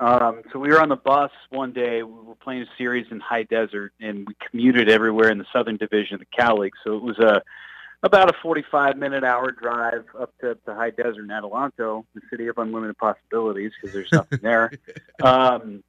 Um, 0.00 0.42
so 0.52 0.58
we 0.58 0.68
were 0.68 0.80
on 0.80 0.88
the 0.88 0.96
bus 0.96 1.30
one 1.50 1.72
day. 1.72 2.02
We 2.02 2.12
were 2.12 2.36
playing 2.36 2.62
a 2.62 2.68
series 2.76 3.06
in 3.10 3.20
high 3.20 3.44
desert, 3.44 3.92
and 4.00 4.26
we 4.26 4.34
commuted 4.50 4.88
everywhere 4.88 5.30
in 5.30 5.38
the 5.38 5.46
Southern 5.52 5.76
Division 5.76 6.14
of 6.14 6.20
the 6.20 6.26
Cal 6.26 6.58
League. 6.58 6.74
So 6.84 6.96
it 6.96 7.02
was 7.02 7.18
a 7.18 7.42
about 8.02 8.30
a 8.30 8.32
45 8.40 8.96
minute 8.96 9.24
hour 9.24 9.50
drive 9.50 10.04
up 10.18 10.32
to 10.40 10.56
the 10.64 10.74
high 10.74 10.90
desert 10.90 11.22
in 11.22 11.28
Adelanto, 11.28 12.04
the 12.14 12.20
city 12.30 12.46
of 12.46 12.58
unlimited 12.58 12.96
possibilities, 12.96 13.72
because 13.80 13.94
there's 13.94 14.12
nothing 14.12 14.40
there. 14.42 14.72
Um, 15.20 15.82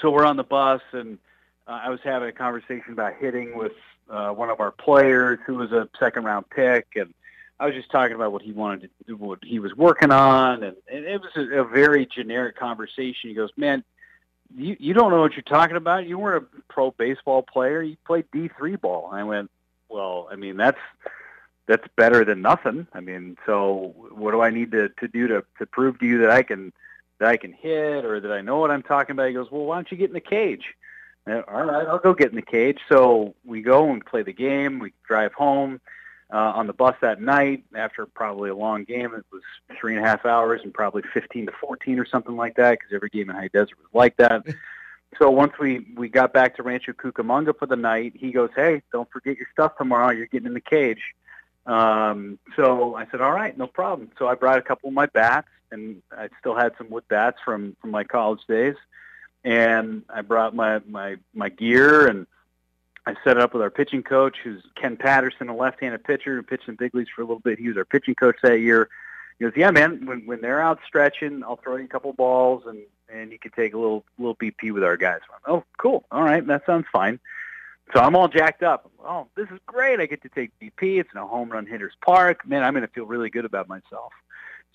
so 0.00 0.10
we're 0.10 0.24
on 0.24 0.36
the 0.36 0.42
bus, 0.42 0.82
and 0.90 1.18
uh, 1.68 1.80
I 1.84 1.90
was 1.90 2.00
having 2.02 2.28
a 2.28 2.32
conversation 2.32 2.92
about 2.92 3.14
hitting 3.14 3.56
with 3.56 3.74
uh, 4.10 4.30
one 4.30 4.50
of 4.50 4.58
our 4.58 4.72
players 4.72 5.38
who 5.46 5.54
was 5.54 5.70
a 5.70 5.88
second 6.00 6.24
round 6.24 6.50
pick, 6.50 6.88
and 6.96 7.14
I 7.60 7.66
was 7.66 7.76
just 7.76 7.90
talking 7.92 8.16
about 8.16 8.32
what 8.32 8.42
he 8.42 8.50
wanted 8.50 8.82
to 8.82 8.88
do, 9.06 9.16
what 9.16 9.38
he 9.44 9.60
was 9.60 9.74
working 9.76 10.10
on, 10.10 10.64
and, 10.64 10.76
and 10.92 11.04
it 11.04 11.20
was 11.20 11.30
a, 11.36 11.60
a 11.60 11.64
very 11.64 12.06
generic 12.06 12.56
conversation. 12.56 13.30
He 13.30 13.34
goes, 13.34 13.50
"Man, 13.56 13.84
you 14.54 14.76
you 14.80 14.94
don't 14.94 15.12
know 15.12 15.20
what 15.20 15.34
you're 15.34 15.42
talking 15.42 15.76
about. 15.76 16.08
You 16.08 16.18
weren't 16.18 16.44
a 16.44 16.62
pro 16.72 16.90
baseball 16.90 17.42
player. 17.42 17.82
You 17.82 17.96
played 18.04 18.26
D 18.32 18.50
three 18.58 18.74
ball." 18.74 19.10
And 19.12 19.20
I 19.20 19.24
went, 19.24 19.50
"Well, 19.88 20.28
I 20.30 20.34
mean 20.36 20.56
that's." 20.56 20.78
That's 21.66 21.86
better 21.96 22.24
than 22.24 22.42
nothing. 22.42 22.86
I 22.92 23.00
mean, 23.00 23.36
so 23.44 23.94
what 24.10 24.30
do 24.30 24.40
I 24.40 24.50
need 24.50 24.70
to, 24.72 24.88
to 24.88 25.08
do 25.08 25.26
to, 25.28 25.44
to 25.58 25.66
prove 25.66 25.98
to 25.98 26.06
you 26.06 26.18
that 26.18 26.30
I 26.30 26.42
can 26.42 26.72
that 27.18 27.28
I 27.28 27.36
can 27.36 27.52
hit 27.52 28.04
or 28.04 28.20
that 28.20 28.30
I 28.30 28.40
know 28.40 28.58
what 28.58 28.70
I'm 28.70 28.82
talking 28.82 29.12
about? 29.12 29.28
He 29.28 29.34
goes, 29.34 29.50
well, 29.50 29.64
why 29.64 29.76
don't 29.76 29.90
you 29.90 29.96
get 29.96 30.10
in 30.10 30.14
the 30.14 30.20
cage? 30.20 30.74
all 31.28 31.64
right, 31.64 31.86
I'll 31.88 31.98
go 31.98 32.14
get 32.14 32.30
in 32.30 32.36
the 32.36 32.42
cage. 32.42 32.78
So 32.88 33.34
we 33.44 33.62
go 33.62 33.90
and 33.90 34.04
play 34.04 34.22
the 34.22 34.32
game. 34.32 34.78
We 34.78 34.92
drive 35.06 35.32
home 35.32 35.80
uh, 36.32 36.36
on 36.36 36.66
the 36.66 36.72
bus 36.72 36.96
that 37.00 37.20
night 37.20 37.64
after 37.74 38.06
probably 38.06 38.50
a 38.50 38.54
long 38.54 38.84
game. 38.84 39.14
It 39.14 39.24
was 39.32 39.42
three 39.78 39.96
and 39.96 40.04
a 40.04 40.08
half 40.08 40.26
hours 40.26 40.60
and 40.62 40.72
probably 40.72 41.02
15 41.14 41.46
to 41.46 41.52
14 41.52 41.98
or 41.98 42.06
something 42.06 42.36
like 42.36 42.56
that 42.56 42.78
because 42.78 42.92
every 42.92 43.08
game 43.08 43.30
in 43.30 43.36
High 43.36 43.48
Desert 43.48 43.78
was 43.78 43.92
like 43.92 44.16
that. 44.16 44.44
so 45.18 45.30
once 45.30 45.52
we, 45.58 45.86
we 45.96 46.08
got 46.08 46.32
back 46.32 46.56
to 46.56 46.62
Rancho 46.62 46.92
Cucamonga 46.92 47.56
for 47.58 47.66
the 47.66 47.76
night, 47.76 48.12
he 48.16 48.32
goes, 48.32 48.50
hey, 48.54 48.82
don't 48.92 49.10
forget 49.10 49.36
your 49.36 49.48
stuff 49.52 49.76
tomorrow. 49.76 50.10
You're 50.10 50.26
getting 50.26 50.48
in 50.48 50.54
the 50.54 50.60
cage. 50.60 51.02
Um, 51.66 52.38
so 52.54 52.94
I 52.94 53.06
said, 53.10 53.20
all 53.20 53.32
right, 53.32 53.56
no 53.56 53.66
problem. 53.66 54.10
So 54.18 54.28
I 54.28 54.34
brought 54.34 54.58
a 54.58 54.62
couple 54.62 54.88
of 54.88 54.94
my 54.94 55.06
bats 55.06 55.48
and 55.70 56.00
I 56.12 56.28
still 56.38 56.54
had 56.54 56.72
some 56.78 56.90
wood 56.90 57.04
bats 57.08 57.38
from, 57.44 57.76
from 57.80 57.90
my 57.90 58.04
college 58.04 58.40
days 58.48 58.76
and 59.46 60.02
I 60.10 60.22
brought 60.22 60.54
my 60.54 60.80
my 60.88 61.16
my 61.32 61.48
gear 61.48 62.08
and 62.08 62.26
I 63.06 63.14
set 63.22 63.36
it 63.36 63.38
up 63.38 63.54
with 63.54 63.62
our 63.62 63.70
pitching 63.70 64.02
coach, 64.02 64.36
who's 64.42 64.62
Ken 64.74 64.96
Patterson, 64.96 65.48
a 65.48 65.56
left-handed 65.56 66.02
pitcher 66.02 66.34
who 66.34 66.42
pitched 66.42 66.68
in 66.68 66.74
big 66.74 66.92
leagues 66.92 67.10
for 67.14 67.22
a 67.22 67.24
little 67.24 67.38
bit. 67.38 67.60
He 67.60 67.68
was 67.68 67.76
our 67.76 67.84
pitching 67.84 68.16
coach 68.16 68.36
that 68.42 68.58
year. 68.58 68.88
He 69.38 69.44
goes, 69.44 69.52
"Yeah, 69.56 69.70
man. 69.70 70.04
When 70.04 70.26
when 70.26 70.40
they're 70.40 70.60
out 70.60 70.80
stretching, 70.84 71.44
I'll 71.44 71.56
throw 71.56 71.76
you 71.76 71.84
a 71.84 71.88
couple 71.88 72.12
balls, 72.12 72.64
and 72.66 72.82
and 73.08 73.30
you 73.30 73.38
can 73.38 73.52
take 73.52 73.72
a 73.72 73.78
little 73.78 74.04
little 74.18 74.34
BP 74.34 74.72
with 74.72 74.82
our 74.82 74.96
guys." 74.96 75.20
Went, 75.30 75.42
oh, 75.46 75.64
cool. 75.78 76.04
All 76.10 76.24
right, 76.24 76.44
that 76.44 76.66
sounds 76.66 76.86
fine. 76.92 77.20
So 77.94 78.00
I'm 78.00 78.16
all 78.16 78.28
jacked 78.28 78.62
up. 78.62 78.90
Oh, 79.04 79.28
this 79.36 79.48
is 79.50 79.58
great. 79.66 80.00
I 80.00 80.06
get 80.06 80.22
to 80.22 80.28
take 80.28 80.50
BP. 80.60 81.00
It's 81.00 81.10
in 81.14 81.20
a 81.20 81.26
home 81.26 81.50
run 81.50 81.66
hitter's 81.66 81.94
park. 82.04 82.46
Man, 82.46 82.64
I'm 82.64 82.72
going 82.72 82.86
to 82.86 82.92
feel 82.92 83.06
really 83.06 83.30
good 83.30 83.44
about 83.44 83.68
myself. 83.68 84.12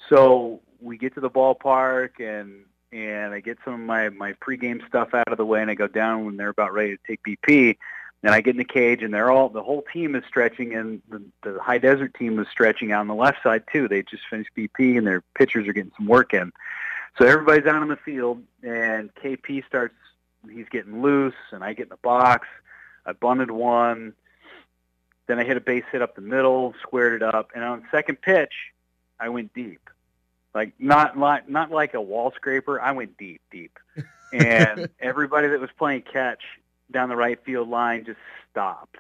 So 0.09 0.61
we 0.79 0.97
get 0.97 1.13
to 1.15 1.19
the 1.19 1.29
ballpark, 1.29 2.19
and 2.19 2.65
and 2.91 3.33
I 3.33 3.39
get 3.39 3.57
some 3.63 3.73
of 3.73 3.79
my 3.79 4.09
my 4.09 4.33
pregame 4.33 4.85
stuff 4.87 5.13
out 5.13 5.27
of 5.27 5.37
the 5.37 5.45
way, 5.45 5.61
and 5.61 5.69
I 5.69 5.75
go 5.75 5.87
down 5.87 6.25
when 6.25 6.37
they're 6.37 6.49
about 6.49 6.73
ready 6.73 6.95
to 6.95 7.03
take 7.05 7.21
BP. 7.23 7.77
And 8.23 8.35
I 8.35 8.41
get 8.41 8.51
in 8.51 8.57
the 8.57 8.63
cage, 8.63 9.01
and 9.01 9.11
they're 9.11 9.31
all 9.31 9.49
the 9.49 9.63
whole 9.63 9.83
team 9.91 10.15
is 10.15 10.23
stretching, 10.27 10.75
and 10.75 11.01
the, 11.09 11.23
the 11.41 11.59
high 11.59 11.79
desert 11.79 12.13
team 12.13 12.39
is 12.39 12.47
stretching 12.49 12.91
out 12.91 13.01
on 13.01 13.07
the 13.07 13.15
left 13.15 13.41
side 13.41 13.63
too. 13.71 13.87
They 13.87 14.03
just 14.03 14.23
finished 14.29 14.51
BP, 14.55 14.97
and 14.97 15.07
their 15.07 15.21
pitchers 15.35 15.67
are 15.67 15.73
getting 15.73 15.91
some 15.97 16.05
work 16.05 16.33
in. 16.33 16.51
So 17.17 17.25
everybody's 17.25 17.65
out 17.65 17.81
on 17.81 17.87
the 17.87 17.97
field, 17.97 18.43
and 18.63 19.13
KP 19.15 19.65
starts. 19.65 19.95
He's 20.49 20.69
getting 20.69 21.01
loose, 21.01 21.35
and 21.51 21.63
I 21.63 21.73
get 21.73 21.83
in 21.83 21.89
the 21.89 21.97
box. 21.97 22.47
I 23.05 23.13
bunted 23.13 23.51
one. 23.51 24.13
Then 25.27 25.39
I 25.39 25.43
hit 25.43 25.57
a 25.57 25.61
base 25.61 25.83
hit 25.91 26.01
up 26.01 26.15
the 26.15 26.21
middle, 26.21 26.73
squared 26.81 27.21
it 27.21 27.23
up, 27.23 27.51
and 27.55 27.63
on 27.63 27.85
second 27.91 28.21
pitch, 28.21 28.53
I 29.19 29.29
went 29.29 29.53
deep 29.53 29.89
like 30.53 30.73
not 30.79 31.17
like 31.17 31.49
not 31.49 31.71
like 31.71 31.93
a 31.93 32.01
wall 32.01 32.31
scraper. 32.35 32.79
I 32.79 32.91
went 32.91 33.17
deep, 33.17 33.41
deep, 33.51 33.77
and 34.33 34.89
everybody 34.99 35.47
that 35.47 35.59
was 35.59 35.69
playing 35.77 36.03
catch 36.03 36.43
down 36.91 37.09
the 37.09 37.15
right 37.15 37.41
field 37.43 37.69
line 37.69 38.05
just 38.05 38.19
stopped, 38.49 38.97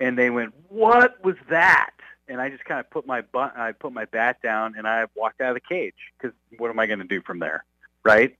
and 0.00 0.16
they 0.18 0.30
went, 0.30 0.54
"What 0.68 1.22
was 1.24 1.36
that?" 1.50 1.90
And 2.26 2.40
I 2.40 2.48
just 2.48 2.64
kind 2.64 2.80
of 2.80 2.88
put 2.88 3.06
my 3.06 3.20
butt, 3.20 3.54
I 3.56 3.72
put 3.72 3.92
my 3.92 4.06
bat 4.06 4.40
down, 4.42 4.74
and 4.78 4.88
I 4.88 5.06
walked 5.14 5.42
out 5.42 5.50
of 5.50 5.54
the 5.54 5.60
cage 5.60 5.94
because 6.16 6.34
what 6.56 6.70
am 6.70 6.78
I 6.78 6.86
going 6.86 7.00
to 7.00 7.04
do 7.04 7.20
from 7.20 7.38
there, 7.38 7.64
right? 8.02 8.34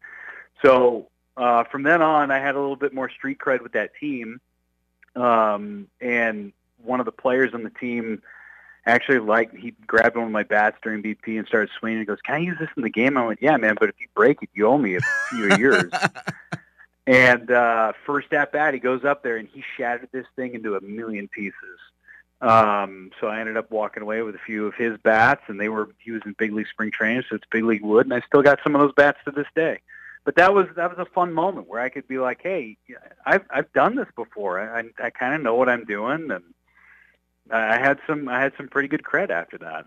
So 0.63 1.09
uh, 1.37 1.65
from 1.65 1.83
then 1.83 2.01
on, 2.01 2.31
I 2.31 2.39
had 2.39 2.55
a 2.55 2.59
little 2.59 2.77
bit 2.77 2.95
more 2.95 3.11
street 3.11 3.39
cred 3.39 3.63
with 3.63 3.73
that 3.73 3.91
team, 4.01 4.41
um, 5.17 5.89
and 6.01 6.53
one 6.83 7.01
of 7.01 7.07
the 7.07 7.13
players 7.13 7.55
on 7.55 7.63
the 7.63 7.71
team 7.71 8.23
actually 8.87 9.19
like 9.19 9.55
he 9.55 9.73
grabbed 9.87 10.17
one 10.17 10.27
of 10.27 10.33
my 10.33 10.43
bats 10.43 10.77
during 10.83 11.03
BP 11.03 11.39
and 11.39 11.47
started 11.47 11.71
swinging. 11.79 12.01
He 12.01 12.05
goes, 12.05 12.21
"Can 12.21 12.35
I 12.35 12.39
use 12.39 12.59
this 12.59 12.69
in 12.77 12.83
the 12.83 12.91
game?" 12.91 13.17
I 13.17 13.27
went, 13.27 13.43
"Yeah, 13.43 13.57
man, 13.57 13.77
but 13.79 13.89
if 13.89 13.95
you 14.01 14.09
break 14.15 14.43
it, 14.43 14.51
you 14.55 14.67
owe 14.67 14.79
me 14.79 14.97
a 14.97 15.01
few 15.31 15.57
years." 15.59 15.91
and 17.07 17.51
uh, 17.51 17.93
first 18.05 18.33
at 18.33 18.53
bat, 18.53 18.75
he 18.75 18.81
goes 18.81 19.05
up 19.05 19.23
there 19.23 19.37
and 19.37 19.49
he 19.49 19.63
shattered 19.77 20.09
this 20.13 20.27
thing 20.37 20.55
into 20.55 20.77
a 20.77 20.81
million 20.81 21.29
pieces. 21.29 21.79
Um, 22.41 23.11
so 23.21 23.29
I 23.29 23.41
ended 23.41 23.57
up 23.57 23.71
walking 23.71 24.03
away 24.03 24.21
with 24.21 24.35
a 24.35 24.39
few 24.39 24.67
of 24.67 24.75
his 24.75 24.99
bats, 24.99 25.43
and 25.47 25.59
they 25.59 25.69
were 25.69 25.89
he 25.99 26.11
was 26.11 26.23
in 26.27 26.35
big 26.39 26.53
league 26.53 26.69
spring 26.69 26.91
training, 26.91 27.25
so 27.29 27.37
it's 27.37 27.47
big 27.51 27.65
league 27.65 27.83
wood, 27.83 28.07
and 28.07 28.13
I 28.13 28.21
still 28.21 28.43
got 28.43 28.61
some 28.63 28.75
of 28.75 28.81
those 28.83 28.93
bats 28.93 29.19
to 29.25 29.31
this 29.31 29.47
day. 29.55 29.81
But 30.25 30.37
that 30.37 30.55
was 30.55 30.67
that 30.77 30.97
was 30.97 30.99
a 30.99 31.11
fun 31.11 31.33
moment 31.33 31.69
where 31.69 31.81
I 31.81 31.89
could 31.91 32.09
be 32.09 32.19
like, 32.19 32.41
"Hey, 32.43 32.79
I've 33.27 33.45
I've 33.51 33.71
done 33.73 33.97
this 33.97 34.09
before. 34.17 34.59
I 34.59 34.85
I, 35.03 35.11
kind 35.11 35.35
of 35.35 35.43
know 35.43 35.55
what 35.55 35.69
I'm 35.69 35.85
doing," 35.85 36.31
and 36.31 36.45
I 37.51 37.79
had 37.79 37.99
some 38.07 38.29
I 38.29 38.41
had 38.41 38.53
some 38.57 38.69
pretty 38.69 38.89
good 38.89 39.03
cred 39.03 39.31
after 39.31 39.59
that. 39.59 39.87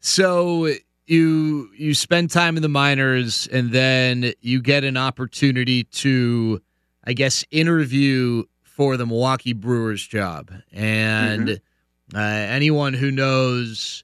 So 0.00 0.68
you 1.06 1.70
you 1.76 1.94
spend 1.94 2.30
time 2.30 2.56
in 2.56 2.62
the 2.62 2.68
minors 2.68 3.46
and 3.46 3.72
then 3.72 4.32
you 4.40 4.60
get 4.60 4.84
an 4.84 4.96
opportunity 4.96 5.84
to 5.84 6.60
I 7.04 7.14
guess 7.14 7.44
interview 7.50 8.44
for 8.74 8.96
the 8.96 9.06
Milwaukee 9.06 9.52
Brewers 9.52 10.04
job. 10.04 10.50
And 10.72 11.48
mm-hmm. 11.48 12.16
uh, 12.16 12.20
anyone 12.20 12.92
who 12.92 13.10
knows 13.10 14.02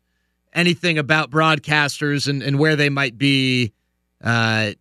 anything 0.52 0.96
about 0.98 1.30
broadcasters 1.30 2.28
and, 2.28 2.42
and 2.42 2.58
where 2.58 2.76
they 2.76 2.88
might 2.88 3.18
be, 3.18 3.72
uh, 4.22 4.72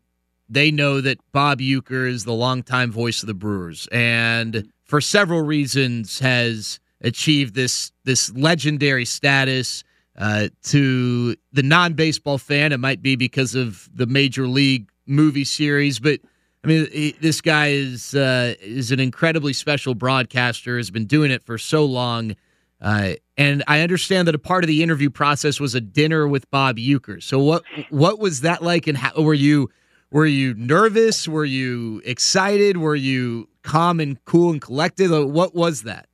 they 0.50 0.72
know 0.72 1.02
that 1.02 1.20
Bob 1.32 1.60
Uecker 1.60 2.10
is 2.10 2.26
the 2.26 2.34
longtime 2.34 2.92
voice 2.92 3.22
of 3.22 3.28
the 3.28 3.34
Brewers, 3.34 3.88
and 3.92 4.70
for 4.84 5.00
several 5.00 5.42
reasons 5.42 6.20
has 6.20 6.80
achieved 7.02 7.56
this 7.56 7.92
this 8.04 8.32
legendary 8.34 9.06
status. 9.06 9.84
Uh, 10.18 10.50
to 10.62 11.34
the 11.54 11.64
non 11.64 11.94
baseball 11.94 12.38
fan, 12.38 12.74
it 12.74 12.80
might 12.80 13.02
be 13.02 13.16
because 13.16 13.56
of 13.56 13.90
the 13.94 14.06
major 14.06 14.48
league 14.48 14.90
movie 15.06 15.46
series, 15.46 15.98
but 15.98 16.20
I 16.64 16.68
mean, 16.68 16.88
he, 16.92 17.16
this 17.22 17.42
guy 17.42 17.68
is 17.68 18.14
uh, 18.14 18.56
is 18.62 18.92
an 18.92 19.00
incredibly 19.00 19.54
special 19.54 19.96
broadcaster. 19.96 20.78
Has 20.78 20.92
been 20.92 21.06
doing 21.06 21.32
it 21.32 21.44
for 21.44 21.58
so 21.58 21.86
long, 21.86 22.36
uh, 22.82 23.14
and 23.38 23.64
I 23.68 23.82
understand 23.82 24.28
that 24.28 24.36
a 24.36 24.40
part 24.40 24.64
of 24.64 24.68
the 24.68 24.84
interview 24.84 25.10
process 25.10 25.60
was 25.60 25.74
a 25.74 25.82
dinner 25.82 26.28
with 26.28 26.50
Bob 26.52 26.78
Uecker. 26.78 27.24
So 27.24 27.40
what 27.40 27.64
what 27.90 28.20
was 28.20 28.42
that 28.42 28.62
like? 28.62 28.88
And 28.88 28.98
how 28.98 29.22
were 29.22 29.34
you 29.34 29.70
were 30.12 30.26
you 30.26 30.54
nervous? 30.56 31.28
Were 31.28 31.46
you 31.46 32.02
excited? 32.06 32.78
Were 32.78 32.96
you 32.96 33.48
calm 33.64 34.00
and 34.00 34.24
cool 34.26 34.52
and 34.52 34.62
collected? 34.62 35.12
What 35.12 35.54
was 35.54 35.84
that? 35.84 36.08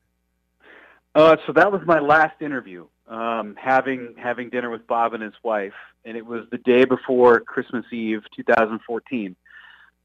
Uh, 1.14 1.38
so 1.48 1.54
that 1.54 1.72
was 1.72 1.82
my 1.86 2.00
last 2.00 2.42
interview, 2.42 2.88
um, 3.08 3.56
having 3.58 4.16
having 4.18 4.50
dinner 4.50 4.70
with 4.70 4.86
Bob 4.86 5.14
and 5.14 5.24
his 5.24 5.34
wife, 5.44 5.74
and 6.04 6.18
it 6.18 6.26
was 6.26 6.46
the 6.52 6.58
day 6.58 6.84
before 6.84 7.40
Christmas 7.40 7.86
Eve, 7.92 8.24
2014. 8.36 9.36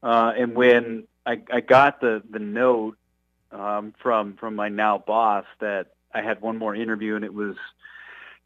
Uh, 0.01 0.31
and 0.37 0.55
when 0.55 1.05
I, 1.25 1.41
I 1.51 1.59
got 1.59 1.99
the 1.99 2.23
the 2.29 2.39
note 2.39 2.97
um, 3.51 3.93
from 4.01 4.37
from 4.37 4.55
my 4.55 4.69
now 4.69 4.99
boss 4.99 5.45
that 5.59 5.87
I 6.13 6.21
had 6.21 6.41
one 6.41 6.57
more 6.57 6.73
interview, 6.73 7.17
and 7.17 7.25
it 7.25 7.33
was 7.33 7.55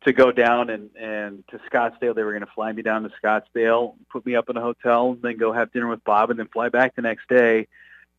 to 0.06 0.14
go 0.14 0.32
down 0.32 0.70
and 0.70 0.90
and 0.96 1.44
to 1.50 1.60
Scottsdale. 1.70 2.16
They 2.16 2.24
were 2.24 2.32
going 2.32 2.46
to 2.46 2.52
fly 2.54 2.72
me 2.72 2.82
down 2.82 3.04
to 3.04 3.12
Scottsdale, 3.24 3.96
put 4.10 4.26
me 4.26 4.36
up 4.36 4.50
in 4.50 4.58
a 4.58 4.62
hotel, 4.62 5.12
and 5.12 5.22
then 5.22 5.38
go 5.38 5.52
have 5.52 5.72
dinner 5.72 5.88
with 5.88 6.04
Bob, 6.04 6.30
and 6.30 6.40
then 6.40 6.48
fly 6.48 6.70
back 6.70 6.96
the 6.96 7.02
next 7.02 7.28
day 7.28 7.68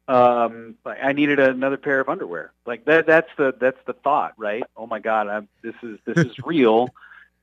um 0.08 0.76
i 0.84 1.12
needed 1.12 1.40
another 1.40 1.76
pair 1.76 1.98
of 1.98 2.08
underwear 2.08 2.52
like 2.64 2.84
that 2.84 3.08
that's 3.08 3.28
the 3.38 3.52
that's 3.58 3.80
the 3.88 3.92
thought 3.92 4.34
right 4.36 4.62
oh 4.76 4.86
my 4.86 5.00
god 5.00 5.26
I'm, 5.26 5.48
this 5.62 5.74
is 5.82 5.98
this 6.04 6.18
is 6.24 6.38
real 6.46 6.94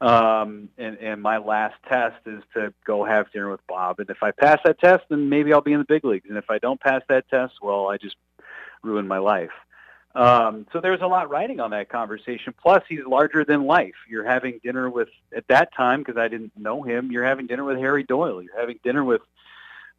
Um, 0.02 0.68
and, 0.78 0.98
and 0.98 1.22
my 1.22 1.38
last 1.38 1.76
test 1.88 2.18
is 2.26 2.44
to 2.56 2.74
go 2.86 3.06
have 3.06 3.32
dinner 3.32 3.50
with 3.50 3.66
Bob. 3.68 4.02
And 4.02 4.10
if 4.10 4.22
I 4.22 4.32
pass 4.32 4.60
that 4.66 4.78
test, 4.80 5.06
then 5.08 5.30
maybe 5.30 5.54
I'll 5.54 5.62
be 5.62 5.72
in 5.72 5.80
the 5.80 5.86
big 5.86 6.04
leagues. 6.04 6.26
And 6.28 6.38
if 6.38 6.50
I 6.50 6.58
don't 6.58 6.80
pass 6.80 7.02
that 7.08 7.30
test, 7.30 7.54
well, 7.62 7.88
I 7.88 7.96
just 7.96 8.18
ruined 8.82 9.08
my 9.08 9.20
life. 9.20 9.52
Um, 10.16 10.68
so 10.72 10.80
there's 10.80 11.02
a 11.02 11.08
lot 11.08 11.30
writing 11.30 11.60
on 11.60 11.72
that 11.72 11.90
conversation. 11.90 12.54
Plus, 12.62 12.84
he's 12.88 13.06
larger 13.06 13.44
than 13.44 13.66
life. 13.66 13.96
You're 14.08 14.26
having 14.26 14.60
dinner 14.64 14.90
with, 14.90 15.10
at 15.36 15.48
that 15.48 15.74
time, 15.74 16.02
because 16.02 16.18
I 16.18 16.28
didn't 16.28 16.52
know 16.56 16.84
him, 16.84 17.12
you're 17.12 17.26
having 17.26 17.48
dinner 17.48 17.64
with 17.64 17.78
Harry 17.78 18.04
Doyle. 18.04 18.42
You're 18.42 18.60
having 18.60 18.80
dinner 18.84 19.04
with 19.04 19.22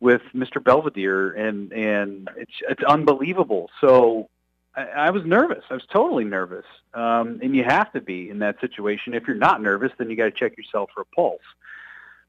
with 0.01 0.23
Mr. 0.35 0.62
Belvedere, 0.62 1.31
and 1.31 1.73
and 1.73 2.29
it's 2.37 2.53
it's 2.69 2.83
unbelievable. 2.83 3.71
So 3.81 4.29
I, 4.77 4.83
I 4.83 5.11
was 5.11 5.25
nervous. 5.25 5.65
I 5.71 5.75
was 5.75 5.87
totally 5.91 6.25
nervous, 6.25 6.67
um, 6.93 7.41
and 7.43 7.57
you 7.57 7.65
have 7.65 7.93
to 7.93 8.01
be 8.01 8.29
in 8.29 8.41
that 8.41 8.61
situation. 8.61 9.15
If 9.15 9.27
you're 9.27 9.37
not 9.37 9.62
nervous, 9.62 9.93
then 9.99 10.11
you 10.11 10.17
got 10.17 10.25
to 10.25 10.31
check 10.31 10.57
yourself 10.57 10.91
for 10.95 11.03
a 11.03 11.07
pulse. 11.07 11.41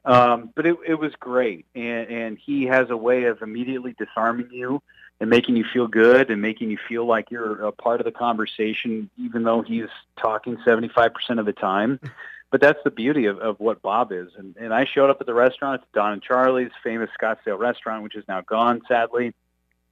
Um, 0.06 0.52
but 0.56 0.68
it, 0.68 0.78
it 0.88 0.96
was 0.96 1.14
great, 1.20 1.66
and, 1.74 2.08
and 2.10 2.38
he 2.38 2.66
has 2.66 2.92
a 2.92 2.98
way 2.98 3.24
of 3.24 3.42
immediately 3.42 3.96
disarming 3.98 4.50
you 4.52 4.82
and 5.20 5.30
making 5.30 5.56
you 5.56 5.66
feel 5.72 5.88
good 5.88 6.30
and 6.30 6.42
making 6.42 6.70
you 6.70 6.78
feel 6.88 7.06
like 7.06 7.32
you're 7.32 7.66
a 7.66 7.72
part 7.72 8.02
of 8.02 8.06
the 8.06 8.12
conversation, 8.12 9.10
even 9.18 9.44
though 9.44 9.62
he's 9.62 9.88
talking 10.20 10.58
75% 10.58 11.12
of 11.40 11.46
the 11.46 11.54
time. 11.54 12.00
But 12.52 12.62
that's 12.62 12.80
the 12.86 12.92
beauty 12.92 13.26
of, 13.26 13.40
of 13.40 13.60
what 13.60 13.82
Bob 13.82 14.14
is. 14.14 14.30
And, 14.38 14.56
and 14.56 14.74
I 14.74 14.86
showed 14.86 15.10
up 15.10 15.18
at 15.20 15.28
the 15.28 15.34
restaurant. 15.34 15.82
It's 15.82 15.92
Don 15.94 16.14
and 16.14 16.22
Charlie's 16.22 16.72
famous 16.84 17.10
Scottsdale 17.20 17.58
restaurant, 17.58 18.04
which 18.04 18.16
is 18.16 18.24
now 18.30 18.42
gone, 18.42 18.82
sadly. 18.88 19.34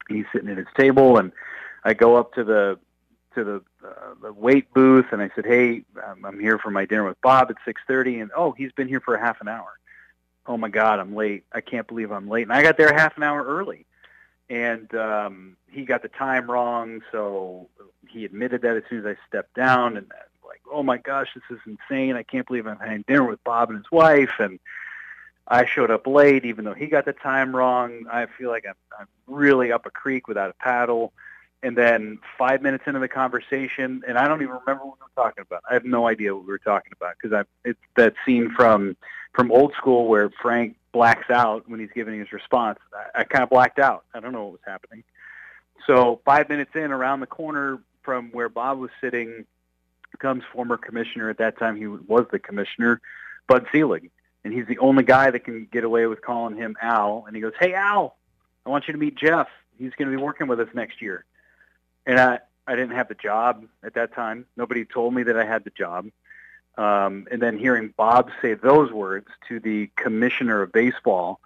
He's 0.07 0.23
sitting 0.31 0.47
at 0.47 0.57
his 0.57 0.67
table, 0.77 1.17
and 1.17 1.33
I 1.83 1.93
go 1.93 2.15
up 2.15 2.33
to 2.35 2.43
the 2.45 2.79
to 3.35 3.43
the, 3.43 3.61
uh, 3.85 4.13
the 4.21 4.31
wait 4.31 4.73
booth, 4.73 5.07
and 5.11 5.21
I 5.21 5.29
said, 5.35 5.45
"Hey, 5.45 5.83
um, 6.07 6.23
I'm 6.23 6.39
here 6.39 6.57
for 6.57 6.69
my 6.69 6.85
dinner 6.85 7.03
with 7.03 7.19
Bob 7.21 7.49
at 7.49 7.57
6:30." 7.65 8.21
And 8.21 8.31
oh, 8.33 8.51
he's 8.51 8.71
been 8.71 8.87
here 8.87 9.01
for 9.01 9.15
a 9.15 9.19
half 9.19 9.41
an 9.41 9.49
hour. 9.49 9.73
Oh 10.45 10.55
my 10.55 10.69
God, 10.69 10.99
I'm 10.99 11.15
late. 11.15 11.43
I 11.51 11.59
can't 11.59 11.87
believe 11.87 12.11
I'm 12.11 12.29
late. 12.29 12.43
And 12.43 12.53
I 12.53 12.61
got 12.61 12.77
there 12.77 12.93
half 12.93 13.17
an 13.17 13.23
hour 13.23 13.43
early 13.43 13.87
and 14.49 14.93
um, 14.95 15.57
he 15.71 15.85
got 15.85 16.01
the 16.01 16.09
time 16.09 16.49
wrong. 16.49 17.01
So 17.11 17.69
he 18.07 18.25
admitted 18.25 18.61
that 18.61 18.77
as 18.77 18.83
soon 18.89 18.99
as 18.99 19.05
I 19.05 19.17
stepped 19.27 19.55
down, 19.55 19.97
and 19.97 20.11
like, 20.45 20.61
oh 20.71 20.83
my 20.83 20.97
gosh, 20.97 21.29
this 21.33 21.43
is 21.49 21.59
insane! 21.65 22.15
I 22.15 22.23
can't 22.23 22.47
believe 22.47 22.67
I'm 22.67 22.79
having 22.79 23.03
dinner 23.07 23.23
with 23.23 23.43
Bob 23.43 23.69
and 23.69 23.77
his 23.79 23.91
wife, 23.91 24.33
and 24.39 24.59
I 25.47 25.65
showed 25.65 25.91
up 25.91 26.07
late, 26.07 26.45
even 26.45 26.65
though 26.65 26.73
he 26.73 26.87
got 26.87 27.05
the 27.05 27.13
time 27.13 27.55
wrong. 27.55 28.05
I 28.11 28.27
feel 28.27 28.49
like 28.49 28.65
I'm, 28.67 28.75
I'm 28.97 29.07
really 29.27 29.71
up 29.71 29.85
a 29.85 29.91
creek 29.91 30.27
without 30.27 30.49
a 30.49 30.53
paddle. 30.53 31.13
And 31.61 31.77
then 31.77 32.19
five 32.37 32.61
minutes 32.61 32.83
into 32.87 32.99
the 32.99 33.07
conversation, 33.07 34.03
and 34.05 34.17
I 34.17 34.27
don't 34.27 34.41
even 34.41 34.55
remember 34.65 34.85
what 34.85 34.97
we 34.99 35.05
were 35.05 35.23
talking 35.23 35.43
about. 35.47 35.63
I 35.69 35.73
have 35.75 35.85
no 35.85 36.07
idea 36.07 36.35
what 36.35 36.43
we 36.43 36.51
were 36.51 36.57
talking 36.57 36.91
about 36.93 37.15
because 37.15 37.33
I 37.33 37.67
it's 37.67 37.79
that 37.95 38.15
scene 38.25 38.51
from 38.51 38.97
from 39.33 39.49
old 39.49 39.73
school 39.73 40.07
where 40.07 40.29
Frank 40.29 40.75
blacks 40.93 41.29
out 41.29 41.67
when 41.67 41.81
he's 41.81 41.91
giving 41.93 42.17
his 42.17 42.31
response. 42.31 42.79
I, 42.93 43.21
I 43.21 43.23
kind 43.25 43.43
of 43.43 43.49
blacked 43.49 43.79
out. 43.79 44.05
I 44.13 44.21
don't 44.21 44.31
know 44.31 44.43
what 44.43 44.53
was 44.53 44.61
happening. 44.65 45.03
So 45.85 46.21
five 46.23 46.47
minutes 46.47 46.71
in, 46.75 46.91
around 46.91 47.19
the 47.19 47.27
corner 47.27 47.79
from 48.03 48.29
where 48.31 48.47
Bob 48.47 48.79
was 48.79 48.91
sitting, 49.01 49.45
comes 50.19 50.43
former 50.53 50.77
commissioner. 50.77 51.29
At 51.29 51.37
that 51.39 51.57
time, 51.57 51.75
he 51.75 51.87
was 51.87 52.25
the 52.31 52.39
commissioner, 52.39 53.01
Bud 53.47 53.65
Selig, 53.71 54.09
and 54.43 54.53
he's 54.53 54.67
the 54.67 54.77
only 54.79 55.03
guy 55.03 55.31
that 55.31 55.43
can 55.43 55.67
get 55.71 55.83
away 55.83 56.05
with 56.07 56.21
calling 56.21 56.55
him 56.55 56.75
Al. 56.81 57.25
And 57.27 57.35
he 57.35 57.41
goes, 57.41 57.53
"Hey, 57.59 57.73
Al, 57.73 58.15
I 58.65 58.69
want 58.69 58.87
you 58.87 58.93
to 58.93 58.99
meet 58.99 59.15
Jeff. 59.15 59.47
He's 59.77 59.91
going 59.97 60.09
to 60.09 60.15
be 60.15 60.21
working 60.21 60.47
with 60.47 60.59
us 60.59 60.69
next 60.73 61.01
year." 61.01 61.25
And 62.05 62.19
I, 62.19 62.39
I 62.67 62.75
didn't 62.75 62.95
have 62.95 63.07
the 63.07 63.15
job 63.15 63.65
at 63.83 63.95
that 63.95 64.13
time. 64.13 64.45
Nobody 64.55 64.85
told 64.85 65.13
me 65.13 65.23
that 65.23 65.37
I 65.37 65.45
had 65.45 65.63
the 65.63 65.71
job. 65.71 66.07
Um, 66.77 67.27
and 67.31 67.41
then 67.41 67.57
hearing 67.57 67.93
Bob 67.95 68.31
say 68.41 68.55
those 68.55 68.91
words 68.91 69.27
to 69.47 69.59
the 69.59 69.89
commissioner 69.95 70.61
of 70.61 70.71
baseball, 70.71 71.39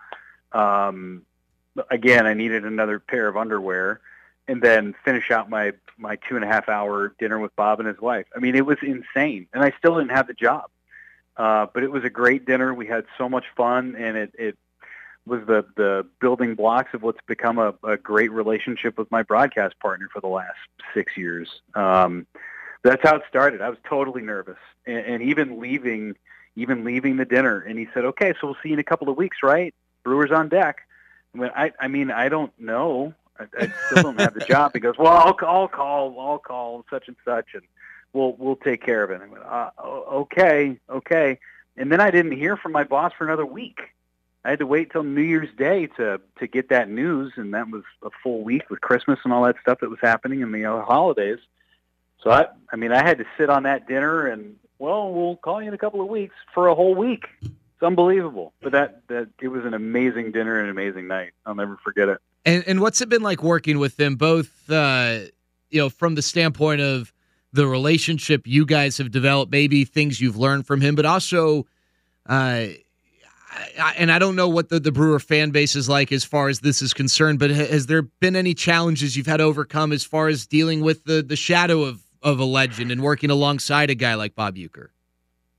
um, 0.54 1.24
again, 1.92 2.26
I 2.26 2.34
needed 2.34 2.66
another 2.66 3.00
pair 3.00 3.28
of 3.28 3.36
underwear, 3.36 4.00
and 4.48 4.62
then 4.62 4.96
finish 5.04 5.32
out 5.32 5.50
my 5.50 5.74
my 5.98 6.16
two 6.16 6.36
and 6.36 6.46
a 6.46 6.48
half 6.48 6.70
hour 6.70 7.14
dinner 7.20 7.40
with 7.40 7.56
Bob 7.56 7.80
and 7.80 7.88
his 7.88 8.00
wife. 8.00 8.26
I 8.36 8.40
mean, 8.40 8.56
it 8.56 8.66
was 8.66 8.78
insane, 8.82 9.48
and 9.54 9.64
I 9.64 9.74
still 9.78 9.98
didn't 9.98 10.12
have 10.12 10.28
the 10.28 10.34
job, 10.34 10.70
uh, 11.36 11.68
but 11.74 11.84
it 11.84 11.92
was 11.92 12.04
a 12.04 12.10
great 12.10 12.46
dinner. 12.46 12.74
We 12.74 12.88
had 12.88 13.06
so 13.18 13.28
much 13.28 13.46
fun, 13.56 13.96
and 13.98 14.16
it 14.16 14.34
it 14.38 14.58
was 15.26 15.42
the 15.46 15.66
the 15.76 16.08
building 16.22 16.56
blocks 16.56 16.94
of 16.94 17.04
what's 17.04 17.20
become 17.28 17.60
a, 17.60 17.74
a 17.84 17.98
great 17.98 18.32
relationship 18.32 18.98
with 18.98 19.12
my 19.12 19.24
broadcast 19.24 19.78
partner 19.80 20.08
for 20.12 20.22
the 20.22 20.28
last 20.28 20.58
six 20.94 21.18
years. 21.18 21.62
Um, 21.76 22.26
that's 22.84 23.02
how 23.04 23.16
it 23.16 23.24
started. 23.30 23.62
I 23.62 23.70
was 23.70 23.78
totally 23.88 24.22
nervous, 24.22 24.58
and, 24.86 24.98
and 24.98 25.24
even 25.24 25.60
leaving, 25.60 26.16
even 26.56 26.84
leaving 26.84 27.18
the 27.18 27.26
dinner. 27.26 27.60
And 27.60 27.78
he 27.78 27.88
said, 27.94 28.06
"Okay, 28.06 28.34
so 28.40 28.48
we'll 28.48 28.58
see 28.62 28.70
you 28.70 28.74
in 28.74 28.80
a 28.80 28.84
couple 28.84 29.10
of 29.10 29.18
weeks, 29.18 29.38
right? 29.44 29.74
Brewers 30.04 30.32
on 30.32 30.50
deck." 30.50 30.88
I 31.34 31.38
mean, 31.38 31.52
I, 31.56 31.72
I 31.80 31.88
mean, 31.88 32.12
I 32.12 32.30
don't 32.30 32.58
know. 32.60 33.14
I, 33.40 33.46
I 33.60 33.74
still 33.88 34.04
don't 34.04 34.20
have 34.20 34.34
the 34.34 34.46
job. 34.46 34.72
He 34.74 34.80
goes, 34.80 34.98
"Well, 34.98 35.14
I'll, 35.14 35.38
I'll 35.48 35.68
call, 35.68 36.20
I'll 36.20 36.40
call 36.40 36.86
such 36.90 37.08
and 37.08 37.18
such, 37.26 37.48
and 37.54 37.64
we'll 38.14 38.34
we'll 38.34 38.56
take 38.56 38.84
care 38.84 39.04
of 39.04 39.12
it." 39.12 39.22
I 39.22 39.28
went, 39.28 39.44
uh, 39.44 39.70
"Okay, 39.80 40.80
okay." 40.90 41.40
And 41.76 41.92
then 41.92 42.00
I 42.00 42.10
didn't 42.10 42.32
hear 42.32 42.58
from 42.58 42.72
my 42.72 42.84
boss 42.84 43.14
for 43.18 43.26
another 43.26 43.46
week. 43.46 43.94
I 44.44 44.52
had 44.52 44.60
to 44.60 44.66
wait 44.66 44.92
till 44.92 45.04
New 45.04 45.22
Year's 45.22 45.54
Day 45.58 45.88
to 45.98 46.22
to 46.40 46.48
get 46.48 46.70
that 46.70 46.90
news, 46.90 47.34
and 47.36 47.54
that 47.54 47.70
was 47.70 47.84
a 48.02 48.10
full 48.24 48.44
week 48.44 48.70
with 48.70 48.82
Christmas 48.82 49.20
and 49.24 49.34
all 49.34 49.44
that 49.44 49.58
stuff 49.62 49.80
that 49.82 49.90
was 49.90 50.00
happening 50.02 50.42
in 50.42 50.52
the 50.52 50.64
holidays. 50.64 51.40
So 52.24 52.32
I, 52.32 52.48
I 52.72 52.76
mean, 52.76 52.92
I 52.92 53.06
had 53.06 53.18
to 53.20 53.26
sit 53.38 53.50
on 53.50 53.64
that 53.64 53.88
dinner, 53.88 54.28
and 54.28 54.56
well, 54.80 55.14
we'll 55.14 55.38
call 55.38 55.62
you 55.62 55.68
in 55.68 55.74
a 55.74 55.78
couple 55.78 56.02
of 56.02 56.08
weeks 56.08 56.36
for 56.54 56.68
a 56.68 56.76
whole 56.76 56.96
week. 56.96 57.26
It's 57.42 57.84
unbelievable, 57.84 58.54
but 58.62 58.72
that 58.72 59.08
that 59.08 59.30
it 59.40 59.50
was 59.50 59.64
an 59.66 59.74
amazing 59.74 60.32
dinner 60.32 60.56
and 60.56 60.66
an 60.66 60.72
amazing 60.72 61.08
night. 61.08 61.32
I'll 61.46 61.56
never 61.56 61.78
forget 61.84 62.10
it. 62.10 62.18
And 62.44 62.64
and 62.68 62.82
what's 62.82 63.02
it 63.02 63.10
been 63.10 63.22
like 63.22 63.44
working 63.44 63.78
with 63.78 63.98
them 63.98 64.16
both? 64.16 64.70
Uh, 64.70 65.20
you 65.70 65.80
know, 65.80 65.90
from 65.90 66.16
the 66.16 66.22
standpoint 66.22 66.82
of 66.82 67.14
the 67.54 67.68
relationship 67.68 68.48
you 68.48 68.66
guys 68.66 68.98
have 68.98 69.12
developed, 69.12 69.52
maybe 69.52 69.86
things 69.86 70.20
you've 70.20 70.38
learned 70.38 70.66
from 70.66 70.82
him, 70.82 70.96
but 70.96 71.06
also. 71.06 71.66
Uh, 72.26 72.68
I, 73.80 73.96
and 73.98 74.12
I 74.12 74.20
don't 74.20 74.36
know 74.36 74.50
what 74.50 74.70
the, 74.70 74.80
the 74.80 74.92
Brewer 74.92 75.20
fan 75.20 75.50
base 75.52 75.76
is 75.76 75.90
like 75.90 76.12
as 76.12 76.24
far 76.24 76.50
as 76.50 76.60
this 76.60 76.82
is 76.82 76.94
concerned, 76.94 77.40
but 77.40 77.50
has 77.50 77.88
there 77.88 78.04
been 78.04 78.36
any 78.36 78.54
challenges 78.54 79.16
you've 79.16 79.26
had 79.26 79.38
to 79.38 79.44
overcome 79.44 79.92
as 79.92 80.04
far 80.04 80.28
as 80.28 80.46
dealing 80.46 80.82
with 80.82 81.06
the, 81.06 81.24
the 81.24 81.36
shadow 81.36 81.84
of 81.84 82.04
of 82.22 82.40
a 82.40 82.46
legend 82.46 82.92
and 82.92 83.02
working 83.02 83.30
alongside 83.30 83.90
a 83.90 83.96
guy 83.96 84.16
like 84.16 84.36
Bob 84.36 84.56
Uecker? 84.56 84.90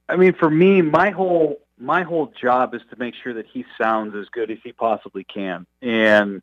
I 0.09 0.17
mean, 0.17 0.33
for 0.33 0.51
me, 0.51 0.83
my 0.83 1.11
whole 1.11 1.61
my 1.81 2.03
whole 2.03 2.33
job 2.41 2.75
is 2.75 2.83
to 2.91 2.99
make 2.99 3.15
sure 3.15 3.33
that 3.35 3.47
he 3.47 3.65
sounds 3.81 4.15
as 4.17 4.29
good 4.31 4.51
as 4.51 4.59
he 4.65 4.73
possibly 4.73 5.25
can, 5.25 5.67
and 5.83 6.43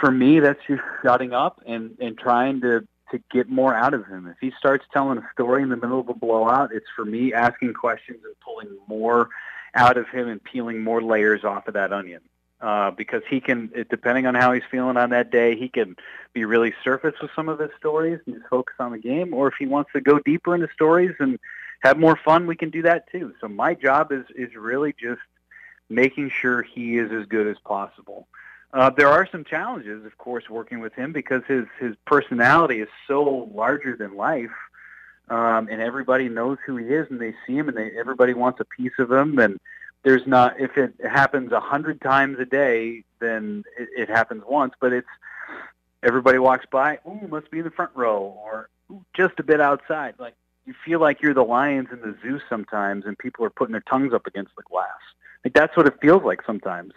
for 0.00 0.10
me, 0.10 0.40
that's 0.40 0.60
just 0.66 0.82
shutting 1.02 1.32
up 1.32 1.60
and 1.66 1.96
and 2.00 2.18
trying 2.18 2.60
to 2.60 2.86
to 3.10 3.20
get 3.32 3.48
more 3.48 3.74
out 3.74 3.94
of 3.94 4.06
him. 4.06 4.26
If 4.26 4.36
he 4.40 4.52
starts 4.56 4.84
telling 4.92 5.18
a 5.18 5.28
story 5.32 5.62
in 5.62 5.68
the 5.68 5.76
middle 5.76 6.00
of 6.00 6.08
a 6.08 6.14
blowout, 6.14 6.70
it's 6.72 6.86
for 6.94 7.04
me 7.04 7.32
asking 7.32 7.74
questions 7.74 8.20
and 8.24 8.34
pulling 8.40 8.68
more 8.86 9.28
out 9.74 9.96
of 9.96 10.08
him 10.08 10.28
and 10.28 10.42
peeling 10.42 10.82
more 10.82 11.02
layers 11.02 11.44
off 11.44 11.66
of 11.66 11.74
that 11.74 11.92
onion 11.92 12.20
uh, 12.60 12.90
because 12.90 13.22
he 13.28 13.40
can, 13.40 13.70
it, 13.74 13.88
depending 13.88 14.26
on 14.26 14.34
how 14.34 14.52
he's 14.52 14.62
feeling 14.70 14.96
on 14.96 15.10
that 15.10 15.30
day, 15.30 15.56
he 15.56 15.68
can 15.68 15.96
be 16.32 16.44
really 16.44 16.74
surface 16.84 17.14
with 17.20 17.30
some 17.34 17.48
of 17.48 17.58
his 17.58 17.70
stories 17.78 18.20
and 18.26 18.36
just 18.36 18.48
focus 18.48 18.74
on 18.78 18.92
the 18.92 18.98
game. 18.98 19.32
Or 19.32 19.48
if 19.48 19.54
he 19.58 19.66
wants 19.66 19.90
to 19.94 20.00
go 20.00 20.18
deeper 20.18 20.54
into 20.54 20.68
stories 20.72 21.14
and 21.18 21.38
have 21.80 21.98
more 21.98 22.16
fun, 22.16 22.46
we 22.46 22.56
can 22.56 22.70
do 22.70 22.82
that 22.82 23.10
too. 23.10 23.34
So 23.40 23.48
my 23.48 23.74
job 23.74 24.12
is 24.12 24.24
is 24.34 24.54
really 24.54 24.92
just 24.92 25.22
making 25.88 26.30
sure 26.30 26.62
he 26.62 26.98
is 26.98 27.10
as 27.10 27.26
good 27.26 27.46
as 27.46 27.56
possible. 27.64 28.28
Uh, 28.72 28.90
there 28.90 29.08
are 29.08 29.26
some 29.26 29.42
challenges, 29.42 30.04
of 30.04 30.16
course, 30.18 30.48
working 30.48 30.78
with 30.80 30.92
him 30.94 31.12
because 31.12 31.42
his 31.48 31.64
his 31.78 31.96
personality 32.04 32.80
is 32.80 32.88
so 33.08 33.50
larger 33.54 33.96
than 33.96 34.16
life. 34.16 34.50
Um, 35.28 35.68
and 35.70 35.80
everybody 35.80 36.28
knows 36.28 36.58
who 36.66 36.76
he 36.76 36.86
is, 36.86 37.06
and 37.08 37.20
they 37.20 37.34
see 37.46 37.56
him, 37.56 37.68
and 37.68 37.76
they, 37.76 37.92
everybody 37.96 38.34
wants 38.34 38.58
a 38.58 38.64
piece 38.64 38.98
of 38.98 39.12
him, 39.12 39.38
and 39.38 39.60
there's 40.02 40.26
not 40.26 40.58
if 40.58 40.76
it 40.76 40.94
happens 41.04 41.52
a 41.52 41.60
hundred 41.60 42.00
times 42.00 42.38
a 42.38 42.44
day, 42.44 43.04
then 43.18 43.64
it, 43.78 43.88
it 43.96 44.08
happens 44.08 44.42
once. 44.48 44.74
But 44.80 44.92
it's 44.92 45.08
everybody 46.02 46.38
walks 46.38 46.66
by, 46.70 46.98
ooh, 47.06 47.28
must 47.28 47.50
be 47.50 47.58
in 47.58 47.64
the 47.64 47.70
front 47.70 47.90
row, 47.94 48.38
or 48.42 48.68
ooh, 48.90 49.04
just 49.14 49.38
a 49.38 49.42
bit 49.42 49.60
outside. 49.60 50.14
Like 50.18 50.34
you 50.64 50.74
feel 50.84 51.00
like 51.00 51.20
you're 51.22 51.34
the 51.34 51.44
lions 51.44 51.88
in 51.92 52.00
the 52.00 52.16
zoo 52.22 52.40
sometimes, 52.48 53.04
and 53.04 53.18
people 53.18 53.44
are 53.44 53.50
putting 53.50 53.72
their 53.72 53.82
tongues 53.82 54.12
up 54.14 54.26
against 54.26 54.54
the 54.56 54.62
glass. 54.62 54.88
Like 55.44 55.54
that's 55.54 55.76
what 55.76 55.86
it 55.86 55.94
feels 56.00 56.22
like 56.22 56.42
sometimes. 56.46 56.92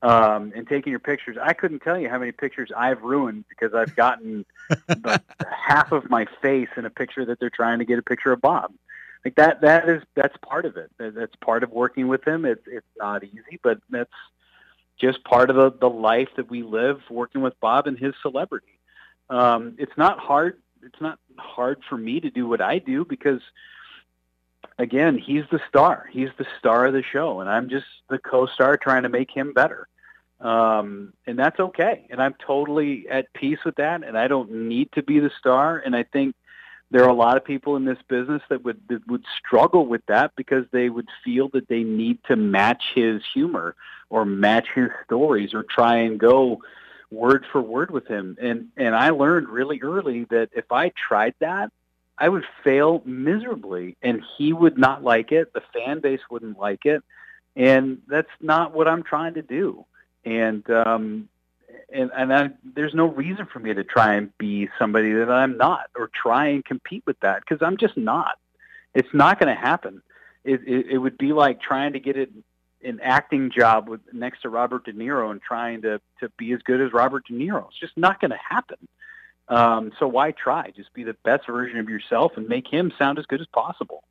Um, 0.00 0.52
and 0.54 0.66
taking 0.68 0.92
your 0.92 1.00
pictures, 1.00 1.36
I 1.42 1.54
couldn't 1.54 1.80
tell 1.80 1.98
you 1.98 2.08
how 2.08 2.20
many 2.20 2.30
pictures 2.30 2.70
I've 2.76 3.02
ruined 3.02 3.46
because 3.48 3.74
I've 3.74 3.96
gotten 3.96 4.46
half 5.66 5.90
of 5.90 6.08
my 6.08 6.26
face 6.40 6.68
in 6.76 6.84
a 6.84 6.90
picture 6.90 7.24
that 7.24 7.40
they're 7.40 7.50
trying 7.50 7.80
to 7.80 7.84
get 7.84 7.98
a 7.98 8.02
picture 8.02 8.30
of 8.30 8.40
Bob 8.40 8.72
like 9.24 9.34
that 9.36 9.60
that 9.62 9.88
is 9.88 10.02
that's 10.14 10.36
part 10.38 10.64
of 10.64 10.76
it. 10.76 10.90
That's 10.98 11.34
part 11.36 11.62
of 11.62 11.70
working 11.70 12.08
with 12.08 12.26
him. 12.26 12.44
It's 12.44 12.62
it's 12.66 12.86
not 12.96 13.24
easy, 13.24 13.58
but 13.62 13.80
that's 13.90 14.10
just 14.98 15.22
part 15.24 15.50
of 15.50 15.56
the, 15.56 15.70
the 15.70 15.90
life 15.90 16.28
that 16.36 16.50
we 16.50 16.62
live 16.62 17.00
working 17.08 17.40
with 17.40 17.58
Bob 17.60 17.86
and 17.86 17.98
his 17.98 18.14
celebrity. 18.20 18.78
Um, 19.30 19.74
it's 19.78 19.96
not 19.96 20.18
hard. 20.18 20.60
It's 20.82 21.00
not 21.00 21.18
hard 21.36 21.80
for 21.88 21.96
me 21.96 22.20
to 22.20 22.30
do 22.30 22.46
what 22.46 22.60
I 22.60 22.78
do 22.78 23.04
because 23.04 23.40
again, 24.78 25.18
he's 25.18 25.44
the 25.50 25.60
star. 25.68 26.08
He's 26.10 26.30
the 26.38 26.46
star 26.58 26.86
of 26.86 26.92
the 26.92 27.02
show, 27.02 27.40
and 27.40 27.50
I'm 27.50 27.68
just 27.68 27.86
the 28.08 28.18
co-star 28.18 28.76
trying 28.76 29.02
to 29.02 29.08
make 29.08 29.30
him 29.30 29.52
better. 29.52 29.88
Um, 30.40 31.12
and 31.26 31.38
that's 31.38 31.58
okay. 31.58 32.06
And 32.10 32.22
I'm 32.22 32.34
totally 32.34 33.08
at 33.08 33.32
peace 33.32 33.58
with 33.64 33.76
that. 33.76 34.04
And 34.04 34.16
I 34.16 34.28
don't 34.28 34.50
need 34.50 34.92
to 34.92 35.02
be 35.02 35.18
the 35.18 35.30
star. 35.38 35.78
And 35.78 35.96
I 35.96 36.04
think 36.04 36.34
there 36.90 37.04
are 37.04 37.10
a 37.10 37.14
lot 37.14 37.36
of 37.36 37.44
people 37.44 37.76
in 37.76 37.84
this 37.84 37.98
business 38.08 38.42
that 38.48 38.64
would 38.64 38.80
that 38.88 39.06
would 39.08 39.24
struggle 39.38 39.86
with 39.86 40.04
that 40.06 40.32
because 40.36 40.64
they 40.70 40.88
would 40.88 41.08
feel 41.24 41.48
that 41.50 41.68
they 41.68 41.82
need 41.82 42.18
to 42.24 42.36
match 42.36 42.82
his 42.94 43.22
humor 43.34 43.74
or 44.10 44.24
match 44.24 44.68
his 44.74 44.88
stories 45.04 45.52
or 45.52 45.62
try 45.62 45.96
and 45.96 46.18
go 46.18 46.62
word 47.10 47.44
for 47.50 47.60
word 47.60 47.90
with 47.90 48.06
him. 48.06 48.36
And 48.40 48.68
and 48.76 48.94
I 48.94 49.10
learned 49.10 49.48
really 49.48 49.80
early 49.82 50.24
that 50.24 50.50
if 50.54 50.72
I 50.72 50.90
tried 50.90 51.34
that, 51.40 51.72
I 52.16 52.28
would 52.28 52.44
fail 52.64 53.02
miserably 53.04 53.96
and 54.02 54.22
he 54.36 54.52
would 54.52 54.78
not 54.78 55.04
like 55.04 55.30
it, 55.32 55.52
the 55.52 55.62
fan 55.74 56.00
base 56.00 56.20
wouldn't 56.30 56.58
like 56.58 56.86
it, 56.86 57.02
and 57.54 58.00
that's 58.08 58.30
not 58.40 58.72
what 58.72 58.88
I'm 58.88 59.02
trying 59.02 59.34
to 59.34 59.42
do. 59.42 59.84
And 60.24 60.68
um 60.70 61.28
and 61.92 62.10
and 62.14 62.32
I, 62.34 62.50
there's 62.74 62.94
no 62.94 63.06
reason 63.06 63.46
for 63.46 63.58
me 63.58 63.74
to 63.74 63.84
try 63.84 64.14
and 64.14 64.36
be 64.38 64.68
somebody 64.78 65.12
that 65.12 65.30
I'm 65.30 65.56
not 65.56 65.90
or 65.96 66.10
try 66.14 66.48
and 66.48 66.64
compete 66.64 67.04
with 67.06 67.18
that 67.20 67.40
because 67.40 67.64
I'm 67.64 67.76
just 67.76 67.96
not. 67.96 68.38
It's 68.94 69.08
not 69.12 69.38
going 69.38 69.54
to 69.54 69.60
happen. 69.60 70.02
It, 70.44 70.60
it 70.66 70.86
it 70.90 70.98
would 70.98 71.18
be 71.18 71.32
like 71.32 71.60
trying 71.60 71.94
to 71.94 72.00
get 72.00 72.16
it 72.16 72.30
an 72.84 73.00
acting 73.02 73.50
job 73.50 73.88
with 73.88 74.00
next 74.12 74.42
to 74.42 74.48
Robert 74.48 74.84
De 74.84 74.92
Niro 74.92 75.30
and 75.30 75.40
trying 75.42 75.82
to 75.82 76.00
to 76.20 76.28
be 76.38 76.52
as 76.52 76.60
good 76.62 76.80
as 76.80 76.92
Robert 76.92 77.26
De 77.26 77.34
Niro. 77.34 77.66
It's 77.68 77.80
just 77.80 77.96
not 77.96 78.20
going 78.20 78.30
to 78.30 78.38
happen. 78.48 78.78
Um, 79.48 79.92
so 79.98 80.06
why 80.06 80.32
try? 80.32 80.72
Just 80.76 80.92
be 80.92 81.04
the 81.04 81.16
best 81.24 81.46
version 81.46 81.78
of 81.78 81.88
yourself 81.88 82.32
and 82.36 82.48
make 82.48 82.66
him 82.68 82.92
sound 82.98 83.18
as 83.18 83.24
good 83.24 83.40
as 83.40 83.46
possible. 83.46 84.04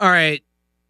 All 0.00 0.08
right, 0.08 0.42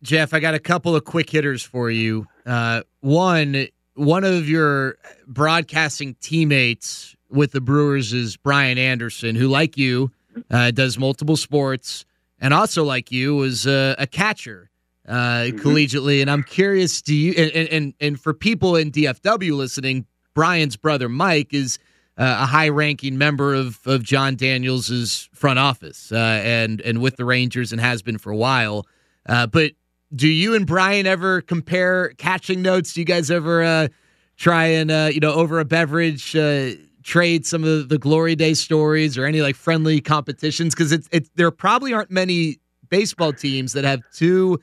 Jeff, 0.02 0.32
I 0.32 0.38
got 0.38 0.54
a 0.54 0.60
couple 0.60 0.94
of 0.94 1.04
quick 1.04 1.28
hitters 1.28 1.62
for 1.62 1.90
you. 1.90 2.26
Uh, 2.46 2.82
one, 3.00 3.66
one 3.98 4.24
of 4.24 4.48
your 4.48 4.96
broadcasting 5.26 6.14
teammates 6.20 7.16
with 7.28 7.52
the 7.52 7.60
Brewers 7.60 8.12
is 8.12 8.36
Brian 8.36 8.78
Anderson, 8.78 9.34
who, 9.34 9.48
like 9.48 9.76
you, 9.76 10.10
uh, 10.50 10.70
does 10.70 10.98
multiple 10.98 11.36
sports, 11.36 12.04
and 12.40 12.54
also 12.54 12.84
like 12.84 13.10
you 13.10 13.34
was 13.36 13.66
uh, 13.66 13.96
a 13.98 14.06
catcher 14.06 14.70
uh, 15.06 15.12
mm-hmm. 15.12 15.58
collegiately. 15.58 16.20
And 16.20 16.30
I'm 16.30 16.44
curious, 16.44 17.02
do 17.02 17.14
you 17.14 17.32
and, 17.32 17.68
and 17.68 17.94
and 18.00 18.20
for 18.20 18.32
people 18.32 18.76
in 18.76 18.92
DFW 18.92 19.56
listening, 19.56 20.06
Brian's 20.34 20.76
brother 20.76 21.08
Mike 21.08 21.52
is 21.52 21.78
uh, 22.16 22.38
a 22.40 22.46
high-ranking 22.46 23.18
member 23.18 23.54
of 23.54 23.80
of 23.84 24.02
Jon 24.04 24.36
Daniels's 24.36 25.28
front 25.34 25.58
office, 25.58 26.12
uh, 26.12 26.16
and 26.16 26.80
and 26.82 27.00
with 27.00 27.16
the 27.16 27.24
Rangers, 27.24 27.72
and 27.72 27.80
has 27.80 28.02
been 28.02 28.18
for 28.18 28.30
a 28.30 28.36
while. 28.36 28.86
Uh, 29.26 29.46
but 29.46 29.72
do 30.14 30.28
you 30.28 30.54
and 30.54 30.66
Brian 30.66 31.06
ever 31.06 31.40
compare 31.40 32.10
catching 32.18 32.62
notes? 32.62 32.92
Do 32.94 33.00
you 33.00 33.06
guys 33.06 33.30
ever 33.30 33.62
uh, 33.62 33.88
try 34.36 34.66
and 34.66 34.90
uh, 34.90 35.10
you 35.12 35.20
know 35.20 35.32
over 35.32 35.58
a 35.58 35.64
beverage 35.64 36.34
uh, 36.34 36.70
trade 37.02 37.46
some 37.46 37.64
of 37.64 37.88
the 37.88 37.98
glory 37.98 38.34
day 38.34 38.54
stories 38.54 39.18
or 39.18 39.24
any 39.24 39.42
like 39.42 39.56
friendly 39.56 40.00
competitions? 40.00 40.74
Because 40.74 40.92
it's 40.92 41.08
it 41.12 41.28
there 41.36 41.50
probably 41.50 41.92
aren't 41.92 42.10
many 42.10 42.58
baseball 42.88 43.32
teams 43.32 43.72
that 43.74 43.84
have 43.84 44.00
two 44.12 44.58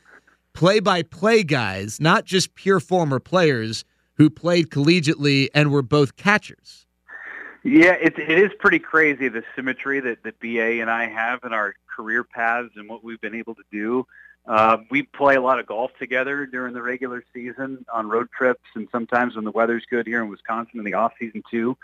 play-by-play 0.54 1.44
guys, 1.44 2.00
not 2.00 2.26
just 2.26 2.56
pure 2.56 2.80
former 2.80 3.20
players 3.20 3.84
who 4.14 4.30
played 4.30 4.70
collegiately 4.70 5.50
and 5.54 5.70
were 5.70 5.82
both 5.82 6.16
catchers. 6.16 6.86
Yeah, 7.64 7.94
it, 7.94 8.18
it 8.18 8.40
is 8.40 8.52
pretty 8.60 8.80
crazy 8.80 9.28
the 9.28 9.44
symmetry 9.56 10.00
that, 10.00 10.24
that 10.24 10.40
BA 10.40 10.82
and 10.82 10.90
I 10.90 11.08
have 11.08 11.40
in 11.44 11.52
our 11.52 11.76
career 11.94 12.24
paths 12.24 12.70
and 12.76 12.88
what 12.88 13.04
we've 13.04 13.20
been 13.20 13.36
able 13.36 13.56
to 13.56 13.64
do. 13.72 14.06
Uh, 14.48 14.78
we 14.92 15.04
play 15.04 15.36
a 15.36 15.42
lot 15.42 15.60
of 15.60 15.66
golf 15.66 15.92
together 15.98 16.46
during 16.46 16.74
the 16.74 16.82
regular 16.82 17.24
season 17.34 17.86
on 17.92 18.08
road 18.08 18.30
trips, 18.36 18.64
and 18.76 18.88
sometimes 18.92 19.36
when 19.36 19.44
the 19.44 19.52
weather's 19.52 19.86
good 19.90 20.06
here 20.06 20.22
in 20.22 20.30
Wisconsin 20.30 20.80
in 20.80 20.86
the 20.86 20.94
off 20.94 21.14
season 21.20 21.44
too. 21.50 21.76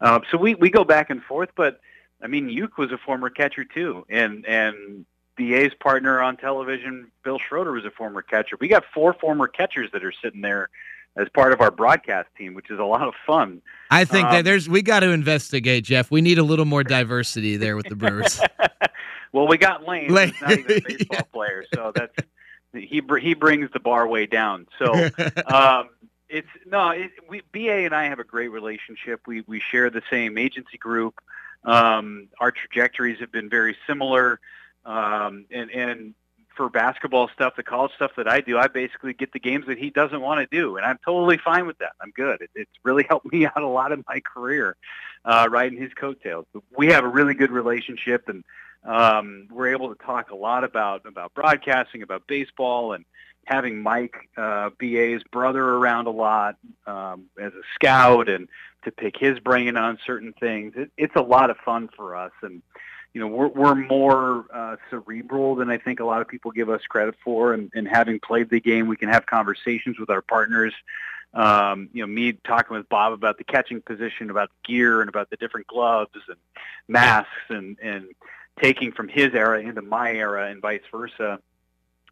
Uh, 0.00 0.20
so 0.30 0.36
we 0.36 0.54
we 0.54 0.68
go 0.68 0.84
back 0.84 1.08
and 1.10 1.22
forth. 1.22 1.50
But 1.56 1.80
I 2.22 2.26
mean, 2.26 2.48
Uke 2.48 2.76
was 2.76 2.92
a 2.92 2.98
former 2.98 3.30
catcher 3.30 3.64
too, 3.64 4.04
and 4.10 4.44
and 4.46 5.06
BA's 5.38 5.72
partner 5.80 6.20
on 6.20 6.36
television, 6.36 7.10
Bill 7.24 7.38
Schroeder, 7.38 7.72
was 7.72 7.84
a 7.84 7.90
former 7.90 8.20
catcher. 8.20 8.56
We 8.60 8.68
got 8.68 8.84
four 8.92 9.14
former 9.14 9.46
catchers 9.46 9.90
that 9.92 10.04
are 10.04 10.12
sitting 10.12 10.42
there 10.42 10.68
as 11.16 11.28
part 11.30 11.52
of 11.52 11.60
our 11.60 11.70
broadcast 11.70 12.28
team, 12.36 12.54
which 12.54 12.70
is 12.70 12.78
a 12.78 12.84
lot 12.84 13.06
of 13.06 13.14
fun. 13.26 13.60
I 13.90 14.04
think 14.04 14.26
um, 14.26 14.32
that 14.32 14.44
there's 14.44 14.68
we 14.68 14.82
got 14.82 15.00
to 15.00 15.10
investigate, 15.10 15.84
Jeff. 15.84 16.10
We 16.10 16.20
need 16.20 16.38
a 16.38 16.42
little 16.42 16.64
more 16.64 16.84
diversity 16.84 17.56
there 17.56 17.76
with 17.76 17.86
the 17.86 17.96
Brewers. 17.96 18.40
Well, 19.32 19.48
we 19.48 19.56
got 19.56 19.86
Lane, 19.86 20.12
Lane. 20.12 20.34
not 20.40 20.52
even 20.52 20.76
a 20.76 20.80
baseball 20.86 21.06
yeah. 21.10 21.22
player, 21.22 21.64
so 21.74 21.92
that's 21.94 22.14
he 22.72 23.02
he 23.20 23.34
brings 23.34 23.70
the 23.72 23.80
bar 23.80 24.06
way 24.06 24.26
down. 24.26 24.66
So 24.78 24.92
um, 25.46 25.90
it's 26.28 26.48
no, 26.66 26.90
it, 26.90 27.10
we 27.28 27.42
BA 27.52 27.84
and 27.84 27.94
I 27.94 28.04
have 28.04 28.18
a 28.18 28.24
great 28.24 28.48
relationship. 28.48 29.20
We 29.26 29.42
we 29.42 29.60
share 29.60 29.90
the 29.90 30.02
same 30.10 30.38
agency 30.38 30.78
group. 30.78 31.20
Um, 31.64 32.28
our 32.40 32.50
trajectories 32.50 33.20
have 33.20 33.30
been 33.30 33.48
very 33.48 33.76
similar, 33.86 34.40
um, 34.84 35.46
and 35.50 35.70
and 35.70 36.14
for 36.56 36.68
basketball 36.68 37.28
stuff, 37.28 37.56
the 37.56 37.62
college 37.62 37.92
stuff 37.94 38.12
that 38.16 38.28
I 38.28 38.40
do, 38.40 38.58
I 38.58 38.68
basically 38.68 39.14
get 39.14 39.32
the 39.32 39.38
games 39.38 39.66
that 39.66 39.78
he 39.78 39.90
doesn't 39.90 40.20
want 40.20 40.40
to 40.40 40.56
do, 40.56 40.76
and 40.76 40.84
I'm 40.84 40.98
totally 41.04 41.38
fine 41.38 41.66
with 41.66 41.78
that. 41.78 41.92
I'm 42.00 42.10
good. 42.10 42.42
It, 42.42 42.50
it's 42.54 42.70
really 42.82 43.04
helped 43.08 43.32
me 43.32 43.46
out 43.46 43.62
a 43.62 43.66
lot 43.66 43.92
in 43.92 44.04
my 44.08 44.20
career, 44.20 44.76
uh, 45.24 45.48
riding 45.50 45.80
his 45.80 45.92
coattails. 45.94 46.46
But 46.52 46.62
we 46.76 46.88
have 46.88 47.04
a 47.04 47.08
really 47.08 47.34
good 47.34 47.50
relationship, 47.50 48.28
and 48.28 48.44
um, 48.84 49.48
we're 49.50 49.72
able 49.72 49.94
to 49.94 50.02
talk 50.02 50.30
a 50.30 50.36
lot 50.36 50.64
about 50.64 51.06
about 51.06 51.34
broadcasting, 51.34 52.02
about 52.02 52.26
baseball, 52.26 52.92
and 52.92 53.04
having 53.44 53.82
Mike 53.82 54.14
uh, 54.36 54.70
BA's 54.78 55.22
brother 55.30 55.62
around 55.62 56.06
a 56.06 56.10
lot 56.10 56.56
um, 56.86 57.26
as 57.40 57.52
a 57.52 57.62
scout, 57.74 58.28
and 58.28 58.48
to 58.84 58.90
pick 58.90 59.16
his 59.16 59.38
brain 59.38 59.76
on 59.76 59.98
certain 60.04 60.32
things. 60.32 60.74
It, 60.76 60.90
it's 60.96 61.16
a 61.16 61.22
lot 61.22 61.50
of 61.50 61.56
fun 61.58 61.88
for 61.96 62.16
us, 62.16 62.32
and 62.42 62.62
you 63.14 63.20
know 63.20 63.28
we're 63.28 63.48
we're 63.48 63.74
more 63.74 64.46
uh, 64.52 64.76
cerebral 64.90 65.54
than 65.54 65.70
I 65.70 65.78
think 65.78 66.00
a 66.00 66.04
lot 66.04 66.20
of 66.20 66.28
people 66.28 66.50
give 66.50 66.68
us 66.68 66.82
credit 66.88 67.14
for. 67.22 67.54
And, 67.54 67.70
and 67.74 67.86
having 67.86 68.18
played 68.18 68.50
the 68.50 68.60
game, 68.60 68.88
we 68.88 68.96
can 68.96 69.08
have 69.08 69.26
conversations 69.26 69.98
with 69.98 70.10
our 70.10 70.22
partners. 70.22 70.74
Um, 71.34 71.88
you 71.94 72.02
know, 72.02 72.06
me 72.06 72.32
talking 72.32 72.76
with 72.76 72.88
Bob 72.90 73.14
about 73.14 73.38
the 73.38 73.44
catching 73.44 73.80
position, 73.80 74.28
about 74.28 74.50
gear, 74.64 75.00
and 75.00 75.08
about 75.08 75.30
the 75.30 75.36
different 75.36 75.66
gloves 75.66 76.10
and 76.28 76.36
masks, 76.88 77.30
and 77.48 77.78
and 77.80 78.06
taking 78.60 78.92
from 78.92 79.08
his 79.08 79.34
era 79.34 79.60
into 79.60 79.82
my 79.82 80.12
era 80.12 80.50
and 80.50 80.60
vice 80.60 80.82
versa. 80.90 81.40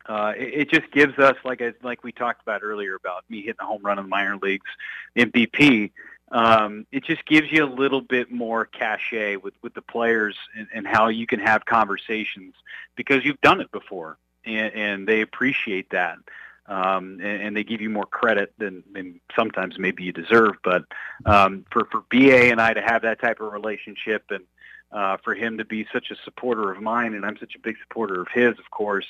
Uh, 0.06 0.32
it, 0.36 0.54
it 0.54 0.70
just 0.70 0.90
gives 0.92 1.18
us, 1.18 1.36
like 1.44 1.60
I, 1.60 1.72
like 1.82 2.02
we 2.02 2.12
talked 2.12 2.42
about 2.42 2.62
earlier 2.62 2.94
about 2.94 3.24
me 3.28 3.38
hitting 3.42 3.60
a 3.60 3.66
home 3.66 3.82
run 3.82 3.98
in 3.98 4.04
the 4.04 4.08
minor 4.08 4.36
leagues, 4.36 4.70
BP. 5.16 5.92
Um, 6.32 6.86
it 6.92 7.04
just 7.04 7.24
gives 7.26 7.50
you 7.50 7.64
a 7.64 7.66
little 7.66 8.00
bit 8.00 8.30
more 8.30 8.64
cachet 8.64 9.36
with, 9.36 9.54
with 9.62 9.74
the 9.74 9.82
players 9.82 10.36
and, 10.56 10.68
and 10.72 10.86
how 10.86 11.08
you 11.08 11.26
can 11.26 11.40
have 11.40 11.64
conversations 11.64 12.54
because 12.96 13.24
you've 13.24 13.40
done 13.40 13.60
it 13.60 13.70
before 13.72 14.16
and, 14.44 14.72
and 14.74 15.08
they 15.08 15.22
appreciate 15.22 15.90
that. 15.90 16.18
Um, 16.66 17.18
and, 17.20 17.42
and 17.42 17.56
they 17.56 17.64
give 17.64 17.80
you 17.80 17.90
more 17.90 18.06
credit 18.06 18.52
than, 18.58 18.84
than 18.92 19.20
sometimes 19.34 19.76
maybe 19.76 20.04
you 20.04 20.12
deserve. 20.12 20.54
But 20.62 20.84
um, 21.26 21.64
for 21.72 21.86
for 21.90 22.04
BA 22.10 22.50
and 22.50 22.60
I 22.60 22.74
to 22.74 22.80
have 22.80 23.02
that 23.02 23.20
type 23.20 23.40
of 23.40 23.52
relationship 23.52 24.26
and 24.30 24.44
uh, 24.92 25.16
for 25.22 25.34
him 25.34 25.58
to 25.58 25.64
be 25.64 25.86
such 25.92 26.10
a 26.10 26.16
supporter 26.24 26.70
of 26.70 26.80
mine, 26.80 27.14
and 27.14 27.24
I'm 27.24 27.36
such 27.38 27.54
a 27.54 27.58
big 27.58 27.76
supporter 27.82 28.20
of 28.20 28.28
his, 28.28 28.58
of 28.58 28.70
course. 28.70 29.06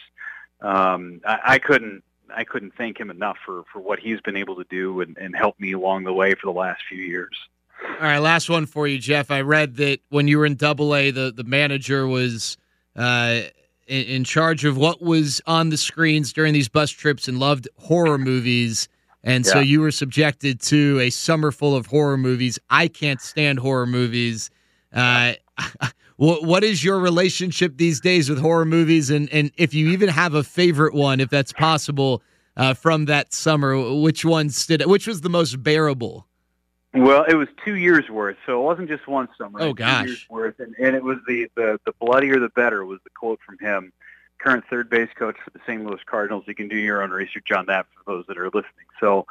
Um, 0.61 1.21
I, 1.25 1.39
I 1.45 1.59
couldn't 1.59 2.03
I 2.35 2.45
couldn't 2.45 2.75
thank 2.77 2.99
him 2.99 3.11
enough 3.11 3.39
for 3.45 3.65
for 3.73 3.81
what 3.81 3.99
he's 3.99 4.21
been 4.21 4.37
able 4.37 4.57
to 4.57 4.65
do 4.65 5.01
and, 5.01 5.17
and 5.19 5.35
help 5.35 5.59
me 5.59 5.73
along 5.73 6.05
the 6.05 6.13
way 6.13 6.35
for 6.35 6.47
the 6.47 6.59
last 6.59 6.83
few 6.89 7.03
years. 7.03 7.37
All 7.83 8.07
right, 8.07 8.19
last 8.19 8.51
one 8.51 8.67
for 8.67 8.87
you, 8.87 8.99
Jeff. 8.99 9.31
I 9.31 9.41
read 9.41 9.77
that 9.77 10.01
when 10.11 10.29
you 10.29 10.39
were 10.39 10.47
in 10.47 10.57
Double 10.57 10.95
A, 10.95 11.11
the 11.11 11.33
the 11.35 11.45
manager 11.45 12.07
was 12.07 12.57
uh, 12.95 13.41
in, 13.87 14.05
in 14.05 14.25
charge 14.25 14.65
of 14.65 14.77
what 14.77 15.03
was 15.03 15.41
on 15.47 15.71
the 15.71 15.77
screens 15.77 16.33
during 16.33 16.53
these 16.53 16.69
bus 16.69 16.91
trips 16.91 17.29
and 17.29 17.39
loved 17.39 17.69
horror 17.77 18.19
movies. 18.19 18.89
And 19.23 19.45
yeah. 19.45 19.53
so 19.53 19.61
you 19.61 19.81
were 19.81 19.91
subjected 19.91 20.61
to 20.63 20.99
a 21.01 21.11
summer 21.11 21.53
full 21.53 21.77
of 21.77 21.87
horror 21.87 22.17
movies. 22.17 22.59
I 22.71 22.89
can't 22.89 23.21
stand 23.21 23.59
horror 23.59 23.87
movies. 23.87 24.51
Uh, 24.95 25.35
what 26.17 26.45
what 26.45 26.65
is 26.65 26.83
your 26.85 26.99
relationship 26.99 27.77
these 27.77 28.01
days 28.01 28.29
with 28.29 28.41
horror 28.41 28.65
movies, 28.65 29.11
and 29.11 29.29
and 29.31 29.51
if 29.57 29.75
you 29.75 29.91
even 29.91 30.09
have 30.09 30.35
a 30.35 30.45
favorite 30.45 30.95
one, 30.95 31.21
if 31.21 31.31
that's 31.31 31.53
possible, 31.53 32.23
uh, 32.57 32.75
from 32.75 33.07
that 33.07 33.33
summer, 33.33 33.79
which 34.01 34.25
ones 34.25 34.67
did? 34.67 34.85
Which 34.87 35.07
was 35.07 35.21
the 35.21 35.31
most 35.31 35.63
bearable? 35.63 36.27
Well, 36.93 37.25
it 37.25 37.35
was 37.35 37.47
two 37.65 37.77
years 37.77 38.11
worth, 38.11 38.37
so 38.47 38.61
it 38.61 38.65
wasn't 38.65 38.89
just 38.89 39.07
one 39.07 39.29
summer. 39.39 39.61
Oh 39.61 39.73
gosh, 39.73 40.03
two 40.03 40.09
years 40.09 40.27
worth, 40.29 40.59
and, 40.59 40.75
and 40.79 40.97
it 40.97 41.05
was 41.05 41.19
the, 41.27 41.49
the 41.55 41.79
the 41.87 41.93
bloodier 42.01 42.41
the 42.41 42.49
better 42.51 42.85
was 42.85 42.99
the 43.05 43.11
quote 43.11 43.39
from 43.47 43.59
him, 43.59 43.93
current 44.41 44.65
third 44.69 44.91
base 44.91 45.11
coach 45.17 45.37
for 45.45 45.51
the 45.51 45.61
St. 45.67 45.85
Louis 45.85 46.01
Cardinals. 46.07 46.45
You 46.47 46.55
can 46.55 46.69
do 46.69 46.77
your 46.77 47.03
own 47.03 47.11
research 47.11 47.51
on 47.53 47.67
that 47.67 47.87
for 47.95 48.13
those 48.13 48.25
that 48.27 48.39
are 48.39 48.47
listening. 48.47 48.87
So, 48.99 49.27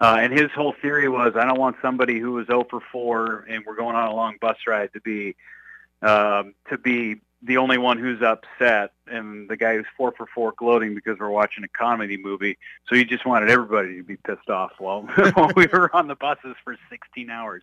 uh, 0.00 0.16
and 0.20 0.32
his 0.32 0.50
whole 0.52 0.74
theory 0.80 1.08
was, 1.08 1.32
I 1.36 1.44
don't 1.44 1.58
want 1.58 1.76
somebody 1.82 2.18
who 2.18 2.32
was 2.32 2.46
0 2.46 2.66
for 2.70 2.80
4 2.92 3.46
and 3.48 3.64
we're 3.66 3.76
going 3.76 3.96
on 3.96 4.08
a 4.08 4.14
long 4.14 4.36
bus 4.40 4.56
ride 4.66 4.92
to 4.94 5.00
be 5.00 5.36
um, 6.02 6.54
to 6.68 6.78
be 6.78 7.20
the 7.42 7.56
only 7.56 7.76
one 7.76 7.98
who's 7.98 8.22
upset 8.22 8.92
and 9.08 9.48
the 9.48 9.56
guy 9.56 9.74
who's 9.74 9.86
four 9.96 10.12
for 10.12 10.26
four 10.32 10.52
gloating 10.56 10.94
because 10.94 11.18
we're 11.18 11.30
watching 11.30 11.64
a 11.64 11.68
comedy 11.68 12.16
movie. 12.16 12.56
So 12.88 12.94
he 12.94 13.04
just 13.04 13.26
wanted 13.26 13.50
everybody 13.50 13.96
to 13.96 14.02
be 14.04 14.16
pissed 14.16 14.48
off 14.48 14.72
while, 14.78 15.02
while 15.34 15.50
we 15.56 15.66
were 15.66 15.94
on 15.94 16.06
the 16.06 16.14
buses 16.14 16.54
for 16.62 16.76
16 16.88 17.30
hours 17.30 17.62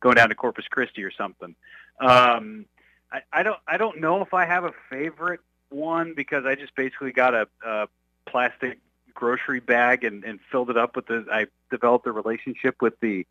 going 0.00 0.16
down 0.16 0.30
to 0.30 0.34
Corpus 0.34 0.66
Christi 0.68 1.04
or 1.04 1.12
something. 1.12 1.54
Um, 2.00 2.66
I, 3.12 3.20
I 3.32 3.42
don't 3.42 3.58
I 3.66 3.76
don't 3.76 4.00
know 4.00 4.22
if 4.22 4.34
I 4.34 4.46
have 4.46 4.64
a 4.64 4.72
favorite 4.88 5.40
one 5.68 6.14
because 6.14 6.44
I 6.44 6.54
just 6.54 6.74
basically 6.74 7.12
got 7.12 7.34
a, 7.34 7.48
a 7.64 7.88
plastic 8.26 8.78
grocery 9.14 9.60
bag 9.60 10.04
and, 10.04 10.24
and 10.24 10.40
filled 10.50 10.70
it 10.70 10.76
up 10.76 10.96
with 10.96 11.06
the 11.06 11.26
I 11.30 11.46
developed 11.70 12.06
a 12.06 12.12
relationship 12.12 12.80
with 12.80 12.98
the 13.00 13.26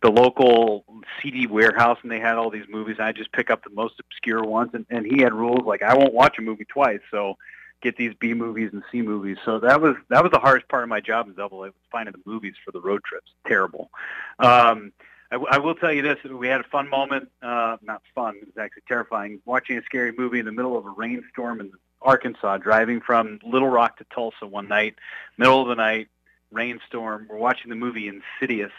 the 0.00 0.10
local 0.10 0.84
CD 1.20 1.46
warehouse 1.46 1.98
and 2.02 2.10
they 2.10 2.20
had 2.20 2.36
all 2.36 2.50
these 2.50 2.66
movies. 2.68 2.96
And 2.98 3.06
I 3.06 3.12
just 3.12 3.32
pick 3.32 3.50
up 3.50 3.64
the 3.64 3.70
most 3.70 3.94
obscure 3.98 4.44
ones, 4.44 4.70
and, 4.74 4.86
and 4.90 5.04
he 5.06 5.22
had 5.22 5.34
rules 5.34 5.64
like 5.66 5.82
I 5.82 5.94
won't 5.94 6.14
watch 6.14 6.38
a 6.38 6.42
movie 6.42 6.64
twice, 6.64 7.00
so 7.10 7.36
get 7.80 7.96
these 7.96 8.14
B 8.18 8.34
movies 8.34 8.70
and 8.72 8.82
C 8.90 9.02
movies. 9.02 9.38
So 9.44 9.58
that 9.60 9.80
was 9.80 9.96
that 10.08 10.22
was 10.22 10.32
the 10.32 10.38
hardest 10.38 10.68
part 10.68 10.82
of 10.82 10.88
my 10.88 11.00
job 11.00 11.28
in 11.28 11.34
Double 11.34 11.58
A 11.64 11.66
was 11.66 11.74
finding 11.90 12.12
the 12.12 12.30
movies 12.30 12.54
for 12.64 12.72
the 12.72 12.80
road 12.80 13.02
trips. 13.04 13.30
Terrible. 13.46 13.90
Um, 14.38 14.92
I, 15.30 15.36
I 15.50 15.58
will 15.58 15.74
tell 15.74 15.92
you 15.92 16.02
this: 16.02 16.18
we 16.24 16.48
had 16.48 16.60
a 16.60 16.64
fun 16.64 16.88
moment. 16.88 17.30
Uh, 17.42 17.76
not 17.82 18.02
fun; 18.14 18.36
it 18.36 18.46
was 18.46 18.56
actually 18.58 18.84
terrifying. 18.88 19.40
Watching 19.44 19.78
a 19.78 19.82
scary 19.82 20.12
movie 20.16 20.38
in 20.38 20.46
the 20.46 20.52
middle 20.52 20.76
of 20.76 20.86
a 20.86 20.90
rainstorm 20.90 21.60
in 21.60 21.72
Arkansas, 22.02 22.58
driving 22.58 23.00
from 23.00 23.40
Little 23.44 23.68
Rock 23.68 23.98
to 23.98 24.06
Tulsa 24.14 24.46
one 24.46 24.68
night, 24.68 24.94
middle 25.36 25.60
of 25.60 25.68
the 25.68 25.74
night, 25.74 26.08
rainstorm. 26.50 27.26
We're 27.28 27.36
watching 27.36 27.70
the 27.70 27.76
movie 27.76 28.08
Insidious 28.08 28.72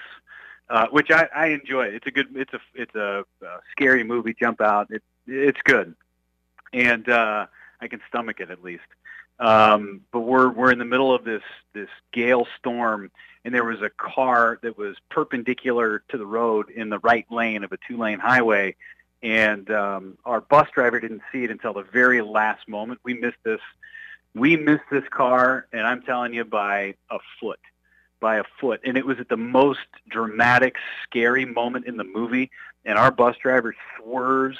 uh, 0.69 0.87
which 0.87 1.11
I, 1.11 1.27
I 1.35 1.47
enjoy. 1.47 1.85
It's 1.85 2.05
a 2.07 2.11
good, 2.11 2.27
it's 2.35 2.53
a, 2.53 2.59
it's 2.75 2.95
a, 2.95 3.25
a 3.41 3.59
scary 3.71 4.03
movie. 4.03 4.35
Jump 4.39 4.61
out. 4.61 4.91
It, 4.91 5.03
it's 5.27 5.61
good, 5.63 5.95
and 6.73 7.07
uh, 7.09 7.47
I 7.81 7.87
can 7.87 8.01
stomach 8.07 8.39
it 8.39 8.49
at 8.51 8.63
least. 8.63 8.83
Um, 9.39 10.01
but 10.11 10.21
we're 10.21 10.49
we're 10.49 10.71
in 10.71 10.79
the 10.79 10.85
middle 10.85 11.13
of 11.13 11.23
this 11.23 11.43
this 11.73 11.89
gale 12.11 12.45
storm, 12.57 13.09
and 13.45 13.53
there 13.53 13.63
was 13.63 13.81
a 13.81 13.89
car 13.89 14.59
that 14.63 14.77
was 14.77 14.97
perpendicular 15.09 16.03
to 16.09 16.17
the 16.17 16.25
road 16.25 16.69
in 16.69 16.89
the 16.89 16.99
right 16.99 17.25
lane 17.31 17.63
of 17.63 17.71
a 17.71 17.77
two 17.87 17.97
lane 17.97 18.19
highway, 18.19 18.75
and 19.23 19.69
um, 19.71 20.17
our 20.25 20.41
bus 20.41 20.67
driver 20.73 20.99
didn't 20.99 21.21
see 21.31 21.43
it 21.45 21.51
until 21.51 21.73
the 21.73 21.83
very 21.83 22.21
last 22.21 22.67
moment. 22.67 22.99
We 23.03 23.13
missed 23.13 23.41
this. 23.43 23.61
We 24.35 24.57
missed 24.57 24.83
this 24.91 25.07
car, 25.09 25.65
and 25.71 25.81
I'm 25.81 26.03
telling 26.03 26.33
you, 26.33 26.45
by 26.45 26.95
a 27.09 27.17
foot 27.39 27.59
by 28.19 28.37
a 28.37 28.43
foot. 28.59 28.81
And 28.83 28.97
it 28.97 29.05
was 29.05 29.19
at 29.19 29.29
the 29.29 29.37
most 29.37 29.79
dramatic, 30.09 30.75
scary 31.03 31.45
moment 31.45 31.85
in 31.85 31.97
the 31.97 32.03
movie. 32.03 32.51
And 32.85 32.97
our 32.97 33.11
bus 33.11 33.35
driver 33.37 33.75
swerves 33.97 34.57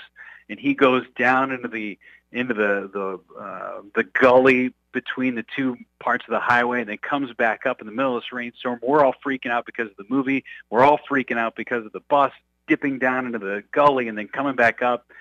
and 0.49 0.59
he 0.59 0.73
goes 0.73 1.05
down 1.17 1.51
into 1.51 1.67
the 1.67 1.97
into 2.31 2.53
the 2.53 2.89
the 2.91 3.39
uh, 3.39 3.81
the 3.95 4.03
gully 4.03 4.73
between 4.91 5.35
the 5.35 5.45
two 5.55 5.77
parts 5.99 6.25
of 6.27 6.31
the 6.31 6.39
highway 6.39 6.81
and 6.81 6.89
then 6.89 6.97
comes 6.97 7.31
back 7.33 7.65
up 7.65 7.79
in 7.79 7.85
the 7.85 7.93
middle 7.93 8.17
of 8.17 8.23
this 8.23 8.33
rainstorm. 8.33 8.79
We're 8.81 9.05
all 9.05 9.13
freaking 9.23 9.51
out 9.51 9.65
because 9.65 9.87
of 9.87 9.95
the 9.97 10.05
movie. 10.09 10.43
We're 10.69 10.83
all 10.83 10.99
freaking 11.09 11.37
out 11.37 11.55
because 11.55 11.85
of 11.85 11.91
the 11.91 11.99
bus 11.99 12.31
dipping 12.67 12.97
down 12.97 13.27
into 13.27 13.39
the 13.39 13.63
gully 13.71 14.07
and 14.07 14.17
then 14.17 14.27
coming 14.27 14.55
back 14.55 14.81
up. 14.81 15.11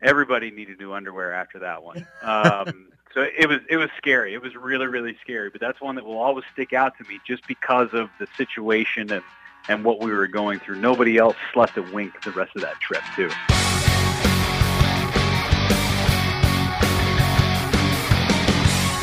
Everybody 0.00 0.50
needed 0.50 0.78
new 0.78 0.92
underwear 0.92 1.34
after 1.34 1.60
that 1.60 1.82
one. 1.82 2.06
Um, 2.22 2.88
so 3.14 3.24
it 3.38 3.48
was 3.48 3.60
it 3.70 3.76
was 3.76 3.88
scary. 3.96 4.34
It 4.34 4.42
was 4.42 4.56
really 4.56 4.86
really 4.86 5.16
scary. 5.22 5.48
But 5.48 5.60
that's 5.60 5.80
one 5.80 5.94
that 5.94 6.04
will 6.04 6.18
always 6.18 6.44
stick 6.52 6.72
out 6.72 6.98
to 6.98 7.04
me 7.08 7.20
just 7.24 7.46
because 7.46 7.88
of 7.92 8.10
the 8.18 8.26
situation 8.36 9.12
and 9.12 9.22
and 9.68 9.84
what 9.84 10.00
we 10.00 10.12
were 10.12 10.26
going 10.26 10.58
through. 10.58 10.80
Nobody 10.80 11.16
else 11.16 11.36
slept 11.52 11.78
a 11.78 11.82
wink 11.82 12.20
the 12.22 12.32
rest 12.32 12.54
of 12.56 12.62
that 12.62 12.80
trip 12.80 13.02
too. 13.14 13.30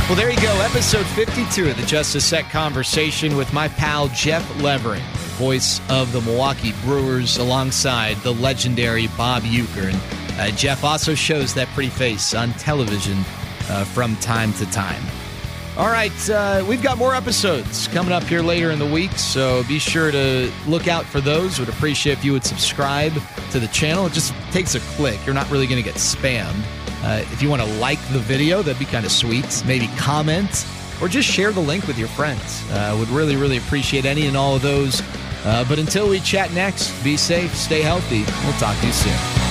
Well, 0.08 0.18
there 0.18 0.30
you 0.30 0.42
go. 0.42 0.52
Episode 0.62 1.06
52 1.06 1.70
of 1.70 1.78
the 1.78 1.86
Just 1.86 2.16
a 2.16 2.22
Sec 2.22 2.50
conversation 2.50 3.38
with 3.38 3.54
my 3.54 3.70
pal 3.70 4.10
Jeff 4.10 4.46
Levering, 4.62 5.02
voice 5.38 5.80
of 5.90 6.12
the 6.12 6.20
Milwaukee 6.20 6.74
Brewers, 6.84 7.38
alongside 7.38 8.18
the 8.18 8.34
legendary 8.34 9.08
Bob 9.16 9.44
Uecker. 9.44 9.90
And 10.38 10.54
uh, 10.54 10.56
Jeff 10.58 10.84
also 10.84 11.16
shows 11.16 11.54
that 11.54 11.70
pretty 11.70 11.90
face 11.90 12.34
on 12.34 12.52
television 12.54 13.24
uh, 13.70 13.84
from 13.84 14.16
time 14.18 14.54
to 14.54 14.70
time. 14.72 15.04
All 15.78 15.88
right, 15.88 16.30
uh, 16.30 16.66
we've 16.68 16.84
got 16.84 16.98
more 16.98 17.16
episodes 17.16 17.88
coming 17.88 18.12
up 18.12 18.24
here 18.24 18.42
later 18.42 18.72
in 18.72 18.80
the 18.80 18.86
week, 18.86 19.12
so 19.12 19.64
be 19.70 19.80
sure 19.80 20.12
to 20.12 20.52
look 20.68 20.88
out 20.88 21.06
for 21.06 21.22
those. 21.22 21.60
Would 21.60 21.70
appreciate 21.70 22.18
if 22.18 22.26
you 22.26 22.34
would 22.34 22.44
subscribe 22.44 23.14
to 23.52 23.60
the 23.60 23.68
channel. 23.70 24.06
It 24.06 24.14
just 24.14 24.34
takes 24.52 24.76
a 24.76 24.82
click. 24.96 25.20
You're 25.26 25.34
not 25.34 25.50
really 25.50 25.68
going 25.68 25.82
to 25.82 25.90
get 25.90 25.96
spammed. 25.96 26.62
Uh, 27.04 27.24
if 27.32 27.42
you 27.42 27.50
want 27.50 27.62
to 27.62 27.74
like 27.76 28.00
the 28.10 28.20
video, 28.20 28.62
that'd 28.62 28.80
be 28.80 28.86
kind 28.86 29.06
of 29.06 29.12
sweet. 29.12 29.64
Maybe 29.66 29.88
comment 29.98 30.68
or 31.02 31.08
just 31.08 31.28
share 31.28 31.52
the 31.52 31.62
link 31.62 31.88
with 31.88 31.98
your 31.98 32.10
friends. 32.10 32.64
Uh, 32.70 32.96
would 33.00 33.10
really, 33.10 33.36
really 33.36 33.58
appreciate 33.58 34.06
any 34.06 34.28
and 34.28 34.38
all 34.38 34.56
of 34.56 34.62
those. 34.62 35.02
Uh, 35.44 35.66
but 35.68 35.80
until 35.80 36.08
we 36.08 36.20
chat 36.20 36.54
next, 36.54 36.92
be 37.04 37.18
safe, 37.18 37.56
stay 37.56 37.82
healthy. 37.82 38.24
We'll 38.46 38.60
talk 38.60 38.80
to 38.82 38.86
you 38.86 38.94
soon. 38.94 39.51